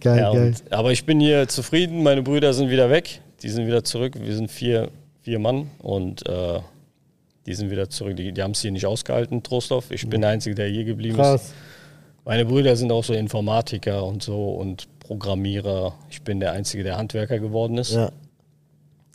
Geil, 0.01 0.19
ja, 0.19 0.33
geil. 0.33 0.47
und, 0.63 0.73
aber 0.73 0.93
ich 0.93 1.07
bin 1.07 1.19
hier 1.19 1.49
zufrieden, 1.49 2.03
meine 2.03 2.23
Brüder 2.23 2.53
sind 2.53 2.69
wieder 2.69 2.91
weg, 2.91 3.21
die 3.45 3.51
sind 3.51 3.67
wieder 3.67 3.85
zurück, 3.85 4.15
wir 4.19 4.35
sind 4.35 4.51
vier, 4.51 4.91
vier 5.21 5.39
Mann 5.39 5.71
und 5.79 6.27
äh, 6.27 6.61
die 7.47 7.55
sind 7.55 7.71
wieder 7.71 7.91
zurück, 7.91 8.17
die, 8.17 8.33
die 8.33 8.43
haben 8.43 8.53
es 8.53 8.63
hier 8.63 8.73
nicht 8.73 8.87
ausgehalten, 8.87 9.43
Trostorf. 9.43 9.91
Ich 9.91 10.09
bin 10.09 10.23
der 10.23 10.31
Einzige, 10.31 10.55
der 10.55 10.67
hier 10.69 10.85
geblieben 10.85 11.17
ist. 11.17 11.21
Krass. 11.21 11.55
Meine 12.25 12.47
Brüder 12.47 12.75
sind 12.75 12.91
auch 12.91 13.05
so 13.05 13.13
Informatiker 13.13 14.03
und 14.05 14.23
so 14.23 14.55
und 14.55 14.89
Programmierer. 15.01 15.95
Ich 16.09 16.23
bin 16.23 16.41
der 16.41 16.53
Einzige, 16.53 16.83
der 16.83 16.97
Handwerker 16.97 17.39
geworden 17.39 17.77
ist. 17.77 17.93
Ja. 17.93 18.11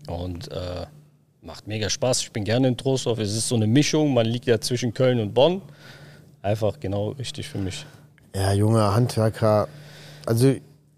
Und 0.07 0.51
äh, 0.51 0.85
macht 1.41 1.67
mega 1.67 1.89
Spaß. 1.89 2.21
Ich 2.21 2.31
bin 2.31 2.43
gerne 2.43 2.67
in 2.67 2.77
Trostorf. 2.77 3.17
Es 3.17 3.35
ist 3.35 3.47
so 3.47 3.55
eine 3.55 3.65
Mischung. 3.65 4.13
Man 4.13 4.27
liegt 4.27 4.45
ja 4.45 4.61
zwischen 4.61 4.93
Köln 4.93 5.19
und 5.19 5.33
Bonn. 5.33 5.63
Einfach 6.43 6.79
genau 6.79 7.09
richtig 7.09 7.49
für 7.49 7.57
mich. 7.57 7.83
Ja, 8.35 8.53
junge 8.53 8.93
Handwerker. 8.93 9.67
Also, 10.27 10.53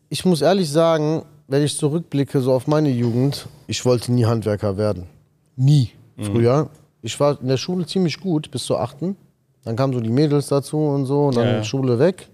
ich 0.09 0.25
muss 0.25 0.41
ehrlich 0.41 0.69
sagen, 0.69 1.23
wenn 1.51 1.63
ich 1.63 1.77
zurückblicke 1.77 2.39
so 2.41 2.53
auf 2.53 2.65
meine 2.67 2.89
Jugend, 2.89 3.47
ich 3.67 3.83
wollte 3.85 4.11
nie 4.11 4.25
Handwerker 4.25 4.77
werden. 4.77 5.07
Nie. 5.55 5.91
Früher. 6.17 6.69
Ich 7.01 7.19
war 7.19 7.39
in 7.41 7.47
der 7.47 7.57
Schule 7.57 7.85
ziemlich 7.85 8.19
gut 8.19 8.51
bis 8.51 8.65
zur 8.65 8.79
achten. 8.79 9.15
Dann 9.63 9.75
kamen 9.75 9.93
so 9.93 9.99
die 9.99 10.09
Mädels 10.09 10.47
dazu 10.47 10.77
und 10.77 11.05
so 11.05 11.25
und 11.27 11.35
dann 11.37 11.45
Ja, 11.47 11.53
ja. 11.57 11.63
Schule 11.63 11.99
weg. 11.99 12.29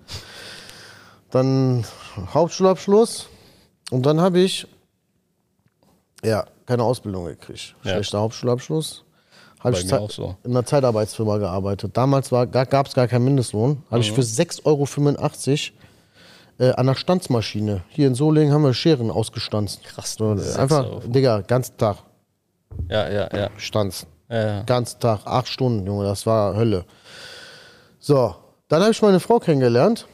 Dann 1.31 1.85
Hauptschulabschluss 2.33 3.27
und 3.91 4.05
dann 4.05 4.21
habe 4.21 4.39
ich 4.39 4.67
ja 6.23 6.45
keine 6.65 6.83
Ausbildung 6.83 7.25
gekriegt. 7.25 7.75
Ja. 7.83 7.91
Schlechter 7.93 8.19
Hauptschulabschluss. 8.19 9.03
Hab 9.59 9.73
Bei 9.73 9.79
ich 9.79 9.85
mir 9.85 9.99
auch 9.99 10.11
so. 10.11 10.35
in 10.43 10.51
einer 10.51 10.65
Zeitarbeitsfirma 10.65 11.37
gearbeitet. 11.37 11.97
Damals 11.97 12.29
gab 12.29 12.87
es 12.87 12.93
gar 12.93 13.07
keinen 13.07 13.25
Mindestlohn. 13.25 13.81
Habe 13.87 13.97
Mhm. 13.97 14.01
ich 14.01 14.11
für 14.11 14.21
6,85 14.21 14.65
Euro 14.65 15.86
äh, 16.59 16.71
an 16.71 16.87
der 16.87 16.95
Stanzmaschine. 16.95 17.83
Hier 17.89 18.07
in 18.07 18.15
Solingen 18.15 18.53
haben 18.53 18.63
wir 18.63 18.73
Scheren 18.73 19.11
ausgestanzt. 19.11 19.83
Krass, 19.83 20.15
So, 20.17 20.35
6 20.35 20.57
einfach, 20.57 20.85
Euro. 20.85 20.99
Digga, 21.07 21.41
ganzen 21.41 21.77
Tag 21.77 21.97
Ja, 22.89 23.09
ja, 23.09 23.29
ja. 23.35 23.49
stanzen. 23.57 24.07
ja, 24.29 24.47
ja. 24.47 24.61
Ganzen 24.63 24.99
Tag, 24.99 25.21
acht 25.25 25.47
Stunden, 25.47 25.85
Junge, 25.85 26.05
das 26.05 26.25
war 26.25 26.55
Hölle. 26.55 26.85
So, 27.99 28.35
dann 28.67 28.81
habe 28.81 28.91
ich 28.91 29.01
meine 29.01 29.19
Frau 29.19 29.39
kennengelernt 29.39 30.07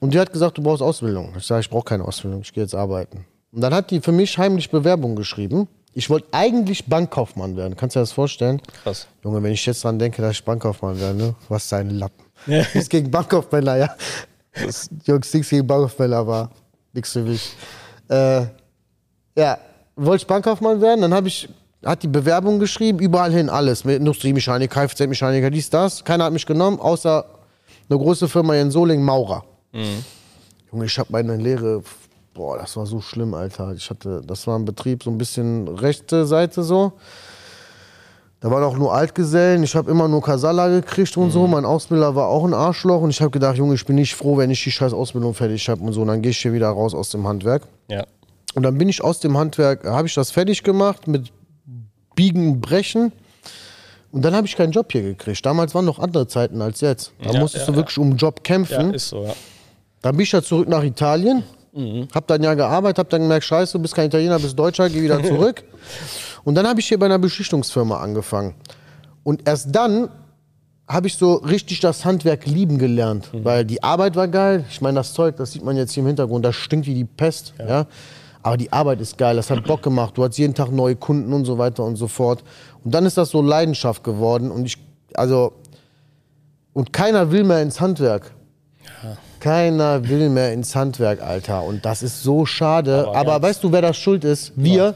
und 0.00 0.14
die 0.14 0.18
hat 0.20 0.32
gesagt, 0.32 0.58
du 0.58 0.62
brauchst 0.62 0.82
Ausbildung. 0.82 1.34
Ich 1.36 1.46
sage, 1.46 1.60
ich 1.60 1.70
brauche 1.70 1.84
keine 1.84 2.04
Ausbildung, 2.04 2.40
ich 2.42 2.52
gehe 2.52 2.62
jetzt 2.64 2.74
arbeiten. 2.74 3.24
Und 3.52 3.60
dann 3.60 3.72
hat 3.74 3.90
die 3.90 4.00
für 4.00 4.12
mich 4.12 4.36
heimlich 4.38 4.70
Bewerbung 4.70 5.14
geschrieben. 5.16 5.68
Ich 5.96 6.10
wollte 6.10 6.26
eigentlich 6.32 6.86
Bankkaufmann 6.86 7.56
werden. 7.56 7.76
Kannst 7.76 7.94
du 7.94 8.00
dir 8.00 8.02
das 8.02 8.10
vorstellen? 8.10 8.60
Krass. 8.82 9.06
Junge, 9.22 9.40
wenn 9.44 9.52
ich 9.52 9.64
jetzt 9.64 9.84
dran 9.84 9.96
denke, 9.96 10.20
dass 10.22 10.32
ich 10.32 10.44
Bankkaufmann 10.44 10.98
werde, 11.00 11.16
ne? 11.16 11.34
was 11.48 11.68
sein 11.68 11.90
Lappen. 11.90 12.24
Nichts 12.46 12.88
gegen 12.88 13.12
Bankkaufmänner, 13.12 13.76
ja. 13.76 13.94
Das, 14.54 14.88
Jungs, 15.04 15.32
nichts 15.34 15.50
gegen 15.50 15.66
Bankkaufmänner 15.66 16.26
war 16.26 16.50
nichts 16.92 17.12
für 17.12 17.22
mich. 17.22 17.54
Äh, 18.08 18.46
ja, 19.36 19.58
wollte 19.96 20.22
ich 20.22 20.26
Bankkaufmann 20.26 20.80
werden, 20.80 21.02
dann 21.02 21.14
habe 21.14 21.28
ich, 21.28 21.48
hat 21.84 22.02
die 22.02 22.08
Bewerbung 22.08 22.58
geschrieben, 22.58 22.98
überall 22.98 23.32
hin 23.32 23.48
alles. 23.50 23.84
Mit 23.84 23.98
Industriemechanik, 23.98 24.70
Kfz-Mechaniker, 24.70 25.50
dies, 25.50 25.70
das. 25.70 26.04
Keiner 26.04 26.24
hat 26.24 26.32
mich 26.32 26.46
genommen, 26.46 26.78
außer 26.78 27.24
eine 27.88 27.98
große 27.98 28.28
Firma 28.28 28.54
in 28.56 28.70
Solingen, 28.70 29.04
Maurer. 29.04 29.44
Junge, 30.70 30.86
ich 30.86 30.98
habe 30.98 31.12
meine 31.12 31.36
Lehre, 31.36 31.82
boah, 32.32 32.58
das 32.58 32.76
war 32.76 32.86
so 32.86 33.00
schlimm, 33.00 33.34
Alter. 33.34 33.72
Ich 33.74 33.90
hatte, 33.90 34.22
das 34.24 34.46
war 34.46 34.58
ein 34.58 34.64
Betrieb, 34.64 35.02
so 35.02 35.10
ein 35.10 35.18
bisschen 35.18 35.68
rechte 35.68 36.26
Seite 36.26 36.62
so. 36.62 36.92
Da 38.44 38.50
waren 38.50 38.62
auch 38.62 38.76
nur 38.76 38.92
Altgesellen. 38.92 39.62
Ich 39.62 39.74
habe 39.74 39.90
immer 39.90 40.06
nur 40.06 40.20
Kasala 40.20 40.68
gekriegt 40.68 41.16
und 41.16 41.30
so. 41.30 41.46
Mein 41.46 41.64
Ausbilder 41.64 42.14
war 42.14 42.28
auch 42.28 42.44
ein 42.44 42.52
Arschloch. 42.52 43.00
Und 43.00 43.08
ich 43.08 43.22
habe 43.22 43.30
gedacht, 43.30 43.56
Junge, 43.56 43.74
ich 43.74 43.86
bin 43.86 43.96
nicht 43.96 44.14
froh, 44.14 44.36
wenn 44.36 44.50
ich 44.50 44.62
die 44.62 44.70
scheiß 44.70 44.92
Ausbildung 44.92 45.32
fertig 45.32 45.66
habe 45.70 45.80
und 45.82 45.94
so. 45.94 46.02
Und 46.02 46.08
dann 46.08 46.20
gehe 46.20 46.30
ich 46.30 46.36
hier 46.36 46.52
wieder 46.52 46.68
raus 46.68 46.94
aus 46.94 47.08
dem 47.08 47.26
Handwerk. 47.26 47.62
Ja. 47.88 48.04
Und 48.54 48.62
dann 48.64 48.76
bin 48.76 48.90
ich 48.90 49.02
aus 49.02 49.18
dem 49.20 49.38
Handwerk, 49.38 49.86
habe 49.86 50.06
ich 50.08 50.12
das 50.12 50.30
fertig 50.30 50.62
gemacht 50.62 51.08
mit 51.08 51.32
Biegen, 52.14 52.60
Brechen. 52.60 53.12
Und 54.12 54.26
dann 54.26 54.36
habe 54.36 54.46
ich 54.46 54.54
keinen 54.56 54.72
Job 54.72 54.92
hier 54.92 55.00
gekriegt. 55.00 55.46
Damals 55.46 55.74
waren 55.74 55.86
noch 55.86 55.98
andere 55.98 56.28
Zeiten 56.28 56.60
als 56.60 56.82
jetzt. 56.82 57.12
Da 57.22 57.30
Ja, 57.30 57.40
musstest 57.40 57.66
ja, 57.66 57.72
du 57.72 57.78
wirklich 57.78 57.96
um 57.96 58.08
einen 58.08 58.18
Job 58.18 58.40
Ja, 58.40 58.42
kämpfen. 58.42 58.92
ist 58.92 59.08
so, 59.08 59.24
ja. 59.24 59.32
dann 60.02 60.16
bin 60.18 60.24
ich 60.24 60.32
ja 60.32 60.42
zurück 60.42 60.68
nach 60.68 60.82
Italien. 60.84 61.44
Hab 62.14 62.26
dann 62.28 62.42
ja 62.42 62.52
gearbeitet, 62.52 62.98
hab 62.98 63.08
dann 63.08 63.22
gemerkt, 63.22 63.46
scheiße, 63.46 63.72
du 63.72 63.80
bist 63.82 63.96
kein 63.96 64.06
Italiener, 64.06 64.38
bist 64.38 64.56
Deutscher, 64.56 64.88
geh 64.90 65.02
wieder 65.02 65.20
zurück. 65.24 65.64
Und 66.44 66.54
dann 66.54 66.66
habe 66.66 66.80
ich 66.80 66.86
hier 66.86 66.98
bei 66.98 67.06
einer 67.06 67.18
Beschichtungsfirma 67.18 68.00
angefangen. 68.00 68.54
Und 69.22 69.48
erst 69.48 69.74
dann 69.74 70.08
habe 70.86 71.06
ich 71.06 71.16
so 71.16 71.34
richtig 71.36 71.80
das 71.80 72.04
Handwerk 72.04 72.46
lieben 72.46 72.78
gelernt, 72.78 73.30
weil 73.32 73.64
die 73.64 73.82
Arbeit 73.82 74.16
war 74.16 74.28
geil. 74.28 74.64
Ich 74.68 74.82
meine, 74.82 74.96
das 74.96 75.14
Zeug, 75.14 75.36
das 75.36 75.52
sieht 75.52 75.64
man 75.64 75.76
jetzt 75.76 75.92
hier 75.92 76.02
im 76.02 76.06
Hintergrund, 76.06 76.44
das 76.44 76.56
stinkt 76.56 76.86
wie 76.86 76.94
die 76.94 77.04
Pest. 77.04 77.54
Ja. 77.58 77.86
Aber 78.42 78.58
die 78.58 78.70
Arbeit 78.70 79.00
ist 79.00 79.16
geil, 79.16 79.36
das 79.36 79.48
hat 79.48 79.64
Bock 79.64 79.82
gemacht. 79.82 80.18
Du 80.18 80.22
hast 80.22 80.36
jeden 80.36 80.52
Tag 80.52 80.70
neue 80.70 80.96
Kunden 80.96 81.32
und 81.32 81.46
so 81.46 81.56
weiter 81.56 81.82
und 81.82 81.96
so 81.96 82.08
fort. 82.08 82.44
Und 82.84 82.94
dann 82.94 83.06
ist 83.06 83.16
das 83.16 83.30
so 83.30 83.40
Leidenschaft 83.40 84.04
geworden. 84.04 84.50
Und 84.50 84.66
ich, 84.66 84.76
also, 85.14 85.54
und 86.74 86.92
keiner 86.92 87.30
will 87.32 87.44
mehr 87.44 87.62
ins 87.62 87.80
Handwerk. 87.80 88.32
Keiner 89.40 90.06
will 90.06 90.28
mehr 90.28 90.52
ins 90.52 90.76
Handwerk, 90.76 91.22
Alter. 91.22 91.62
Und 91.62 91.86
das 91.86 92.02
ist 92.02 92.22
so 92.22 92.44
schade. 92.44 93.08
Aber 93.08 93.16
Aber, 93.16 93.42
weißt 93.42 93.64
du, 93.64 93.72
wer 93.72 93.80
das 93.80 93.96
schuld 93.96 94.24
ist? 94.24 94.52
Wir 94.56 94.94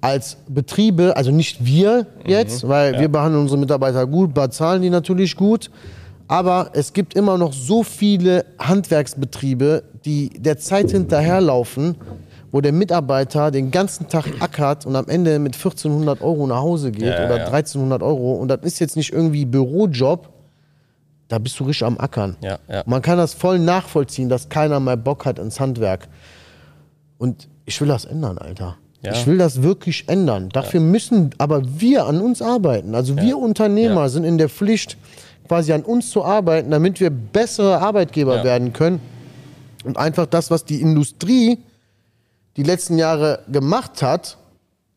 als 0.00 0.36
Betriebe, 0.48 1.16
also 1.16 1.30
nicht 1.30 1.64
wir 1.64 2.06
jetzt, 2.24 2.68
weil 2.68 2.98
wir 3.00 3.08
behandeln 3.08 3.42
unsere 3.42 3.58
Mitarbeiter 3.58 4.06
gut, 4.06 4.32
bezahlen 4.32 4.82
die 4.82 4.90
natürlich 4.90 5.36
gut. 5.36 5.70
Aber 6.28 6.70
es 6.74 6.92
gibt 6.92 7.14
immer 7.14 7.38
noch 7.38 7.52
so 7.52 7.82
viele 7.82 8.44
Handwerksbetriebe, 8.58 9.82
die 10.04 10.28
der 10.28 10.58
Zeit 10.58 10.90
hinterherlaufen, 10.90 11.96
wo 12.52 12.60
der 12.60 12.72
Mitarbeiter 12.72 13.50
den 13.50 13.70
ganzen 13.70 14.08
Tag 14.08 14.26
ackert 14.40 14.86
und 14.86 14.94
am 14.94 15.08
Ende 15.08 15.38
mit 15.38 15.54
1400 15.54 16.20
Euro 16.20 16.46
nach 16.46 16.60
Hause 16.60 16.92
geht 16.92 17.06
Ja, 17.06 17.24
oder 17.24 17.38
ja. 17.38 17.46
1300 17.46 18.02
Euro. 18.02 18.34
Und 18.34 18.48
das 18.48 18.60
ist 18.62 18.78
jetzt 18.78 18.96
nicht 18.96 19.12
irgendwie 19.12 19.46
Bürojob, 19.46 20.28
da 21.28 21.38
bist 21.38 21.58
du 21.60 21.64
richtig 21.64 21.86
am 21.86 21.98
Ackern. 21.98 22.36
Ja, 22.40 22.58
ja. 22.68 22.82
Man 22.86 23.02
kann 23.02 23.18
das 23.18 23.34
voll 23.34 23.58
nachvollziehen, 23.58 24.28
dass 24.28 24.48
keiner 24.48 24.80
mehr 24.80 24.96
Bock 24.96 25.26
hat 25.26 25.38
ins 25.38 25.60
Handwerk. 25.60 26.08
Und 27.18 27.48
ich 27.64 27.80
will 27.80 27.88
das 27.88 28.04
ändern, 28.04 28.38
Alter. 28.38 28.76
Ja. 29.02 29.12
Ich 29.12 29.26
will 29.26 29.38
das 29.38 29.62
wirklich 29.62 30.08
ändern. 30.08 30.48
Dafür 30.48 30.80
müssen 30.80 31.30
aber 31.38 31.62
wir 31.80 32.06
an 32.06 32.20
uns 32.20 32.42
arbeiten. 32.42 32.94
Also 32.94 33.16
wir 33.16 33.38
Unternehmer 33.38 34.02
Ja. 34.02 34.08
sind 34.08 34.24
in 34.24 34.38
der 34.38 34.48
Pflicht, 34.48 34.96
quasi 35.46 35.72
an 35.72 35.82
uns 35.82 36.10
zu 36.10 36.24
arbeiten, 36.24 36.70
damit 36.70 36.98
wir 37.00 37.10
bessere 37.10 37.78
Arbeitgeber 37.80 38.38
Ja. 38.38 38.44
werden 38.44 38.72
können. 38.72 39.00
Und 39.84 39.96
einfach 39.96 40.26
das, 40.26 40.50
was 40.50 40.64
die 40.64 40.80
Industrie 40.80 41.58
die 42.56 42.64
letzten 42.64 42.98
Jahre 42.98 43.44
gemacht 43.50 44.02
hat, 44.02 44.36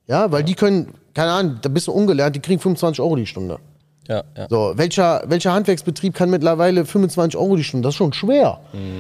ja, 0.08 0.32
weil 0.32 0.44
die 0.44 0.56
können, 0.56 0.88
keine 1.14 1.32
Ahnung, 1.32 1.58
da 1.62 1.70
bist 1.70 1.86
du 1.88 1.92
ungelernt, 1.92 2.36
die 2.36 2.40
kriegen 2.40 2.60
25 2.60 3.00
Euro 3.02 3.16
die 3.16 3.28
Stunde. 3.28 3.60
Ja, 4.08 4.24
ja. 4.36 4.48
So, 4.50 4.74
welcher, 4.76 5.24
welcher 5.28 5.54
Handwerksbetrieb 5.54 6.14
kann 6.14 6.30
mittlerweile 6.30 6.86
25 6.86 7.40
Euro 7.40 7.56
die 7.56 7.64
Stunde? 7.64 7.88
Das 7.88 7.94
ist 7.94 7.98
schon 7.98 8.14
schwer, 8.14 8.60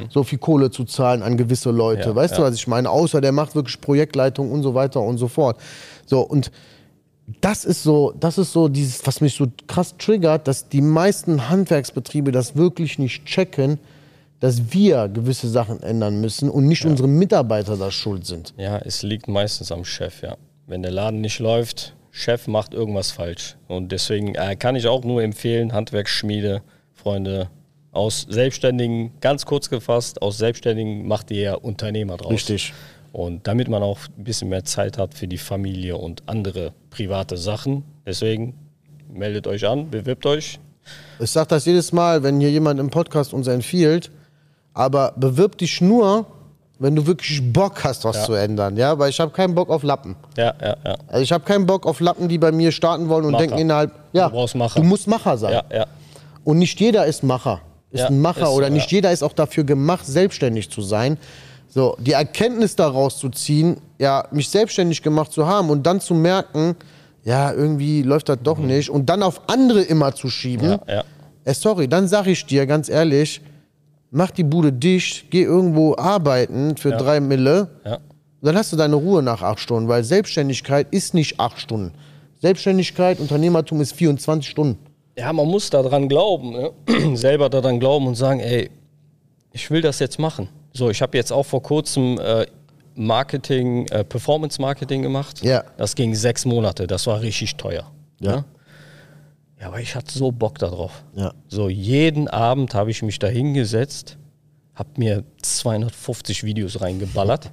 so 0.09 0.23
viel 0.23 0.37
Kohle 0.37 0.69
zu 0.71 0.85
zahlen 0.85 1.23
an 1.23 1.37
gewisse 1.37 1.71
Leute. 1.71 2.09
Ja, 2.09 2.15
weißt 2.15 2.37
du, 2.37 2.43
was 2.43 2.55
ich 2.55 2.67
meine? 2.67 2.89
Außer 2.89 3.19
der 3.19 3.31
macht 3.31 3.55
wirklich 3.55 3.81
Projektleitung 3.81 4.51
und 4.51 4.63
so 4.63 4.75
weiter 4.75 5.01
und 5.01 5.17
so 5.17 5.27
fort. 5.27 5.59
So, 6.05 6.21
und 6.21 6.51
das 7.39 7.65
ist 7.65 7.83
so, 7.83 8.13
das 8.19 8.37
ist 8.37 8.51
so 8.51 8.67
dieses, 8.67 9.05
was 9.07 9.21
mich 9.21 9.35
so 9.35 9.47
krass 9.67 9.95
triggert, 9.97 10.47
dass 10.47 10.69
die 10.69 10.81
meisten 10.81 11.49
Handwerksbetriebe 11.49 12.31
das 12.31 12.55
wirklich 12.55 12.99
nicht 12.99 13.25
checken, 13.25 13.79
dass 14.39 14.73
wir 14.73 15.07
gewisse 15.07 15.47
Sachen 15.47 15.81
ändern 15.83 16.19
müssen 16.19 16.49
und 16.49 16.67
nicht 16.67 16.83
unsere 16.85 17.07
Mitarbeiter 17.07 17.77
da 17.77 17.91
schuld 17.91 18.25
sind. 18.25 18.53
Ja, 18.57 18.79
es 18.79 19.03
liegt 19.03 19.27
meistens 19.27 19.71
am 19.71 19.85
Chef, 19.85 20.21
ja. 20.23 20.35
Wenn 20.67 20.81
der 20.81 20.91
Laden 20.91 21.21
nicht 21.21 21.39
läuft, 21.39 21.93
Chef 22.11 22.47
macht 22.47 22.73
irgendwas 22.73 23.11
falsch. 23.11 23.55
Und 23.67 23.91
deswegen 23.91 24.35
äh, 24.35 24.55
kann 24.55 24.75
ich 24.75 24.87
auch 24.87 25.03
nur 25.03 25.23
empfehlen, 25.23 25.73
Handwerksschmiede, 25.73 26.61
Freunde, 26.93 27.49
aus 27.91 28.25
Selbstständigen, 28.29 29.11
ganz 29.19 29.45
kurz 29.45 29.69
gefasst, 29.69 30.21
aus 30.21 30.37
Selbstständigen 30.37 31.07
macht 31.07 31.31
ihr 31.31 31.41
ja 31.41 31.53
Unternehmer 31.55 32.17
draus. 32.17 32.31
Richtig. 32.31 32.73
Und 33.11 33.47
damit 33.47 33.67
man 33.67 33.83
auch 33.83 33.99
ein 34.17 34.23
bisschen 34.23 34.49
mehr 34.49 34.63
Zeit 34.63 34.97
hat 34.97 35.13
für 35.13 35.27
die 35.27 35.37
Familie 35.37 35.97
und 35.97 36.23
andere 36.27 36.73
private 36.89 37.35
Sachen. 37.35 37.83
Deswegen 38.05 38.53
meldet 39.11 39.47
euch 39.47 39.67
an, 39.67 39.89
bewirbt 39.89 40.25
euch. 40.25 40.59
Ich 41.19 41.31
sage 41.31 41.49
das 41.49 41.65
jedes 41.65 41.91
Mal, 41.91 42.23
wenn 42.23 42.39
hier 42.39 42.49
jemand 42.51 42.79
im 42.79 42.89
Podcast 42.89 43.33
uns 43.33 43.47
empfiehlt, 43.47 44.09
aber 44.73 45.13
bewirb 45.17 45.57
dich 45.57 45.81
nur, 45.81 46.25
wenn 46.81 46.95
du 46.95 47.05
wirklich 47.05 47.41
Bock 47.53 47.83
hast, 47.83 48.03
was 48.05 48.15
Ja. 48.17 48.23
zu 48.25 48.33
ändern, 48.33 48.75
ja, 48.75 48.97
weil 48.97 49.09
ich 49.09 49.19
habe 49.19 49.31
keinen 49.31 49.53
Bock 49.53 49.69
auf 49.69 49.83
Lappen. 49.83 50.15
Ja, 50.35 50.53
ja, 50.61 50.75
ja. 50.83 50.95
Also 51.07 51.21
ich 51.23 51.31
habe 51.31 51.43
keinen 51.43 51.65
Bock 51.65 51.85
auf 51.85 51.99
Lappen, 51.99 52.27
die 52.27 52.37
bei 52.37 52.51
mir 52.51 52.71
starten 52.71 53.07
wollen 53.07 53.25
und 53.25 53.31
Macher. 53.33 53.43
denken 53.45 53.59
innerhalb, 53.59 53.91
ja, 54.13 54.27
Du 54.29 54.33
brauchst 54.35 54.55
Macher. 54.55 54.79
du 54.79 54.85
musst 54.85 55.07
Macher 55.07 55.37
sein. 55.37 55.53
Ja, 55.53 55.63
ja. 55.71 55.85
Und 56.43 56.57
nicht 56.57 56.79
jeder 56.79 57.05
ist 57.05 57.23
Macher. 57.23 57.61
Ist 57.91 57.99
Ja, 58.01 58.07
ein 58.07 58.19
Macher 58.21 58.43
ist 58.43 58.49
oder 58.49 58.69
nicht 58.69 58.91
ja. 58.91 58.97
jeder 58.97 59.11
ist 59.11 59.21
auch 59.23 59.33
dafür 59.33 59.63
gemacht, 59.63 60.05
selbstständig 60.05 60.69
zu 60.71 60.81
sein. 60.81 61.17
So, 61.69 61.95
die 61.99 62.13
Erkenntnis 62.13 62.75
daraus 62.75 63.17
zu 63.17 63.29
ziehen, 63.29 63.77
ja, 63.99 64.25
mich 64.31 64.49
selbstständig 64.49 65.01
gemacht 65.03 65.31
zu 65.31 65.45
haben 65.47 65.69
und 65.69 65.83
dann 65.85 66.01
zu 66.01 66.13
merken, 66.13 66.75
ja, 67.23 67.53
irgendwie 67.53 68.01
läuft 68.01 68.27
das 68.29 68.39
doch 68.43 68.57
nicht 68.57 68.89
und 68.89 69.07
dann 69.09 69.21
auf 69.23 69.41
andere 69.47 69.81
immer 69.81 70.13
zu 70.15 70.29
schieben. 70.29 70.67
Mhm. 70.67 70.79
Ja, 70.87 70.93
ja. 70.95 71.03
Äh, 71.45 71.53
sorry, 71.53 71.87
dann 71.87 72.07
sag 72.07 72.25
ich 72.27 72.45
dir 72.45 72.65
ganz 72.65 72.89
ehrlich, 72.89 73.41
mach 74.11 74.31
die 74.31 74.43
Bude 74.43 74.71
dicht, 74.71 75.31
geh 75.31 75.41
irgendwo 75.43 75.95
arbeiten 75.95 76.77
für 76.77 76.91
drei 76.91 77.19
Mille. 77.19 77.69
Ja. 77.83 77.99
Dann 78.41 78.55
hast 78.55 78.71
du 78.73 78.77
deine 78.77 78.95
Ruhe 78.95 79.23
nach 79.23 79.41
acht 79.41 79.59
Stunden, 79.59 79.87
weil 79.87 80.03
Selbstständigkeit 80.03 80.87
ist 80.91 81.13
nicht 81.13 81.39
acht 81.39 81.59
Stunden. 81.59 81.93
Selbstständigkeit, 82.39 83.19
Unternehmertum 83.19 83.81
ist 83.81 83.93
24 83.93 84.49
Stunden. 84.49 84.77
Ja, 85.17 85.31
man 85.31 85.47
muss 85.47 85.69
daran 85.69 86.09
glauben, 86.09 86.51
ne? 86.51 86.71
selber 87.15 87.49
daran 87.49 87.79
glauben 87.79 88.07
und 88.07 88.15
sagen, 88.15 88.39
ey, 88.39 88.69
ich 89.51 89.69
will 89.69 89.81
das 89.81 89.99
jetzt 89.99 90.19
machen. 90.19 90.49
So, 90.73 90.89
ich 90.89 91.01
habe 91.01 91.17
jetzt 91.17 91.31
auch 91.31 91.45
vor 91.45 91.61
kurzem 91.61 92.17
äh, 92.19 92.45
Marketing, 92.95 93.85
äh, 93.87 94.03
Performance 94.03 94.59
Marketing 94.59 95.01
gemacht. 95.01 95.43
Ja. 95.43 95.63
Das 95.77 95.95
ging 95.95 96.15
sechs 96.15 96.45
Monate, 96.45 96.87
das 96.87 97.05
war 97.07 97.21
richtig 97.21 97.57
teuer. 97.57 97.91
Ja. 98.19 98.37
Ne? 98.37 98.45
Ja, 99.61 99.67
aber 99.67 99.79
ich 99.79 99.95
hatte 99.95 100.11
so 100.17 100.31
Bock 100.31 100.57
darauf. 100.57 101.03
Ja. 101.15 101.33
So, 101.47 101.69
jeden 101.69 102.27
Abend 102.27 102.73
habe 102.73 102.89
ich 102.89 103.03
mich 103.03 103.19
da 103.19 103.27
hingesetzt, 103.27 104.17
habe 104.73 104.89
mir 104.97 105.23
250 105.43 106.43
Videos 106.43 106.81
reingeballert. 106.81 107.51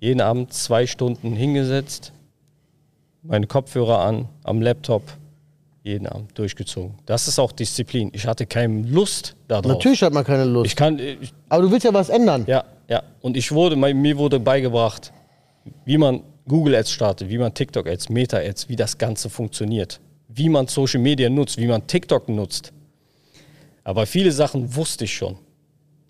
Jeden 0.00 0.20
Abend 0.20 0.52
zwei 0.52 0.86
Stunden 0.86 1.36
hingesetzt, 1.36 2.12
meine 3.22 3.46
Kopfhörer 3.46 4.00
an, 4.00 4.28
am 4.42 4.60
Laptop, 4.60 5.02
jeden 5.84 6.08
Abend 6.08 6.36
durchgezogen. 6.36 6.94
Das 7.06 7.28
ist 7.28 7.38
auch 7.38 7.52
Disziplin. 7.52 8.10
Ich 8.12 8.26
hatte 8.26 8.44
keine 8.44 8.82
Lust 8.82 9.36
darauf. 9.46 9.66
Natürlich 9.66 10.02
hat 10.02 10.12
man 10.12 10.24
keine 10.24 10.44
Lust. 10.44 10.66
Ich 10.66 10.74
kann, 10.74 10.98
ich, 10.98 11.32
aber 11.48 11.62
du 11.62 11.70
willst 11.70 11.84
ja 11.84 11.94
was 11.94 12.08
ändern. 12.08 12.44
ja, 12.48 12.64
ja. 12.88 13.02
Und 13.20 13.36
ich 13.36 13.52
wurde, 13.52 13.76
mir 13.76 14.18
wurde 14.18 14.40
beigebracht, 14.40 15.12
wie 15.84 15.98
man 15.98 16.22
Google 16.48 16.74
Ads 16.74 16.90
startet, 16.90 17.28
wie 17.28 17.38
man 17.38 17.54
TikTok 17.54 17.88
Ads, 17.88 18.08
Meta 18.08 18.38
Ads, 18.38 18.68
wie 18.68 18.76
das 18.76 18.98
Ganze 18.98 19.30
funktioniert, 19.30 20.00
wie 20.36 20.48
man 20.48 20.68
Social 20.68 21.00
Media 21.00 21.28
nutzt, 21.28 21.58
wie 21.58 21.66
man 21.66 21.86
TikTok 21.86 22.28
nutzt. 22.28 22.72
Aber 23.84 24.06
viele 24.06 24.32
Sachen 24.32 24.74
wusste 24.76 25.04
ich 25.04 25.14
schon. 25.14 25.36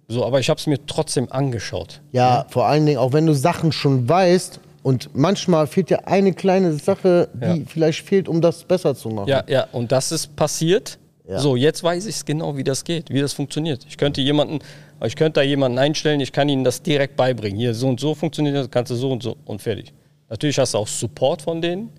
So, 0.08 0.24
aber 0.24 0.38
ich 0.40 0.48
habe 0.50 0.58
es 0.58 0.66
mir 0.66 0.78
trotzdem 0.86 1.30
angeschaut. 1.32 2.00
Ja, 2.12 2.46
vor 2.50 2.66
allen 2.66 2.86
Dingen, 2.86 2.98
auch 2.98 3.12
wenn 3.12 3.26
du 3.26 3.34
Sachen 3.34 3.72
schon 3.72 4.08
weißt 4.08 4.60
und 4.82 5.10
manchmal 5.14 5.66
fehlt 5.66 5.90
ja 5.90 5.98
eine 6.04 6.32
kleine 6.32 6.72
Sache, 6.74 7.28
die 7.34 7.44
Ja. 7.44 7.56
vielleicht 7.66 8.02
fehlt, 8.06 8.28
um 8.28 8.40
das 8.40 8.62
besser 8.64 8.94
zu 8.94 9.08
machen. 9.08 9.28
Ja, 9.28 9.44
ja, 9.48 9.66
und 9.72 9.90
das 9.90 10.12
ist 10.12 10.36
passiert. 10.36 10.98
Ja. 11.28 11.40
So, 11.40 11.56
jetzt 11.56 11.82
weiß 11.82 12.06
ich 12.06 12.14
es 12.16 12.24
genau, 12.24 12.56
wie 12.56 12.62
das 12.62 12.84
geht, 12.84 13.10
wie 13.10 13.20
das 13.20 13.32
funktioniert. 13.32 13.84
Ich 13.88 13.96
könnte 13.96 14.20
jemanden, 14.20 14.60
ich 15.04 15.16
könnte 15.16 15.40
da 15.40 15.42
jemanden 15.42 15.76
einstellen, 15.78 16.20
ich 16.20 16.30
kann 16.32 16.48
ihnen 16.48 16.62
das 16.62 16.82
direkt 16.82 17.16
beibringen. 17.16 17.58
Hier, 17.58 17.74
so 17.74 17.88
und 17.88 17.98
so 17.98 18.14
funktioniert 18.14 18.54
das, 18.56 18.70
kannst 18.70 18.92
du 18.92 18.94
so 18.94 19.10
und 19.10 19.24
so 19.24 19.36
und 19.44 19.60
fertig. 19.60 19.92
Natürlich 20.28 20.56
hast 20.58 20.74
du 20.74 20.78
auch 20.78 20.86
Support 20.88 21.42
von 21.42 21.60
denen. 21.60 21.90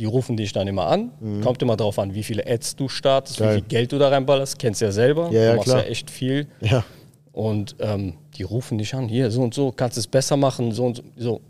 Die 0.00 0.06
rufen 0.06 0.36
dich 0.36 0.52
dann 0.52 0.66
immer 0.66 0.86
an. 0.86 1.12
Kommt 1.42 1.60
immer 1.62 1.76
drauf 1.76 1.98
an, 1.98 2.14
wie 2.14 2.22
viele 2.22 2.46
Ads 2.46 2.74
du 2.76 2.88
startest, 2.88 3.38
Mhm. 3.38 3.44
Geil. 3.44 3.50
wie 3.56 3.60
viel 3.60 3.68
Geld 3.68 3.92
du 3.92 3.98
da 3.98 4.08
reinballerst. 4.08 4.58
Kennst 4.58 4.80
ja 4.80 4.90
selber. 4.90 5.30
Ja, 5.30 5.40
ja, 5.42 5.50
du 5.50 5.56
machst 5.58 5.68
klar. 5.68 5.82
ja 5.84 5.88
echt 5.90 6.10
viel. 6.10 6.46
Ja. 6.62 6.84
Und 7.32 7.76
ähm, 7.80 8.14
die 8.36 8.42
rufen 8.42 8.78
dich 8.78 8.94
an, 8.94 9.08
hier, 9.08 9.30
so 9.30 9.42
und 9.42 9.54
so, 9.54 9.70
kannst 9.72 9.96
es 9.98 10.06
besser 10.06 10.36
machen, 10.36 10.72
so 10.72 10.86
und 10.86 10.96
so. 10.96 11.02
so. 11.16 11.40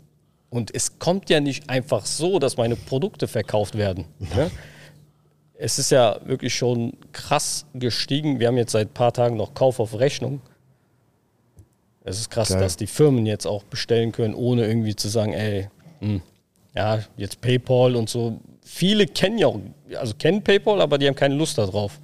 Und 0.49 0.75
es 0.75 0.99
kommt 0.99 1.29
ja 1.29 1.39
nicht 1.39 1.69
einfach 1.69 2.05
so, 2.05 2.37
dass 2.37 2.57
meine 2.57 2.75
Produkte 2.75 3.27
verkauft 3.27 3.77
werden. 3.77 4.03
Ne? 4.19 4.51
Es 5.53 5.79
ist 5.79 5.91
ja 5.91 6.19
wirklich 6.25 6.53
schon 6.53 6.93
krass 7.13 7.65
gestiegen. 7.73 8.39
Wir 8.41 8.47
haben 8.47 8.57
jetzt 8.57 8.73
seit 8.73 8.89
ein 8.89 8.93
paar 8.93 9.13
Tagen 9.13 9.37
noch 9.37 9.53
Kauf 9.53 9.79
auf 9.79 9.97
Rechnung. 9.97 10.41
Es 12.03 12.19
ist 12.19 12.29
krass, 12.29 12.49
Geil. 12.49 12.59
dass 12.59 12.77
die 12.77 12.87
Firmen 12.87 13.25
jetzt 13.25 13.45
auch 13.45 13.63
bestellen 13.63 14.11
können, 14.11 14.33
ohne 14.33 14.65
irgendwie 14.65 14.95
zu 14.95 15.07
sagen, 15.07 15.33
ey, 15.33 15.69
hm, 15.99 16.21
ja, 16.75 16.99
jetzt 17.17 17.41
PayPal 17.41 17.95
und 17.95 18.09
so. 18.09 18.39
Viele 18.63 19.05
kennen 19.05 19.37
ja 19.37 19.47
auch, 19.47 19.59
also 19.99 20.13
kennen 20.17 20.41
PayPal, 20.43 20.81
aber 20.81 20.97
die 20.97 21.07
haben 21.07 21.15
keine 21.15 21.35
Lust 21.35 21.57
darauf. 21.57 21.99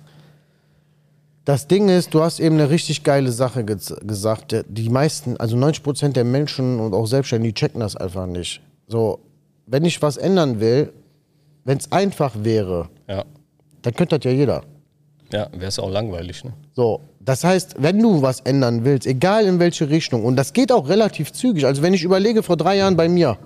Das 1.46 1.66
Ding 1.68 1.88
ist, 1.88 2.14
du 2.14 2.22
hast 2.22 2.40
eben 2.42 2.56
eine 2.56 2.70
richtig 2.70 3.04
geile 3.04 3.32
Sache 3.32 3.64
ge 3.64 3.78
gesagt. 4.06 4.54
Die 4.68 4.90
meisten, 4.90 5.38
also 5.38 5.56
90 5.56 5.82
Prozent 5.84 6.16
der 6.18 6.26
Menschen 6.26 6.80
und 6.80 6.94
auch 6.94 7.06
Selbstständigen, 7.06 7.54
die 7.56 7.60
checken 7.60 7.80
das 7.80 7.96
einfach 7.96 8.26
nicht. 8.26 8.62
So, 8.88 9.20
wenn 9.66 9.86
ich 9.86 10.02
was 10.02 10.18
ändern 10.18 10.60
will, 10.60 10.92
wenn 11.64 11.78
es 11.78 11.90
einfach 11.92 12.34
wäre, 12.44 12.90
Ja. 13.08 13.24
dann 13.82 13.94
könnte 13.94 14.20
das 14.20 14.26
ja 14.26 14.32
jeder. 14.38 14.64
Ja, 15.32 15.48
wäre 15.54 15.68
es 15.68 15.80
auch 15.80 15.90
langweilig, 15.90 16.44
ne? 16.44 16.54
So, 16.74 17.02
das 17.22 17.44
heißt, 17.44 17.76
wenn 17.80 18.00
du 18.00 18.22
was 18.22 18.42
ändern 18.42 18.84
willst, 18.86 19.06
egal 19.08 19.46
in 19.46 19.60
welche 19.60 19.90
Richtung, 19.90 20.24
und 20.26 20.36
das 20.38 20.52
geht 20.54 20.72
auch 20.72 20.88
relativ 20.90 21.32
zügig. 21.34 21.66
Also 21.66 21.82
wenn 21.82 21.94
ich 21.94 22.04
überlege, 22.04 22.44
vor 22.44 22.56
drei 22.58 22.78
Jahren 22.78 22.96
bei 22.98 23.08
mir, 23.10 23.38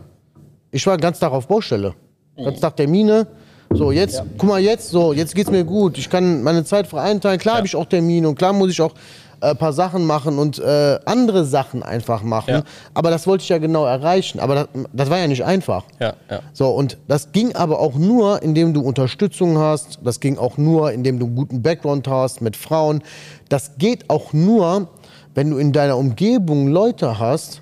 ich 0.71 0.85
war 0.87 0.97
ganz 0.97 1.19
Tag 1.19 1.31
auf 1.31 1.47
Baustelle, 1.47 1.93
ganz 2.37 2.59
Tag 2.59 2.75
Termine. 2.75 3.27
So, 3.73 3.91
jetzt, 3.91 4.21
guck 4.37 4.49
mal, 4.49 4.59
jetzt, 4.59 4.89
so, 4.89 5.13
jetzt 5.13 5.33
geht's 5.33 5.49
mir 5.49 5.63
gut. 5.63 5.97
Ich 5.97 6.09
kann 6.09 6.43
meine 6.43 6.65
Zeit 6.65 6.87
frei 6.87 7.03
einteilen. 7.03 7.39
Klar 7.39 7.57
habe 7.57 7.67
ich 7.67 7.75
auch 7.75 7.85
Termine 7.85 8.27
und 8.27 8.35
klar 8.35 8.51
muss 8.51 8.69
ich 8.69 8.81
auch 8.81 8.93
ein 9.41 9.51
äh, 9.51 9.55
paar 9.55 9.73
Sachen 9.73 10.05
machen 10.05 10.37
und 10.37 10.59
äh, 10.59 10.99
andere 11.05 11.45
Sachen 11.45 11.83
einfach 11.83 12.21
machen. 12.23 12.53
Ja. 12.53 12.63
Aber 12.93 13.09
das 13.09 13.27
wollte 13.27 13.43
ich 13.43 13.49
ja 13.49 13.57
genau 13.57 13.85
erreichen. 13.85 14.39
Aber 14.39 14.55
das, 14.55 14.67
das 14.93 15.09
war 15.09 15.17
ja 15.17 15.27
nicht 15.27 15.43
einfach. 15.43 15.83
Ja, 15.99 16.13
ja. 16.29 16.41
So, 16.53 16.69
und 16.69 16.97
das 17.07 17.31
ging 17.31 17.55
aber 17.55 17.79
auch 17.79 17.95
nur, 17.95 18.43
indem 18.43 18.73
du 18.73 18.81
Unterstützung 18.81 19.57
hast. 19.57 19.99
Das 20.03 20.19
ging 20.19 20.37
auch 20.37 20.57
nur, 20.57 20.91
indem 20.91 21.19
du 21.19 21.25
einen 21.25 21.35
guten 21.35 21.61
Background 21.61 22.07
hast 22.07 22.41
mit 22.41 22.55
Frauen. 22.55 23.01
Das 23.49 23.77
geht 23.77 24.09
auch 24.09 24.33
nur, 24.33 24.89
wenn 25.33 25.49
du 25.49 25.57
in 25.57 25.71
deiner 25.71 25.97
Umgebung 25.97 26.67
Leute 26.67 27.19
hast. 27.19 27.60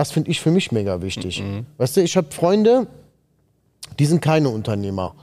Das 0.00 0.12
finde 0.12 0.30
ich 0.30 0.40
für 0.40 0.50
mich 0.50 0.72
mega 0.72 1.02
wichtig. 1.02 1.44
Weißt 1.76 1.98
du, 1.98 2.00
ich 2.00 2.16
habe 2.16 2.28
Freunde, 2.30 2.86
die 3.98 4.06
sind 4.06 4.22
keine 4.22 4.48
Unternehmer. 4.48 5.14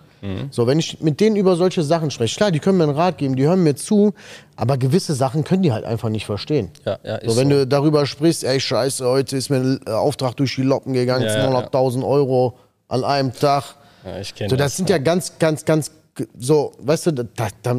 So, 0.52 0.68
wenn 0.68 0.78
ich 0.78 1.02
mit 1.02 1.20
denen 1.20 1.36
über 1.36 1.56
solche 1.56 1.82
Sachen 1.82 2.12
spreche, 2.12 2.38
klar, 2.38 2.52
die 2.52 2.60
können 2.60 2.78
mir 2.78 2.84
einen 2.84 2.94
Rat 2.94 3.18
geben, 3.18 3.36
die 3.36 3.48
hören 3.48 3.64
mir 3.64 3.76
zu, 3.76 4.14
aber 4.56 4.78
gewisse 4.78 5.16
Sachen 5.16 5.44
können 5.44 5.64
die 5.64 5.72
halt 5.72 5.84
einfach 5.84 6.10
nicht 6.10 6.28
verstehen. 6.28 6.70
Ja, 6.86 7.00
ja, 7.04 7.20
so, 7.26 7.38
wenn 7.38 7.50
so. 7.50 7.56
du 7.56 7.66
darüber 7.66 8.06
sprichst, 8.06 8.44
ey, 8.44 8.60
scheiße, 8.60 9.04
heute 9.04 9.36
ist 9.36 9.50
mir 9.50 9.58
ein 9.58 9.88
Auftrag 9.88 10.36
durch 10.36 10.54
die 10.54 10.62
Locken 10.62 10.94
gegangen, 10.94 11.26
Ja, 11.26 11.36
ja, 11.36 11.52
ja. 11.52 11.68
200.000 11.70 12.08
Euro 12.08 12.56
an 12.88 13.04
einem 13.04 13.34
Tag. 13.34 13.64
Ja, 14.06 14.20
ich 14.20 14.36
kenne 14.36 14.52
So, 14.52 14.56
das 14.58 14.78
sind 14.78 14.92
ja 14.92 15.00
ganz, 15.00 15.40
ganz, 15.40 15.66
ganz, 15.66 15.90
so, 16.38 16.74
weißt 16.82 17.08
du, 17.08 17.12
das, 17.14 17.52
das, 17.64 17.78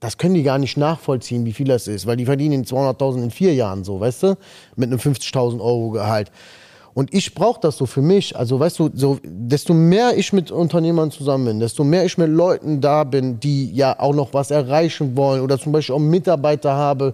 das 0.00 0.18
können 0.18 0.34
die 0.34 0.42
gar 0.42 0.58
nicht 0.58 0.76
nachvollziehen, 0.76 1.44
wie 1.46 1.52
viel 1.52 1.66
das 1.66 1.88
ist, 1.88 2.06
weil 2.06 2.16
die 2.16 2.26
verdienen 2.26 2.64
200.000 2.64 3.24
in 3.24 3.30
vier 3.30 3.54
Jahren 3.54 3.84
so, 3.84 4.00
weißt 4.00 4.22
du, 4.24 4.36
mit 4.76 4.90
einem 4.90 4.98
50.000 4.98 5.60
Euro 5.60 5.90
Gehalt. 5.90 6.30
Und 6.96 7.12
ich 7.12 7.34
brauche 7.34 7.60
das 7.60 7.76
so 7.76 7.84
für 7.84 8.00
mich. 8.00 8.34
Also, 8.34 8.58
weißt 8.58 8.78
du, 8.78 8.88
so, 8.94 9.18
desto 9.22 9.74
mehr 9.74 10.16
ich 10.16 10.32
mit 10.32 10.50
Unternehmern 10.50 11.10
zusammen 11.10 11.44
bin, 11.44 11.60
desto 11.60 11.84
mehr 11.84 12.06
ich 12.06 12.16
mit 12.16 12.30
Leuten 12.30 12.80
da 12.80 13.04
bin, 13.04 13.38
die 13.38 13.70
ja 13.72 14.00
auch 14.00 14.14
noch 14.14 14.32
was 14.32 14.50
erreichen 14.50 15.14
wollen 15.14 15.42
oder 15.42 15.58
zum 15.58 15.72
Beispiel 15.72 15.94
auch 15.94 15.98
Mitarbeiter 15.98 16.72
habe, 16.72 17.12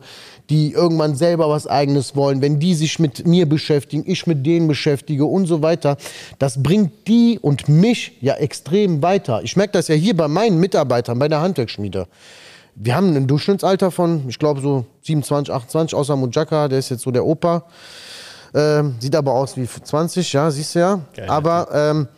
die 0.51 0.71
irgendwann 0.71 1.17
selber 1.17 1.49
was 1.49 1.67
Eigenes 1.67 2.15
wollen, 2.15 2.41
wenn 2.41 2.61
die 2.61 2.75
sich 2.75 3.01
mit 3.01 3.27
mir 3.27 3.49
beschäftigen, 3.49 4.05
ich 4.07 4.25
mit 4.29 4.47
denen 4.47 4.69
beschäftige 4.69 5.25
und 5.25 5.47
so 5.47 5.63
weiter, 5.63 5.97
das 6.39 6.63
bringt 6.63 7.09
die 7.09 7.41
und 7.43 7.69
mich 7.69 8.19
ja 8.21 8.35
extrem 8.35 9.03
weiter. 9.03 9.43
Ich 9.43 9.57
merke 9.57 9.73
das 9.73 9.89
ja 9.89 9.97
hier 9.97 10.17
bei 10.17 10.29
meinen 10.29 10.61
Mitarbeitern, 10.61 11.19
bei 11.19 11.27
der 11.27 11.41
Handwerksschmiede. 11.41 12.07
Wir 12.75 12.97
haben 12.97 13.15
ein 13.15 13.27
Durchschnittsalter 13.27 13.91
von, 13.91 14.29
ich 14.29 14.39
glaube, 14.39 14.61
so 14.61 14.87
27, 15.03 15.53
28, 15.53 15.95
außer 15.95 16.17
Mujaka, 16.17 16.69
der 16.69 16.79
ist 16.79 16.91
jetzt 16.91 17.03
so 17.03 17.11
der 17.11 17.25
Opa. 17.25 17.65
Ähm, 18.55 18.97
sieht 18.99 19.15
aber 19.17 19.33
aus 19.33 19.57
wie 19.57 19.67
20, 19.67 20.33
ja, 20.33 20.51
siehst 20.51 20.75
du 20.75 20.79
ja. 20.79 21.01
Geil. 21.15 21.29
aber 21.29 21.69
ähm, 21.73 22.09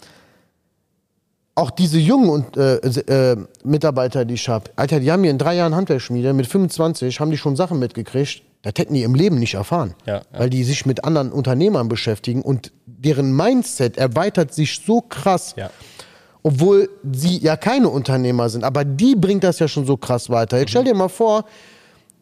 auch 1.55 1.71
diese 1.71 1.99
jungen 1.99 2.29
und, 2.29 2.57
äh, 2.57 2.77
äh, 2.77 3.37
Mitarbeiter, 3.63 4.25
die 4.25 4.35
ich 4.35 4.49
habe, 4.49 4.71
Alter, 4.75 4.99
die 4.99 5.13
haben 5.13 5.23
hier 5.23 5.31
in 5.31 5.39
drei 5.39 5.55
Jahren 5.55 5.75
Handwerksschmiede, 5.75 6.33
mit 6.33 6.47
25 6.47 7.21
haben 7.21 7.31
die 7.31 7.37
schon 7.37 7.55
Sachen 7.55 7.79
mitgekriegt, 7.79 8.43
das 8.63 8.73
hätten 8.79 8.95
die 8.95 9.03
im 9.03 9.15
Leben 9.15 9.39
nicht 9.39 9.55
erfahren. 9.55 9.95
Ja, 10.07 10.17
ja. 10.17 10.23
Weil 10.33 10.51
die 10.51 10.65
sich 10.65 10.87
mit 10.87 11.05
anderen 11.05 11.31
Unternehmern 11.31 11.89
beschäftigen 11.89 12.43
und 12.43 12.73
deren 12.87 13.37
Mindset 13.37 13.97
erweitert 13.99 14.55
sich 14.55 14.81
so 14.85 15.01
krass 15.03 15.55
Ja. 15.57 15.71
Obwohl 16.45 16.91
sie 17.11 17.39
ja 17.39 17.57
keine 17.57 17.89
Unternehmer 17.89 18.49
sind. 18.51 18.63
Aber 18.65 18.85
die 18.85 19.17
bringt 19.17 19.43
das 19.43 19.59
ja 19.59 19.67
schon 19.67 19.87
so 19.87 19.97
krass 19.97 20.31
weiter. 20.31 20.59
Jetzt 20.59 20.71
stell 20.71 20.85
dir 20.85 20.95
mal 20.95 21.09
vor, 21.09 21.47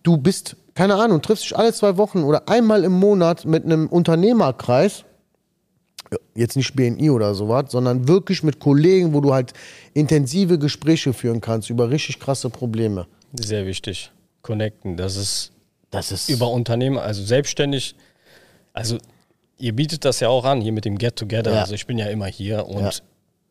du 0.04 0.16
bist, 0.16 0.56
keine 0.74 0.94
Ahnung, 0.94 1.20
triffst 1.20 1.44
dich 1.44 1.56
alle 1.56 1.72
zwei 1.74 1.96
Wochen 1.96 2.22
oder 2.22 2.48
einmal 2.48 2.84
im 2.84 2.92
Monat 2.92 3.44
mit 3.44 3.64
einem 3.64 3.88
Unternehmerkreis. 3.88 5.04
Jetzt 6.34 6.56
nicht 6.56 6.74
BNI 6.76 7.10
oder 7.10 7.34
sowas, 7.34 7.64
sondern 7.72 8.06
wirklich 8.06 8.42
mit 8.42 8.60
Kollegen, 8.60 9.12
wo 9.12 9.20
du 9.20 9.34
halt 9.34 9.54
intensive 9.92 10.58
Gespräche 10.58 11.12
führen 11.12 11.40
kannst 11.40 11.68
über 11.68 11.90
richtig 11.90 12.20
krasse 12.20 12.48
Probleme. 12.48 13.06
Sehr 13.32 13.66
wichtig. 13.66 14.12
Connecten. 14.42 14.96
Das 14.96 15.16
ist 15.16 15.52
Das 15.90 16.12
ist 16.12 16.28
über 16.28 16.48
Unternehmen, 16.48 16.96
also 16.98 17.22
selbstständig. 17.24 17.96
Also 18.72 18.98
ihr 19.58 19.74
bietet 19.74 20.04
das 20.04 20.20
ja 20.20 20.28
auch 20.28 20.44
an, 20.44 20.60
hier 20.60 20.72
mit 20.72 20.84
dem 20.84 20.96
Get 20.96 21.16
Together. 21.16 21.52
Ja. 21.52 21.60
Also 21.62 21.74
ich 21.74 21.86
bin 21.86 21.98
ja 21.98 22.06
immer 22.06 22.26
hier 22.26 22.66
und 22.66 22.80
Ja. 22.82 22.90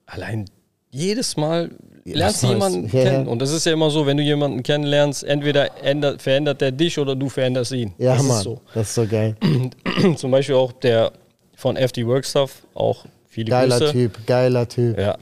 allein 0.05 0.45
jedes 0.91 1.37
Mal 1.37 1.71
lernst 2.05 2.43
du 2.43 2.47
jemanden 2.47 2.83
Ja, 2.85 2.89
kennen. 3.03 3.25
ja. 3.25 3.31
Und 3.31 3.39
das 3.41 3.51
ist 3.51 3.65
ja 3.65 3.73
immer 3.73 3.89
so, 3.89 4.05
wenn 4.05 4.17
du 4.17 4.23
jemanden 4.23 4.63
kennenlernst, 4.63 5.23
entweder 5.23 5.83
ändert, 5.83 6.21
verändert 6.21 6.61
der 6.61 6.71
dich 6.71 6.97
oder 6.99 7.15
du 7.15 7.29
veränderst 7.29 7.71
ihn. 7.71 7.93
ja, 7.97 8.15
das 8.15 8.23
Mann, 8.23 8.37
ist 8.37 8.43
so. 8.43 8.61
das 8.73 8.87
ist 8.89 8.95
so 8.95 9.07
geil. 9.07 9.35
Zum 10.15 10.31
Beispiel 10.31 10.55
auch 10.55 10.71
der 10.73 11.11
von 11.55 11.77
FD 11.77 12.05
Workstuff, 12.07 12.63
auch 12.73 13.05
viele 13.27 13.49
Geiler 13.51 13.77
Grüße. 13.79 13.91
Typ, 13.91 14.25
geiler 14.25 14.67
Typ. 14.67 14.97
Ja, 14.97 15.17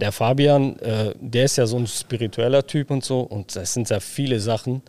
der 0.00 0.12
Fabian, 0.12 0.76
äh, 0.80 1.14
der 1.20 1.44
ist 1.44 1.56
ja 1.56 1.66
so 1.66 1.76
ein 1.76 1.86
spiritueller 1.86 2.66
Typ 2.66 2.90
und 2.90 3.04
so. 3.04 3.20
Und 3.20 3.54
das 3.54 3.72
sind 3.74 3.88
ja 3.90 4.00
viele 4.00 4.40
Sachen, 4.40 4.82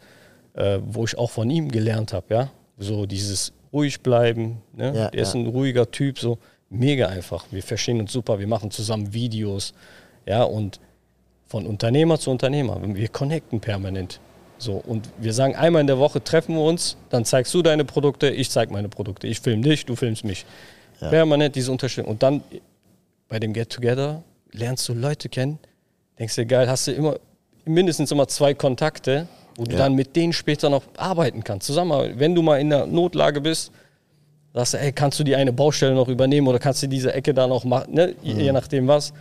äh, 0.56 0.80
wo 0.84 1.06
ich 1.06 1.18
auch 1.18 1.30
von 1.30 1.50
ihm 1.50 1.70
gelernt 1.72 2.12
habe, 2.14 2.26
ja. 2.34 2.52
So 2.78 3.06
dieses 3.06 3.54
ruhig 3.72 4.02
bleiben, 4.02 4.62
ne? 4.74 4.94
Ja, 4.96 5.10
der 5.12 5.22
ist 5.22 5.34
ein 5.36 5.46
ruhiger 5.48 5.90
Typ, 5.92 6.18
so 6.18 6.40
mega 6.70 7.08
einfach. 7.08 7.46
Wir 7.52 7.62
verstehen 7.62 8.00
uns 8.00 8.12
super, 8.12 8.40
wir 8.40 8.48
machen 8.48 8.72
zusammen 8.72 9.14
Videos, 9.14 9.74
ja, 10.26 10.44
und 10.44 10.80
von 11.48 11.66
Unternehmer 11.66 12.20
zu 12.20 12.32
Unternehmer, 12.32 12.80
wir 12.84 13.08
connecten 13.08 13.60
permanent. 13.60 14.20
So, 14.58 14.74
und 14.74 15.10
wir 15.18 15.34
sagen, 15.34 15.56
einmal 15.56 15.82
in 15.82 15.88
der 15.88 16.00
Woche 16.00 16.24
treffen 16.24 16.56
wir 16.56 16.64
uns, 16.64 16.98
dann 17.10 17.26
zeigst 17.26 17.54
du 17.54 17.62
deine 17.62 17.84
Produkte, 17.86 18.30
ich 18.30 18.50
zeig 18.50 18.72
meine 18.72 18.88
Produkte. 18.90 19.28
Ich 19.28 19.42
film 19.42 19.62
dich, 19.62 19.86
du 19.86 19.96
filmst 19.96 20.24
mich. 20.24 20.46
Permanent 21.00 21.56
diese 21.56 21.72
Unterstützung. 21.72 22.10
Und 22.10 22.24
dann 22.24 22.42
bei 23.28 23.38
dem 23.40 23.52
Get 23.54 23.70
Together 23.70 24.24
lernst 24.52 24.88
du 24.88 24.94
Leute 24.94 25.28
kennen, 25.28 25.60
denkst 26.18 26.36
dir, 26.36 26.46
geil, 26.46 26.70
hast 26.70 26.88
du 26.88 26.92
immer 26.94 27.18
mindestens 27.66 28.12
immer 28.12 28.28
zwei 28.28 28.54
Kontakte, 28.54 29.28
wo 29.58 29.66
du 29.66 29.72
Ja. 29.74 29.80
dann 29.80 29.94
mit 29.94 30.16
denen 30.16 30.32
später 30.34 30.70
noch 30.70 30.84
arbeiten 30.98 31.44
kannst. 31.44 31.68
Zusammen, 31.68 32.14
wenn 32.18 32.34
du 32.34 32.42
mal 32.42 32.60
in 32.62 32.70
der 32.70 32.86
Notlage 32.86 33.42
bist, 33.42 33.72
sagst 34.54 34.74
du, 34.76 34.80
ey, 34.80 34.94
kannst 34.94 35.20
du 35.20 35.24
die 35.26 35.36
eine 35.36 35.52
Baustelle 35.52 35.94
noch 35.94 36.08
übernehmen 36.08 36.48
oder 36.48 36.60
kannst 36.60 36.82
du 36.82 36.88
diese 36.88 37.14
Ecke 37.14 37.34
da 37.34 37.46
noch 37.48 37.66
machen, 37.66 37.94
ne? 37.94 38.16
Mhm. 38.24 38.40
je 38.40 38.52
nachdem 38.54 38.88
was. 38.88 39.14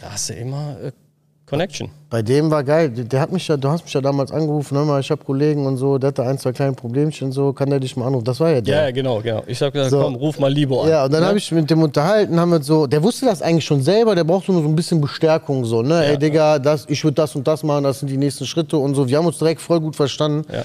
Da 0.00 0.12
hast 0.12 0.30
du 0.30 0.34
immer 0.34 0.76
äh, 0.82 0.92
Connection. 1.46 1.90
Bei 2.10 2.22
dem 2.22 2.50
war 2.50 2.64
geil. 2.64 2.90
Der 2.90 3.20
hat 3.20 3.30
mich 3.30 3.46
ja, 3.46 3.56
du 3.56 3.68
hast 3.68 3.84
mich 3.84 3.94
ja 3.94 4.00
damals 4.00 4.32
angerufen, 4.32 4.76
hör 4.76 4.84
mal, 4.84 5.00
ich 5.00 5.10
habe 5.12 5.24
Kollegen 5.24 5.64
und 5.64 5.76
so, 5.76 5.96
der 5.96 6.08
hatte 6.08 6.24
ein, 6.24 6.38
zwei 6.38 6.52
kleine 6.52 6.72
Problemchen 6.72 7.28
und 7.28 7.32
so, 7.32 7.52
kann 7.52 7.70
der 7.70 7.78
dich 7.78 7.96
mal 7.96 8.06
anrufen? 8.06 8.24
Das 8.24 8.40
war 8.40 8.50
ja 8.50 8.60
der. 8.60 8.76
Ja, 8.76 8.82
ja, 8.84 8.90
genau, 8.90 9.20
genau. 9.20 9.44
Ich 9.46 9.58
sag 9.58 9.72
gesagt, 9.72 9.92
So. 9.92 10.00
komm, 10.02 10.16
ruf 10.16 10.40
mal 10.40 10.52
Libo 10.52 10.82
an. 10.82 10.88
Ja, 10.88 11.04
und 11.04 11.12
dann 11.12 11.20
ne? 11.20 11.28
habe 11.28 11.38
ich 11.38 11.50
mit 11.52 11.70
dem 11.70 11.82
unterhalten, 11.82 12.38
haben 12.40 12.50
wir 12.50 12.62
so, 12.62 12.88
der 12.88 13.00
wusste 13.02 13.26
das 13.26 13.42
eigentlich 13.42 13.64
schon 13.64 13.80
selber, 13.80 14.16
der 14.16 14.24
braucht 14.24 14.46
so 14.46 14.52
nur 14.52 14.62
so 14.62 14.68
ein 14.68 14.74
bisschen 14.74 15.00
Bestärkung, 15.00 15.64
so, 15.64 15.82
ne? 15.82 16.04
Ey, 16.04 16.18
Digga, 16.18 16.58
das, 16.58 16.84
ich 16.88 17.02
würde 17.04 17.14
das 17.14 17.36
und 17.36 17.46
das 17.46 17.62
machen, 17.62 17.84
das 17.84 18.00
sind 18.00 18.08
die 18.08 18.16
nächsten 18.16 18.44
Schritte 18.44 18.76
und 18.76 18.96
so. 18.96 19.08
Wir 19.08 19.18
haben 19.18 19.26
uns 19.26 19.38
direkt 19.38 19.60
voll 19.60 19.80
gut 19.80 19.94
verstanden. 19.94 20.44
Ja. 20.52 20.64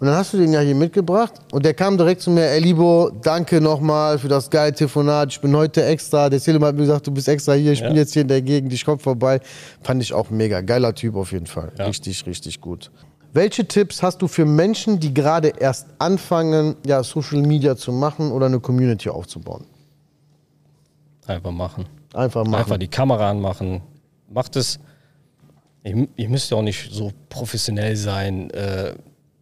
Und 0.00 0.06
dann 0.06 0.14
hast 0.16 0.32
du 0.32 0.36
den 0.38 0.52
ja 0.52 0.60
hier 0.60 0.76
mitgebracht 0.76 1.32
und 1.50 1.64
der 1.64 1.74
kam 1.74 1.98
direkt 1.98 2.20
zu 2.20 2.30
mir, 2.30 2.44
ey 2.50 2.60
Libo, 2.60 3.10
danke 3.22 3.60
nochmal 3.60 4.16
für 4.18 4.28
das 4.28 4.48
geile 4.48 4.72
Telefonat. 4.72 5.32
Ich 5.32 5.40
bin 5.40 5.56
heute 5.56 5.84
extra, 5.84 6.30
der 6.30 6.38
Selim 6.38 6.64
hat 6.64 6.76
mir 6.76 6.82
gesagt, 6.82 7.04
du 7.08 7.10
bist 7.10 7.26
extra 7.26 7.54
hier, 7.54 7.72
ich 7.72 7.80
Ja. 7.80 7.88
bin 7.88 7.96
jetzt 7.96 8.12
hier 8.12 8.22
in 8.22 8.28
der 8.28 8.40
Gegend, 8.40 8.72
ich 8.72 8.84
komm 8.84 9.00
vorbei. 9.00 9.40
Fand 9.82 10.00
ich 10.00 10.12
auch 10.12 10.30
mega. 10.30 10.60
Geiler 10.60 10.94
Typ 10.94 11.16
auf 11.16 11.32
jeden 11.32 11.46
Fall. 11.46 11.72
Ja. 11.76 11.86
Richtig, 11.86 12.24
richtig 12.26 12.60
gut. 12.60 12.92
Welche 13.32 13.66
Tipps 13.66 14.00
hast 14.02 14.22
du 14.22 14.28
für 14.28 14.44
Menschen, 14.44 15.00
die 15.00 15.12
gerade 15.12 15.48
erst 15.48 15.88
anfangen, 15.98 16.76
ja, 16.86 17.02
Social 17.02 17.42
Media 17.42 17.76
zu 17.76 17.90
machen 17.92 18.30
oder 18.30 18.46
eine 18.46 18.60
Community 18.60 19.08
aufzubauen? 19.10 19.64
Einfach 21.26 21.50
machen. 21.50 21.86
Einfach 22.14 22.44
machen. 22.44 22.54
Einfach 22.54 22.78
die 22.78 22.88
Kamera 22.88 23.30
anmachen. 23.30 23.82
Macht 24.30 24.54
es. 24.56 24.78
Ihr, 25.82 26.06
ihr 26.16 26.28
müsst 26.28 26.50
ja 26.52 26.56
auch 26.56 26.62
nicht 26.62 26.90
so 26.92 27.12
professionell 27.28 27.96
sein. 27.96 28.48
Äh, 28.50 28.94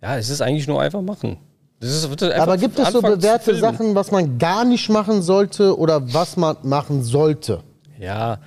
ja, 0.06 0.18
es 0.18 0.30
ist 0.30 0.40
eigentlich 0.40 0.68
nur 0.68 0.80
einfach 0.80 1.02
machen. 1.02 1.36
Ist, 1.80 2.22
Aber 2.22 2.56
gibt 2.56 2.78
es 2.78 2.90
so 2.90 3.02
bewährte. 3.02 3.56
Sachen, 3.56 3.94
was 3.96 4.12
man 4.12 4.38
gar 4.38 4.64
nicht 4.64 4.88
machen 4.88 5.20
sollte 5.20 5.76
oder 5.76 6.14
was 6.14 6.36
man 6.36 6.56
machen 6.62 7.02
sollte? 7.02 7.60
Ja. 7.98 8.38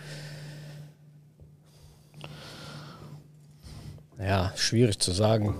Ja, 4.18 4.54
schwierig 4.56 5.00
zu 5.00 5.12
sagen. 5.12 5.54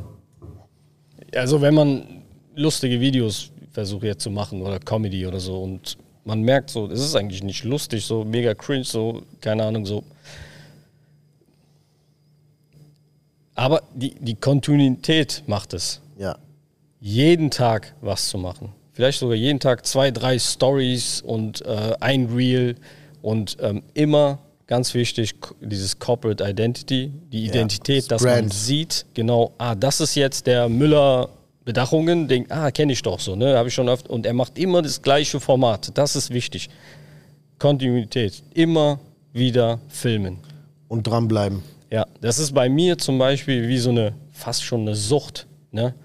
Also 1.36 1.62
wenn 1.62 1.76
man 1.76 2.24
lustige 2.56 3.00
Videos 3.02 3.52
versucht 3.72 4.04
jetzt 4.04 4.24
zu 4.24 4.32
machen 4.32 4.62
oder 4.62 4.80
Comedy 4.80 5.28
oder 5.28 5.40
so 5.40 5.62
und 5.62 5.98
man 6.24 6.42
merkt 6.42 6.70
so, 6.70 6.88
es 6.88 7.02
ist 7.02 7.16
eigentlich 7.16 7.44
nicht 7.44 7.66
lustig, 7.66 8.06
so 8.06 8.24
mega 8.24 8.54
cringe, 8.54 8.86
so, 8.86 9.24
keine 9.42 9.66
Ahnung, 9.66 9.86
so. 9.86 10.04
Aber 13.60 13.84
die, 13.94 14.16
die 14.16 14.36
Kontinuität 14.36 15.44
macht 15.46 15.74
es. 15.74 16.00
Ja. 16.18 16.38
Jeden 17.02 17.52
Tag 17.52 17.94
was 18.00 18.30
zu 18.30 18.38
machen. 18.38 18.72
Vielleicht 18.94 19.20
sogar 19.20 19.36
jeden 19.36 19.60
Tag 19.60 19.86
zwei, 19.86 20.12
drei 20.12 20.40
Stories 20.40 21.22
und 21.22 21.66
äh, 21.66 21.94
ein 22.00 22.28
Reel 22.28 22.76
und 23.22 23.58
ähm, 23.60 23.84
immer 23.94 24.40
ganz 24.66 24.94
wichtig, 24.94 25.36
dieses 25.60 26.00
Corporate 26.00 26.42
Identity, 26.42 27.12
die 27.34 27.48
Identität, 27.48 28.04
ja, 28.04 28.08
das 28.08 28.22
dass 28.22 28.24
Brand. 28.24 28.42
man 28.44 28.52
sieht, 28.52 29.06
genau, 29.14 29.52
ah, 29.58 29.76
das 29.76 30.00
ist 30.00 30.16
jetzt 30.16 30.48
der 30.48 30.70
Müller 30.70 31.28
Bedachungen, 31.66 32.30
denkt, 32.30 32.54
ah, 32.54 32.72
kenne 32.72 32.94
ich 32.94 33.02
doch 33.02 33.20
so, 33.20 33.36
ne, 33.36 33.58
habe 33.58 33.68
ich 33.68 33.74
schon 33.74 33.90
oft. 33.90 34.08
Und 34.08 34.26
er 34.26 34.34
macht 34.34 34.58
immer 34.58 34.82
das 34.82 35.02
gleiche 35.02 35.42
Format, 35.42 35.98
das 35.98 36.16
ist 36.16 36.30
wichtig. 36.30 36.70
Kontinuität, 37.58 38.42
immer 38.54 39.02
wieder 39.34 39.80
filmen. 39.90 40.38
Und 40.88 41.08
dranbleiben. 41.08 41.62
Ja, 41.92 42.06
das 42.22 42.40
ist 42.40 42.54
bei 42.54 42.70
mir 42.70 42.98
zum 42.98 43.18
Beispiel 43.18 43.68
wie 43.68 43.78
so 43.78 43.90
eine, 43.90 44.14
fast 44.32 44.64
schon 44.64 44.82
eine 44.82 44.96
Sucht. 44.96 45.48
Ne? 45.72 45.96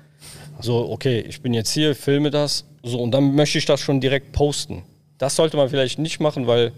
So, 0.61 0.91
okay, 0.91 1.21
ich 1.21 1.43
bin 1.43 1.53
jetzt 1.53 1.71
hier, 1.73 1.95
filme 1.95 2.31
das, 2.31 2.65
so, 2.83 3.01
und 3.01 3.13
dann 3.13 3.35
möchte 3.35 3.59
ich 3.59 3.67
das 3.67 3.81
schon 3.81 4.01
direkt 4.01 4.33
posten. 4.33 4.83
Das 5.19 5.37
sollte 5.37 5.57
man 5.57 5.69
vielleicht 5.69 5.99
nicht 5.99 6.21
machen, 6.21 6.47
weil 6.47 6.73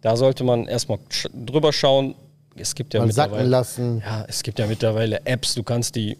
da 0.00 0.16
sollte 0.16 0.44
man 0.44 0.66
erstmal 0.66 0.98
drüber 1.32 1.72
schauen. 1.72 2.14
Es 2.56 2.74
gibt 2.74 2.94
ja 2.94 3.00
Mal 3.00 3.06
mittlerweile. 3.06 3.48
lassen. 3.48 4.02
Ja, 4.04 4.24
es 4.28 4.42
gibt 4.42 4.58
ja 4.58 4.66
mittlerweile 4.66 5.24
Apps, 5.24 5.54
du 5.54 5.62
kannst 5.62 5.94
die, 5.94 6.18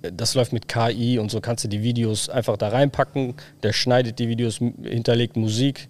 das 0.00 0.34
läuft 0.34 0.52
mit 0.52 0.68
KI 0.68 1.18
und 1.18 1.30
so 1.30 1.40
kannst 1.40 1.64
du 1.64 1.68
die 1.68 1.82
Videos 1.82 2.28
einfach 2.28 2.56
da 2.56 2.68
reinpacken. 2.68 3.34
Der 3.62 3.72
schneidet 3.72 4.18
die 4.18 4.28
Videos, 4.28 4.58
hinterlegt 4.58 5.36
Musik 5.36 5.88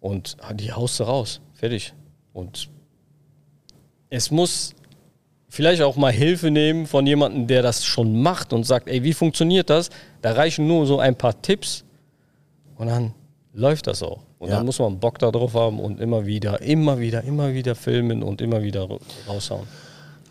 und 0.00 0.36
die 0.54 0.72
haust 0.72 1.00
du 1.00 1.04
raus. 1.04 1.40
Fertig. 1.54 1.94
Und 2.32 2.68
es 4.10 4.30
muss 4.30 4.74
vielleicht 5.50 5.82
auch 5.82 5.96
mal 5.96 6.12
Hilfe 6.12 6.50
nehmen 6.50 6.86
von 6.86 7.06
jemandem, 7.06 7.46
der 7.46 7.60
das 7.60 7.84
schon 7.84 8.22
macht 8.22 8.52
und 8.52 8.64
sagt, 8.64 8.88
ey, 8.88 9.02
wie 9.02 9.12
funktioniert 9.12 9.68
das? 9.68 9.90
Da 10.22 10.32
reichen 10.32 10.66
nur 10.66 10.86
so 10.86 10.98
ein 10.98 11.16
paar 11.16 11.42
Tipps 11.42 11.84
und 12.78 12.86
dann 12.86 13.12
läuft 13.52 13.88
das 13.88 14.02
auch. 14.02 14.20
Und 14.38 14.48
ja. 14.48 14.56
dann 14.56 14.64
muss 14.64 14.78
man 14.78 14.98
Bock 14.98 15.18
darauf 15.18 15.52
haben 15.52 15.80
und 15.80 16.00
immer 16.00 16.24
wieder, 16.24 16.62
immer 16.62 16.98
wieder, 16.98 17.24
immer 17.24 17.52
wieder 17.52 17.74
filmen 17.74 18.22
und 18.22 18.40
immer 18.40 18.62
wieder 18.62 18.88
raushauen. 19.28 19.66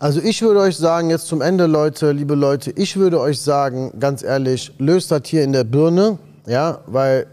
Also 0.00 0.20
ich 0.22 0.40
würde 0.40 0.60
euch 0.60 0.76
sagen, 0.76 1.10
jetzt 1.10 1.28
zum 1.28 1.42
Ende, 1.42 1.66
Leute, 1.66 2.10
liebe 2.12 2.34
Leute, 2.34 2.72
ich 2.74 2.96
würde 2.96 3.20
euch 3.20 3.38
sagen, 3.38 3.92
ganz 4.00 4.22
ehrlich, 4.22 4.72
löst 4.78 5.10
das 5.10 5.22
hier 5.26 5.44
in 5.44 5.52
der 5.52 5.64
Birne, 5.64 6.18
ja, 6.46 6.80
weil 6.86 7.26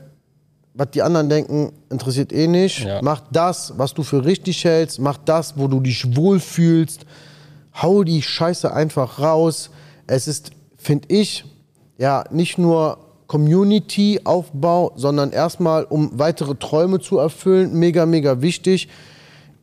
was 0.73 0.91
die 0.91 1.01
anderen 1.01 1.29
denken, 1.29 1.71
interessiert 1.89 2.31
eh 2.31 2.47
nicht. 2.47 2.85
Ja. 2.85 2.99
Mach 3.01 3.21
das, 3.31 3.73
was 3.77 3.95
du 3.95 4.03
für 4.03 4.23
richtig 4.23 4.63
hältst, 4.63 4.99
mach 4.99 5.17
das, 5.17 5.57
wo 5.57 5.67
du 5.67 5.79
dich 5.79 6.15
wohlfühlst 6.15 7.05
hau 7.81 8.03
die 8.03 8.21
Scheiße 8.21 8.73
einfach 8.73 9.19
raus. 9.19 9.69
Es 10.07 10.27
ist, 10.27 10.51
finde 10.77 11.07
ich, 11.09 11.45
ja, 11.97 12.23
nicht 12.31 12.57
nur 12.57 12.99
Community-Aufbau, 13.27 14.93
sondern 14.95 15.31
erstmal, 15.31 15.83
um 15.83 16.11
weitere 16.17 16.55
Träume 16.55 16.99
zu 16.99 17.17
erfüllen, 17.17 17.73
mega, 17.73 18.05
mega 18.05 18.41
wichtig. 18.41 18.87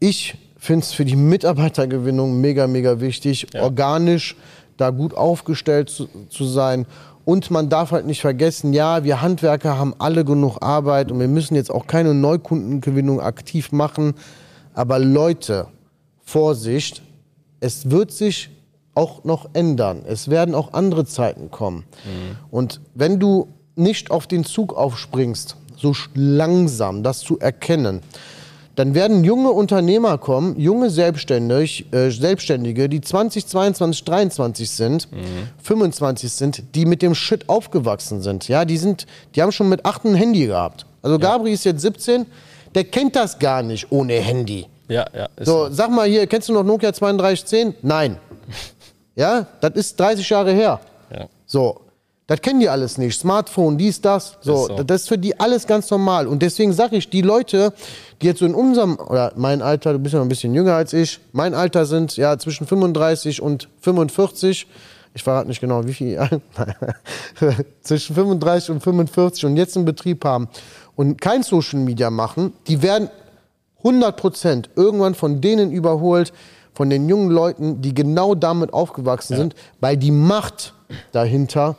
Ich 0.01 0.37
finde 0.59 0.85
es 0.85 0.93
für 0.93 1.05
die 1.05 1.17
Mitarbeitergewinnung 1.17 2.41
mega, 2.41 2.67
mega 2.67 3.01
wichtig, 3.01 3.47
ja. 3.53 3.62
organisch 3.62 4.37
da 4.77 4.91
gut 4.91 5.15
aufgestellt 5.15 5.89
zu, 5.89 6.09
zu 6.29 6.45
sein. 6.45 6.87
Und 7.25 7.51
man 7.51 7.69
darf 7.69 7.93
halt 7.93 8.07
nicht 8.07 8.21
vergessen, 8.21 8.73
ja, 8.73 9.05
wir 9.05 9.23
Handwerker 9.23 9.79
haben 9.79 9.95
alle 9.99 10.25
genug 10.25 10.59
Arbeit 10.61 11.11
und 11.11 11.21
wir 11.21 11.29
müssen 11.29 11.55
jetzt 11.55 11.71
auch 11.71 11.87
keine 11.87 12.12
Neukundengewinnung 12.12 13.21
aktiv 13.21 13.73
machen. 13.73 14.15
Aber 14.75 14.99
Leute, 14.99 15.69
Vorsicht, 16.23 17.03
es 17.65 17.91
wird 17.91 18.12
sich 18.12 18.51
auch 18.95 19.25
noch 19.25 19.49
ändern. 19.55 20.03
Es 20.07 20.29
werden 20.29 20.55
auch 20.55 20.75
andere 20.75 21.07
Zeiten 21.07 21.51
kommen. 21.51 21.79
Mhm. 22.05 22.37
Und 22.51 22.81
wenn 22.95 23.19
du 23.19 23.49
nicht 23.75 24.11
auf 24.11 24.27
den 24.27 24.45
Zug 24.45 24.77
aufspringst, 24.77 25.57
so 25.75 25.95
langsam 26.15 27.03
das 27.03 27.21
zu 27.21 27.39
erkennen, 27.39 28.01
dann 28.77 28.95
werden 28.95 29.25
junge 29.25 29.51
Unternehmer 29.51 30.19
kommen, 30.19 30.59
junge 30.61 30.91
Selbstständig, 30.91 31.87
äh, 31.93 32.11
Selbstständige, 32.11 32.89
die 32.89 33.01
20, 33.01 33.47
22, 33.47 34.05
23 34.05 34.71
sind, 34.71 35.11
mhm. 35.11 35.49
25 35.62 36.33
sind, 36.33 36.62
die 36.75 36.85
mit 36.85 37.01
dem 37.01 37.15
Shit 37.15 37.49
aufgewachsen 37.49 38.21
sind. 38.21 38.47
Ja, 38.47 38.67
die, 38.67 38.77
sind, 38.77 39.07
die 39.35 39.43
haben 39.43 39.53
schon 39.53 39.71
mit 39.71 39.87
8 39.87 40.05
ein 40.05 40.15
Handy 40.17 40.47
gehabt. 40.47 40.85
Also 41.01 41.17
ja. 41.17 41.23
Gabri 41.23 41.53
ist 41.53 41.65
jetzt 41.65 41.81
17, 41.81 42.27
der 42.75 42.85
kennt 42.85 43.17
das 43.17 43.39
gar 43.39 43.62
nicht 43.62 43.91
ohne 43.91 44.15
Handy. 44.15 44.67
Ja, 44.89 45.07
ja. 45.14 45.28
So, 45.41 45.68
sag 45.70 45.91
mal 45.91 46.09
hier, 46.09 46.26
kennst 46.26 46.49
du 46.49 46.53
noch 46.53 46.64
Nokia 46.64 46.93
3210? 46.93 47.74
Nein. 47.82 48.18
Ja, 49.16 49.47
das 49.61 49.74
ist 49.74 50.01
30 50.01 50.28
Jahre 50.28 50.51
her. 50.51 50.80
Ja. 51.09 51.28
So, 51.47 51.82
das 52.26 52.41
kennen 52.41 52.59
die 52.59 52.68
alles 52.68 52.97
nicht. 52.97 53.18
Smartphone, 53.18 53.76
dies, 53.76 54.01
das. 54.01 54.39
So, 54.41 54.66
so. 54.66 54.82
das 54.82 55.03
ist 55.03 55.09
für 55.09 55.18
die 55.18 55.39
alles 55.39 55.66
ganz 55.66 55.91
normal. 55.91 56.26
Und 56.26 56.41
deswegen 56.41 56.72
sage 56.72 56.97
ich, 56.97 57.11
die 57.11 57.20
Leute, 57.20 57.74
die 58.22 58.26
jetzt 58.26 58.39
so 58.39 58.47
in 58.47 58.55
unserem, 58.55 58.97
oder 58.99 59.32
mein 59.37 59.61
Alter, 59.61 59.93
du 59.93 59.99
bist 59.99 60.14
ja 60.14 60.18
noch 60.18 60.26
ein 60.26 60.30
bisschen 60.30 60.55
jünger 60.55 60.74
als 60.74 60.95
ich, 60.95 61.20
mein 61.32 61.53
Alter 61.55 61.85
sind 61.85 62.16
ja 62.16 62.39
zwischen 62.39 62.66
35 62.66 63.43
und 63.43 63.68
45. 63.82 64.66
Ich 65.12 65.22
verrate 65.22 65.49
nicht 65.49 65.61
genau, 65.61 65.87
wie 65.87 65.93
viel. 65.93 66.18
zwischen 67.82 68.14
35 68.16 68.70
und 68.70 68.80
45 68.80 69.45
und 69.45 69.57
jetzt 69.57 69.76
einen 69.76 69.85
Betrieb 69.85 70.24
haben 70.24 70.49
und 70.97 71.20
kein 71.20 71.43
Social 71.43 71.80
Media 71.80 72.11
machen, 72.11 72.55
die 72.66 72.82
werden 72.82 73.11
100 73.85 74.16
Prozent 74.16 74.70
irgendwann 74.76 75.14
von 75.14 75.41
denen 75.41 75.70
überholt, 75.70 76.32
von 76.72 76.91
den 76.91 77.09
jungen 77.09 77.30
Leuten, 77.30 77.80
die 77.80 77.95
genau 77.95 78.35
damit 78.35 78.72
aufgewachsen 78.72 79.35
ja. 79.35 79.39
sind, 79.39 79.55
weil 79.80 79.97
die 79.97 80.11
Macht 80.11 80.74
dahinter 81.12 81.76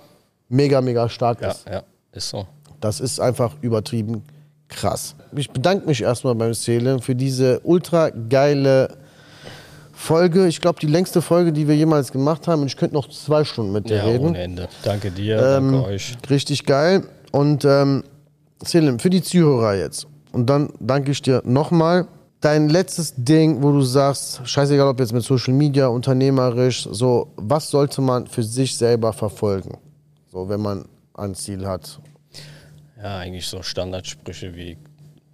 mega, 0.48 0.82
mega 0.82 1.10
stark 1.10 1.42
ist. 1.42 1.66
Ja, 1.66 1.74
ja, 1.74 1.84
ist 2.14 2.30
so. 2.30 2.48
Das 2.80 3.00
ist 3.00 3.20
einfach 3.20 3.54
übertrieben 3.62 4.24
krass. 4.70 5.16
Ich 5.36 5.50
bedanke 5.50 5.88
mich 5.88 6.02
erstmal 6.02 6.36
beim 6.36 6.54
Seele 6.54 7.00
für 7.00 7.16
diese 7.16 7.60
ultra 7.64 8.10
geile 8.10 8.98
Folge. 9.94 10.48
Ich 10.48 10.62
glaube, 10.62 10.80
die 10.80 10.88
längste 10.88 11.22
Folge, 11.22 11.52
die 11.52 11.68
wir 11.68 11.76
jemals 11.76 12.12
gemacht 12.12 12.48
haben. 12.48 12.62
Und 12.62 12.68
ich 12.68 12.78
könnte 12.78 12.96
noch 12.96 13.10
zwei 13.10 13.44
Stunden 13.44 13.72
mit 13.72 13.90
dir 13.90 13.98
ja, 13.98 14.04
reden. 14.06 14.28
Ohne 14.28 14.40
Ende. 14.40 14.68
Danke 14.84 15.12
dir, 15.12 15.38
ähm, 15.38 15.72
danke 15.72 15.88
euch. 15.88 16.16
Richtig 16.30 16.66
geil. 16.66 17.04
Und 17.32 17.66
ähm, 17.66 18.04
Selim, 18.64 19.00
für 19.00 19.10
die 19.10 19.22
Zuhörer 19.22 19.76
jetzt. 19.76 20.08
Und 20.36 20.48
dann 20.48 20.74
danke 20.82 21.12
ich 21.12 21.22
dir 21.22 21.42
nochmal. 21.46 22.08
Dein 22.42 22.68
letztes 22.68 23.14
Ding, 23.16 23.64
wo 23.64 23.72
du 23.72 23.82
sagst, 23.82 24.42
scheißegal 24.44 24.90
ob 24.90 25.00
jetzt 25.00 25.14
mit 25.14 25.24
Social 25.24 25.54
Media, 25.54 25.88
unternehmerisch, 25.88 26.90
so, 26.92 27.32
was 27.38 27.70
sollte 27.70 28.02
man 28.02 28.28
für 28.28 28.44
sich 28.44 28.76
selber 28.76 29.14
verfolgen? 29.14 29.78
So, 30.34 30.50
wenn 30.50 30.60
man 30.60 30.90
ein 31.14 31.36
Ziel 31.36 31.66
hat. 31.66 32.02
Ja, 33.02 33.20
eigentlich 33.20 33.48
so 33.48 33.64
Standardsprüche 33.64 34.54
wie 34.54 34.78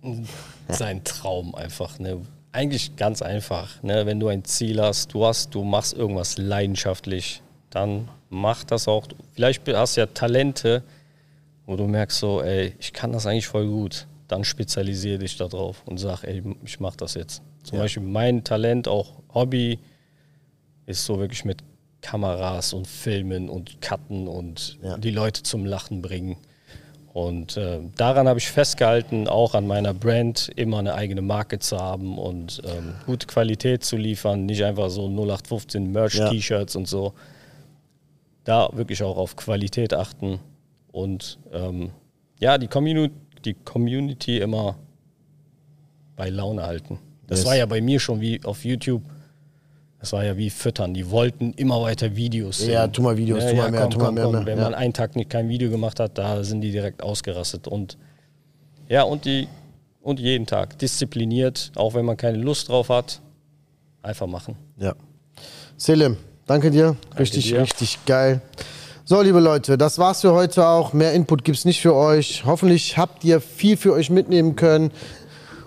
sein 0.69 1.03
Traum 1.03 1.55
einfach. 1.55 1.97
Ne? 1.97 2.21
Eigentlich 2.51 2.95
ganz 2.95 3.23
einfach. 3.23 3.81
Ne? 3.81 4.05
Wenn 4.05 4.19
du 4.19 4.27
ein 4.27 4.45
Ziel 4.45 4.79
hast, 4.79 5.15
du 5.15 5.25
hast, 5.25 5.55
du 5.55 5.63
machst 5.63 5.93
irgendwas 5.95 6.37
leidenschaftlich, 6.37 7.41
dann 7.71 8.07
mach 8.29 8.63
das 8.63 8.87
auch. 8.87 9.07
Vielleicht 9.33 9.67
hast 9.67 9.97
du 9.97 10.01
ja 10.01 10.05
Talente, 10.05 10.83
wo 11.65 11.75
du 11.75 11.87
merkst 11.87 12.19
so, 12.19 12.43
ey, 12.43 12.75
ich 12.77 12.93
kann 12.93 13.11
das 13.11 13.25
eigentlich 13.25 13.47
voll 13.47 13.65
gut 13.65 14.05
dann 14.31 14.43
spezialisiere 14.43 15.19
dich 15.19 15.37
darauf 15.37 15.83
und 15.85 15.97
sag, 15.97 16.23
ey, 16.23 16.41
ich 16.63 16.79
mache 16.79 16.97
das 16.97 17.15
jetzt. 17.15 17.41
Zum 17.63 17.77
ja. 17.77 17.83
Beispiel 17.83 18.03
mein 18.03 18.43
Talent, 18.43 18.87
auch 18.87 19.21
Hobby, 19.33 19.79
ist 20.85 21.05
so 21.05 21.19
wirklich 21.19 21.43
mit 21.43 21.63
Kameras 22.01 22.73
und 22.73 22.87
Filmen 22.87 23.49
und 23.49 23.81
Cutten 23.81 24.27
und 24.27 24.79
ja. 24.81 24.97
die 24.97 25.11
Leute 25.11 25.43
zum 25.43 25.65
Lachen 25.65 26.01
bringen. 26.01 26.37
Und 27.13 27.57
äh, 27.57 27.81
daran 27.97 28.29
habe 28.29 28.39
ich 28.39 28.47
festgehalten, 28.47 29.27
auch 29.27 29.53
an 29.53 29.67
meiner 29.67 29.93
Brand 29.93 30.49
immer 30.55 30.79
eine 30.79 30.93
eigene 30.93 31.21
Marke 31.21 31.59
zu 31.59 31.77
haben 31.77 32.17
und 32.17 32.61
ähm, 32.63 32.93
gute 33.05 33.27
Qualität 33.27 33.83
zu 33.83 33.97
liefern, 33.97 34.45
nicht 34.45 34.63
einfach 34.63 34.89
so 34.89 35.07
0815 35.07 35.91
Merch-T-Shirts 35.91 36.73
ja. 36.73 36.79
und 36.79 36.87
so. 36.87 37.13
Da 38.45 38.69
wirklich 38.71 39.03
auch 39.03 39.17
auf 39.17 39.35
Qualität 39.35 39.93
achten 39.93 40.39
und 40.93 41.37
ähm, 41.51 41.91
ja, 42.39 42.57
die 42.57 42.67
Community 42.67 43.13
die 43.45 43.53
Community 43.53 44.39
immer 44.39 44.75
bei 46.15 46.29
Laune 46.29 46.63
halten. 46.63 46.99
Das 47.27 47.39
yes. 47.39 47.47
war 47.47 47.55
ja 47.55 47.65
bei 47.65 47.81
mir 47.81 47.99
schon 47.99 48.21
wie 48.21 48.43
auf 48.43 48.65
YouTube. 48.65 49.03
Das 49.99 50.13
war 50.13 50.25
ja 50.25 50.35
wie 50.35 50.49
Füttern. 50.49 50.93
Die 50.93 51.09
wollten 51.09 51.53
immer 51.53 51.81
weiter 51.81 52.15
Videos 52.15 52.59
sehen. 52.59 52.71
Ja, 52.71 52.87
tu 52.87 53.03
mal 53.03 53.17
Videos, 53.17 53.43
ja, 53.43 53.51
tu 53.51 53.55
mal 53.55 53.65
ja, 53.65 53.71
mehr, 53.71 53.81
komm, 53.81 53.91
tu 53.91 53.99
mal 53.99 54.11
mehr. 54.11 54.23
Komm. 54.25 54.45
Wenn 54.45 54.57
ja. 54.57 54.63
man 54.63 54.73
einen 54.73 54.93
Tag 54.93 55.15
nicht 55.15 55.29
kein 55.29 55.47
Video 55.47 55.69
gemacht 55.69 55.99
hat, 55.99 56.17
da 56.17 56.43
sind 56.43 56.61
die 56.61 56.71
direkt 56.71 57.03
ausgerastet. 57.03 57.67
Und 57.67 57.97
ja, 58.89 59.03
und 59.03 59.25
die 59.25 59.47
und 60.01 60.19
jeden 60.19 60.47
Tag 60.47 60.79
diszipliniert, 60.79 61.71
auch 61.75 61.93
wenn 61.93 62.05
man 62.05 62.17
keine 62.17 62.37
Lust 62.37 62.69
drauf 62.69 62.89
hat, 62.89 63.21
einfach 64.01 64.27
machen. 64.27 64.55
Ja. 64.77 64.95
Selim, 65.77 66.17
danke 66.47 66.71
dir. 66.71 66.95
Danke 67.09 67.19
richtig, 67.19 67.49
dir. 67.49 67.61
richtig 67.61 67.99
geil. 68.05 68.41
So, 69.11 69.21
liebe 69.21 69.41
Leute, 69.41 69.77
das 69.77 69.99
war's 69.99 70.21
für 70.21 70.31
heute 70.31 70.65
auch. 70.65 70.93
Mehr 70.93 71.11
Input 71.11 71.43
gibt's 71.43 71.65
nicht 71.65 71.81
für 71.81 71.93
euch. 71.93 72.43
Hoffentlich 72.45 72.97
habt 72.97 73.25
ihr 73.25 73.41
viel 73.41 73.75
für 73.75 73.91
euch 73.91 74.09
mitnehmen 74.09 74.55
können. 74.55 74.91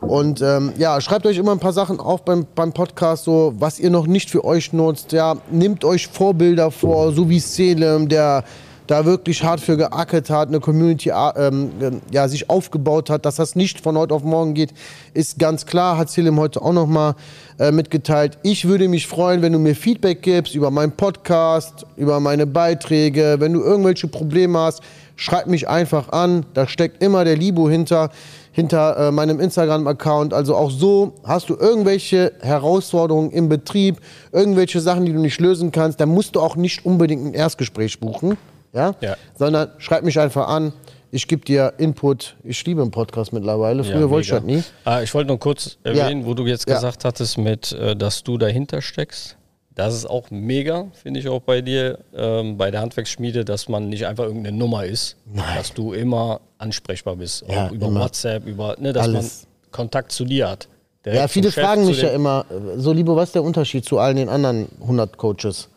Und 0.01 0.41
ähm, 0.41 0.73
ja, 0.79 0.99
schreibt 1.03 1.27
euch 1.27 1.37
immer 1.37 1.53
ein 1.53 1.59
paar 1.59 1.75
Sachen 1.75 2.01
auf 2.01 2.25
beim, 2.25 2.47
beim 2.55 2.73
Podcast, 2.73 3.25
so 3.25 3.53
was 3.59 3.79
ihr 3.79 3.91
noch 3.91 4.07
nicht 4.07 4.31
für 4.31 4.47
euch 4.47 4.73
nutzt. 4.73 5.13
Ja, 5.13 5.37
nehmt 5.51 5.85
euch 5.85 6.07
Vorbilder 6.07 6.71
vor, 6.71 7.13
so 7.13 7.29
wie 7.29 7.39
Selem, 7.39 8.09
der 8.09 8.45
da 8.87 9.05
wirklich 9.05 9.43
hart 9.43 9.61
für 9.61 9.77
geackert 9.77 10.31
hat, 10.31 10.49
eine 10.49 10.61
Community 10.61 11.11
ähm, 11.37 11.71
ja, 12.11 12.29
sich 12.29 12.51
aufgebaut 12.51 13.11
hat, 13.11 13.25
dass 13.25 13.37
das 13.37 13.57
nicht 13.57 13.81
von 13.81 13.97
heute 13.97 14.15
auf 14.15 14.23
morgen 14.23 14.55
geht, 14.55 14.75
ist 15.15 15.39
ganz 15.39 15.65
klar, 15.67 15.97
hat 15.97 16.11
Selim 16.11 16.39
heute 16.39 16.61
auch 16.61 16.73
nochmal 16.73 17.15
äh, 17.59 17.73
mitgeteilt. 17.73 18.39
Ich 18.43 18.67
würde 18.67 18.89
mich 18.89 19.07
freuen, 19.07 19.43
wenn 19.43 19.53
du 19.53 19.59
mir 19.59 19.75
Feedback 19.75 20.23
gibst 20.23 20.55
über 20.55 20.71
meinen 20.71 20.93
Podcast, 20.93 21.87
über 21.97 22.21
meine 22.21 22.47
Beiträge, 22.47 23.37
wenn 23.39 23.55
du 23.55 23.63
irgendwelche 23.63 24.09
Probleme 24.09 24.59
hast, 24.59 24.83
schreib 25.17 25.47
mich 25.47 25.69
einfach 25.69 26.11
an, 26.11 26.45
da 26.55 26.67
steckt 26.67 27.03
immer 27.03 27.25
der 27.25 27.37
Libo 27.37 27.69
hinter 27.69 28.11
hinter 28.55 29.09
äh, 29.09 29.11
meinem 29.11 29.41
Instagram-Account. 29.41 30.33
Also 30.33 30.55
auch 30.55 30.71
so 30.71 31.15
hast 31.25 31.49
du 31.49 31.57
irgendwelche 31.57 32.35
Herausforderungen 32.41 33.33
im 33.33 33.49
Betrieb, 33.49 33.97
irgendwelche 34.31 34.81
Sachen, 34.81 35.05
die 35.05 35.13
du 35.13 35.19
nicht 35.19 35.41
lösen 35.41 35.73
kannst, 35.73 35.99
dann 35.99 36.09
musst 36.09 36.37
du 36.37 36.41
auch 36.41 36.55
nicht 36.55 36.87
unbedingt 36.87 37.27
ein 37.27 37.35
Erstgespräch 37.35 37.99
buchen 37.99 38.39
ja? 38.75 38.95
ja. 39.01 39.17
Sondern 39.35 39.71
schreib 39.79 40.05
mich 40.05 40.19
einfach 40.19 40.49
an. 40.49 40.73
Ich 41.11 41.29
gebe 41.29 41.45
dir 41.45 41.75
Input. 41.79 42.35
Ich 42.43 42.65
liebe 42.67 42.83
einen 42.83 42.91
Podcast 42.91 43.33
mittlerweile. 43.33 43.85
Früher 43.85 44.01
ja, 44.01 44.11
wollte 44.11 44.25
ich 44.25 44.31
das 44.31 44.43
nie. 44.43 44.65
Ah, 44.85 45.01
ich 45.01 45.15
wollte 45.15 45.29
nur 45.29 45.39
kurz 45.39 45.79
erwähnen, 45.85 46.23
ja. 46.23 46.27
wo 46.27 46.35
du 46.35 46.45
jetzt 46.45 46.67
gesagt 46.67 47.05
hattest, 47.05 47.39
mit, 47.39 47.71
äh, 47.73 47.95
dass 47.95 48.25
du 48.25 48.37
dahinter 48.37 48.83
steckst. 48.83 49.37
Das 49.75 49.95
ist 49.95 50.07
auch 50.07 50.31
mega, 50.31 50.87
finde 50.93 51.19
ich 51.19 51.29
auch 51.29 51.41
bei 51.41 51.61
dir, 51.61 51.99
ähm, 52.15 52.57
bei 52.57 52.71
der 52.71 52.81
Handwerksschmiede, 52.81 53.45
dass 53.45 53.69
man 53.69 53.89
nicht 53.89 54.07
einfach 54.07 54.25
irgendeine 54.25 54.57
Nummer 54.57 54.85
ist, 54.85 55.17
Nein. 55.27 55.57
dass 55.57 55.73
du 55.73 55.93
immer 55.93 56.41
ansprechbar 56.59 57.17
bist. 57.17 57.45
Ja, 57.49 57.71
über 57.71 57.89
immer. 57.89 58.01
WhatsApp, 58.01 58.47
über, 58.47 58.77
ne, 58.79 58.93
dass 58.93 59.05
Alles. 59.05 59.43
man 59.43 59.73
Kontakt 59.73 60.13
zu 60.13 60.25
dir 60.25 60.49
hat. 60.49 60.69
ja, 61.05 61.27
viele 61.27 61.51
fragen 61.51 61.87
mich 61.87 62.03
ja 62.03 62.11
immer, 62.11 62.45
so 62.77 62.93
Liebe, 62.93 63.17
was 63.17 63.31
ist 63.31 63.35
der 63.35 63.43
Unterschied 63.43 63.85
zu 63.85 63.99
allen 63.99 64.17
den 64.17 64.29
anderen 64.29 64.69
100 64.81 65.17
Coaches? 65.17 65.69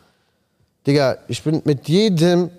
Digga, 0.86 1.18
ich 1.26 1.42
bin 1.42 1.60
mit 1.64 1.88
jedem 1.88 2.50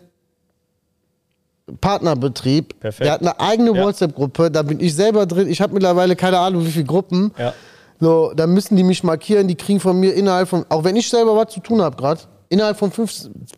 Partnerbetrieb. 1.81 2.79
Perfekt. 2.79 3.05
Der 3.05 3.13
hat 3.13 3.21
eine 3.21 3.39
eigene 3.39 3.75
ja. 3.75 3.83
WhatsApp-Gruppe, 3.83 4.51
da 4.51 4.61
bin 4.61 4.79
ich 4.79 4.95
selber 4.95 5.25
drin. 5.25 5.47
Ich 5.47 5.61
habe 5.61 5.73
mittlerweile 5.73 6.15
keine 6.15 6.39
Ahnung, 6.39 6.65
wie 6.65 6.71
viele 6.71 6.85
Gruppen. 6.85 7.31
Ja. 7.37 7.53
So, 7.99 8.31
da 8.35 8.47
müssen 8.47 8.77
die 8.77 8.83
mich 8.83 9.03
markieren, 9.03 9.47
die 9.47 9.55
kriegen 9.55 9.79
von 9.79 9.99
mir 9.99 10.13
innerhalb 10.13 10.47
von, 10.47 10.65
auch 10.69 10.83
wenn 10.83 10.95
ich 10.95 11.09
selber 11.09 11.35
was 11.35 11.53
zu 11.53 11.59
tun 11.59 11.81
habe 11.81 11.97
gerade, 11.97 12.21
innerhalb 12.47 12.77
von 12.77 12.91
fünf 12.91 13.11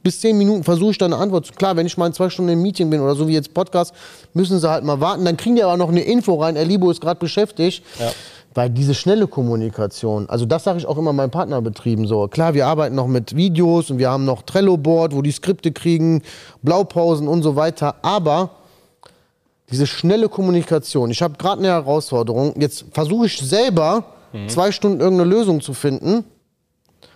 bis 0.04 0.20
zehn 0.20 0.38
Minuten 0.38 0.64
versuche 0.64 0.92
ich 0.92 0.98
da 0.98 1.06
eine 1.06 1.18
Antwort 1.18 1.46
zu. 1.46 1.54
Klar, 1.54 1.76
wenn 1.78 1.86
ich 1.86 1.98
mal 1.98 2.08
in 2.08 2.14
zwei 2.14 2.30
Stunden 2.30 2.52
im 2.52 2.62
Meeting 2.62 2.90
bin 2.90 3.02
oder 3.02 3.16
so 3.16 3.28
wie 3.28 3.34
jetzt 3.34 3.54
Podcast, 3.54 3.94
müssen 4.34 4.60
sie 4.60 4.70
halt 4.70 4.84
mal 4.84 5.00
warten. 5.00 5.26
Dann 5.26 5.38
kriegen 5.38 5.56
die 5.56 5.64
aber 5.64 5.78
noch 5.78 5.90
eine 5.90 6.02
Info 6.02 6.36
rein, 6.36 6.56
Er 6.56 6.66
Libo 6.66 6.90
ist 6.92 7.02
gerade 7.02 7.20
beschäftigt. 7.20 7.84
Ja. 8.00 8.12
Weil 8.54 8.70
diese 8.70 8.94
schnelle 8.94 9.28
Kommunikation, 9.28 10.30
also 10.30 10.46
das 10.46 10.66
sage 10.66 10.78
ich 10.78 10.86
auch 10.86 10.98
immer 10.98 11.14
meinen 11.14 11.32
Partnerbetrieben 11.32 12.06
so. 12.06 12.28
Klar, 12.28 12.54
wir 12.54 12.68
arbeiten 12.68 12.96
noch 12.96 13.08
mit 13.08 13.36
Videos 13.36 13.90
und 13.90 13.98
wir 13.98 14.10
haben 14.10 14.26
noch 14.26 14.42
Trello-Board, 14.42 15.16
wo 15.16 15.22
die 15.22 15.32
Skripte 15.32 15.72
kriegen, 15.72 16.22
Blaupausen 16.62 17.30
und 17.30 17.44
so 17.44 17.56
weiter. 17.56 17.96
Aber 18.02 18.50
diese 19.72 19.88
schnelle 19.88 20.28
Kommunikation, 20.28 21.12
ich 21.12 21.22
habe 21.22 21.36
gerade 21.38 21.60
eine 21.60 21.70
Herausforderung. 21.70 22.54
Jetzt 22.60 22.86
versuche 22.92 23.28
ich 23.28 23.40
selber 23.40 24.04
mhm. 24.34 24.50
zwei 24.50 24.74
Stunden 24.74 25.00
irgendeine 25.00 25.30
Lösung 25.30 25.62
zu 25.62 25.74
finden. 25.74 26.26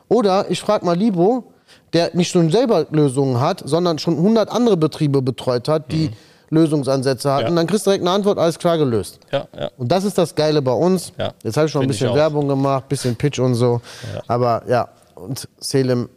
Oder 0.07 0.49
ich 0.49 0.61
frage 0.61 0.85
mal 0.85 0.97
Libo, 0.97 1.51
der 1.91 2.15
nicht 2.15 2.31
schon 2.31 2.49
selber 2.49 2.87
Lösungen 2.91 3.41
hat, 3.41 3.61
sondern 3.65 3.99
schon 3.99 4.15
100 4.15 4.49
andere 4.49 4.77
Betriebe 4.77 5.21
betreut 5.21 5.67
hat, 5.67 5.91
die 5.91 6.09
mhm 6.09 6.13
Lösungsansätze 6.49 7.31
hat. 7.31 7.41
Ja. 7.41 7.47
Und 7.49 7.55
dann 7.55 7.67
kriegst 7.67 7.85
du 7.85 7.89
direkt 7.89 8.03
eine 8.03 8.11
Antwort, 8.11 8.37
alles 8.37 8.59
klar 8.59 8.77
gelöst. 8.77 9.19
Ja, 9.31 9.47
ja. 9.57 9.69
Und 9.77 9.91
das 9.91 10.03
ist 10.03 10.17
das 10.17 10.35
Geile 10.35 10.61
bei 10.61 10.71
uns. 10.71 11.11
Ja. 11.17 11.33
Jetzt 11.43 11.57
habe 11.57 11.67
ich 11.67 11.71
schon 11.71 11.83
ein 11.83 11.87
bisschen 11.87 12.13
Werbung 12.13 12.47
gemacht, 12.47 12.85
ein 12.85 12.89
bisschen 12.89 13.15
Pitch 13.15 13.39
und 13.39 13.55
so. 13.55 13.81
Ja. 14.13 14.21
Aber 14.27 14.63
ja, 14.67 14.89
und 15.15 15.47
Selim 15.59 16.09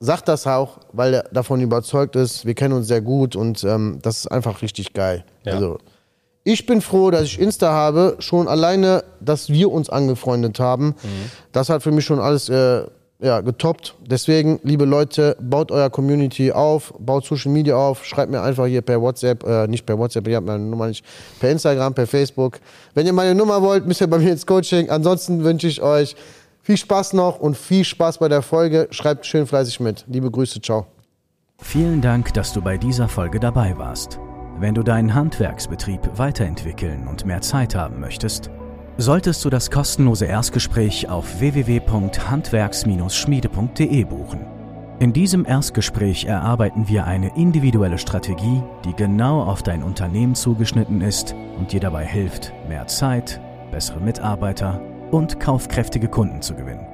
sagt 0.00 0.28
das 0.28 0.46
auch, 0.46 0.78
weil 0.92 1.14
er 1.14 1.24
davon 1.30 1.60
überzeugt 1.60 2.16
ist. 2.16 2.46
Wir 2.46 2.54
kennen 2.54 2.74
uns 2.74 2.88
sehr 2.88 3.02
gut 3.02 3.36
und 3.36 3.62
ähm, 3.64 3.98
das 4.02 4.20
ist 4.20 4.26
einfach 4.28 4.62
richtig 4.62 4.92
geil. 4.94 5.24
Ja. 5.44 5.54
Also, 5.54 5.78
ich 6.42 6.64
bin 6.64 6.80
froh, 6.80 7.10
dass 7.10 7.24
ich 7.24 7.38
Insta 7.38 7.70
habe, 7.70 8.16
schon 8.18 8.48
alleine, 8.48 9.04
dass 9.20 9.50
wir 9.50 9.70
uns 9.70 9.90
angefreundet 9.90 10.58
haben. 10.58 10.86
Mhm. 10.86 11.30
Das 11.52 11.68
hat 11.68 11.82
für 11.82 11.92
mich 11.92 12.06
schon 12.06 12.18
alles 12.18 12.48
äh, 12.48 12.84
ja, 13.20 13.40
getoppt. 13.40 13.94
Deswegen, 14.06 14.60
liebe 14.62 14.84
Leute, 14.84 15.36
baut 15.40 15.70
euer 15.70 15.90
Community 15.90 16.52
auf, 16.52 16.94
baut 16.98 17.24
Social 17.24 17.52
Media 17.52 17.76
auf, 17.76 18.04
schreibt 18.04 18.30
mir 18.30 18.42
einfach 18.42 18.66
hier 18.66 18.82
per 18.82 19.00
WhatsApp, 19.00 19.44
äh, 19.44 19.66
nicht 19.68 19.84
per 19.84 19.98
WhatsApp, 19.98 20.26
ihr 20.28 20.36
habt 20.36 20.46
meine 20.46 20.64
Nummer 20.64 20.86
nicht, 20.86 21.04
per 21.38 21.50
Instagram, 21.50 21.94
per 21.94 22.06
Facebook. 22.06 22.60
Wenn 22.94 23.06
ihr 23.06 23.12
meine 23.12 23.34
Nummer 23.34 23.60
wollt, 23.62 23.86
müsst 23.86 24.00
ihr 24.00 24.06
bei 24.06 24.18
mir 24.18 24.32
ins 24.32 24.46
Coaching. 24.46 24.88
Ansonsten 24.90 25.44
wünsche 25.44 25.66
ich 25.66 25.82
euch 25.82 26.16
viel 26.62 26.76
Spaß 26.76 27.12
noch 27.12 27.40
und 27.40 27.56
viel 27.56 27.84
Spaß 27.84 28.18
bei 28.18 28.28
der 28.28 28.42
Folge. 28.42 28.88
Schreibt 28.90 29.26
schön 29.26 29.46
fleißig 29.46 29.80
mit. 29.80 30.04
Liebe 30.08 30.30
Grüße, 30.30 30.60
ciao. 30.60 30.86
Vielen 31.58 32.00
Dank, 32.00 32.32
dass 32.34 32.52
du 32.52 32.62
bei 32.62 32.78
dieser 32.78 33.08
Folge 33.08 33.38
dabei 33.38 33.76
warst. 33.76 34.18
Wenn 34.58 34.74
du 34.74 34.82
deinen 34.82 35.14
Handwerksbetrieb 35.14 36.00
weiterentwickeln 36.16 37.06
und 37.06 37.26
mehr 37.26 37.40
Zeit 37.40 37.74
haben 37.74 38.00
möchtest, 38.00 38.50
solltest 39.00 39.44
du 39.44 39.50
das 39.50 39.70
kostenlose 39.70 40.26
Erstgespräch 40.26 41.08
auf 41.08 41.40
www.handwerks-schmiede.de 41.40 44.04
buchen. 44.04 44.40
In 44.98 45.14
diesem 45.14 45.46
Erstgespräch 45.46 46.26
erarbeiten 46.26 46.86
wir 46.86 47.06
eine 47.06 47.34
individuelle 47.34 47.96
Strategie, 47.96 48.62
die 48.84 48.94
genau 48.94 49.42
auf 49.42 49.62
dein 49.62 49.82
Unternehmen 49.82 50.34
zugeschnitten 50.34 51.00
ist 51.00 51.34
und 51.58 51.72
dir 51.72 51.80
dabei 51.80 52.04
hilft, 52.04 52.52
mehr 52.68 52.86
Zeit, 52.86 53.40
bessere 53.72 54.00
Mitarbeiter 54.00 54.82
und 55.10 55.40
kaufkräftige 55.40 56.08
Kunden 56.08 56.42
zu 56.42 56.54
gewinnen. 56.54 56.86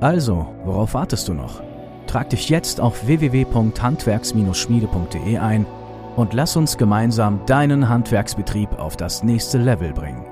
Also, 0.00 0.46
worauf 0.64 0.94
wartest 0.94 1.26
du 1.26 1.34
noch? 1.34 1.60
Trag 2.06 2.30
dich 2.30 2.48
jetzt 2.48 2.80
auf 2.80 3.08
www.handwerks-schmiede.de 3.08 5.38
ein 5.38 5.66
und 6.14 6.34
lass 6.34 6.56
uns 6.56 6.78
gemeinsam 6.78 7.40
deinen 7.46 7.88
Handwerksbetrieb 7.88 8.78
auf 8.78 8.96
das 8.96 9.24
nächste 9.24 9.58
Level 9.58 9.92
bringen. 9.92 10.31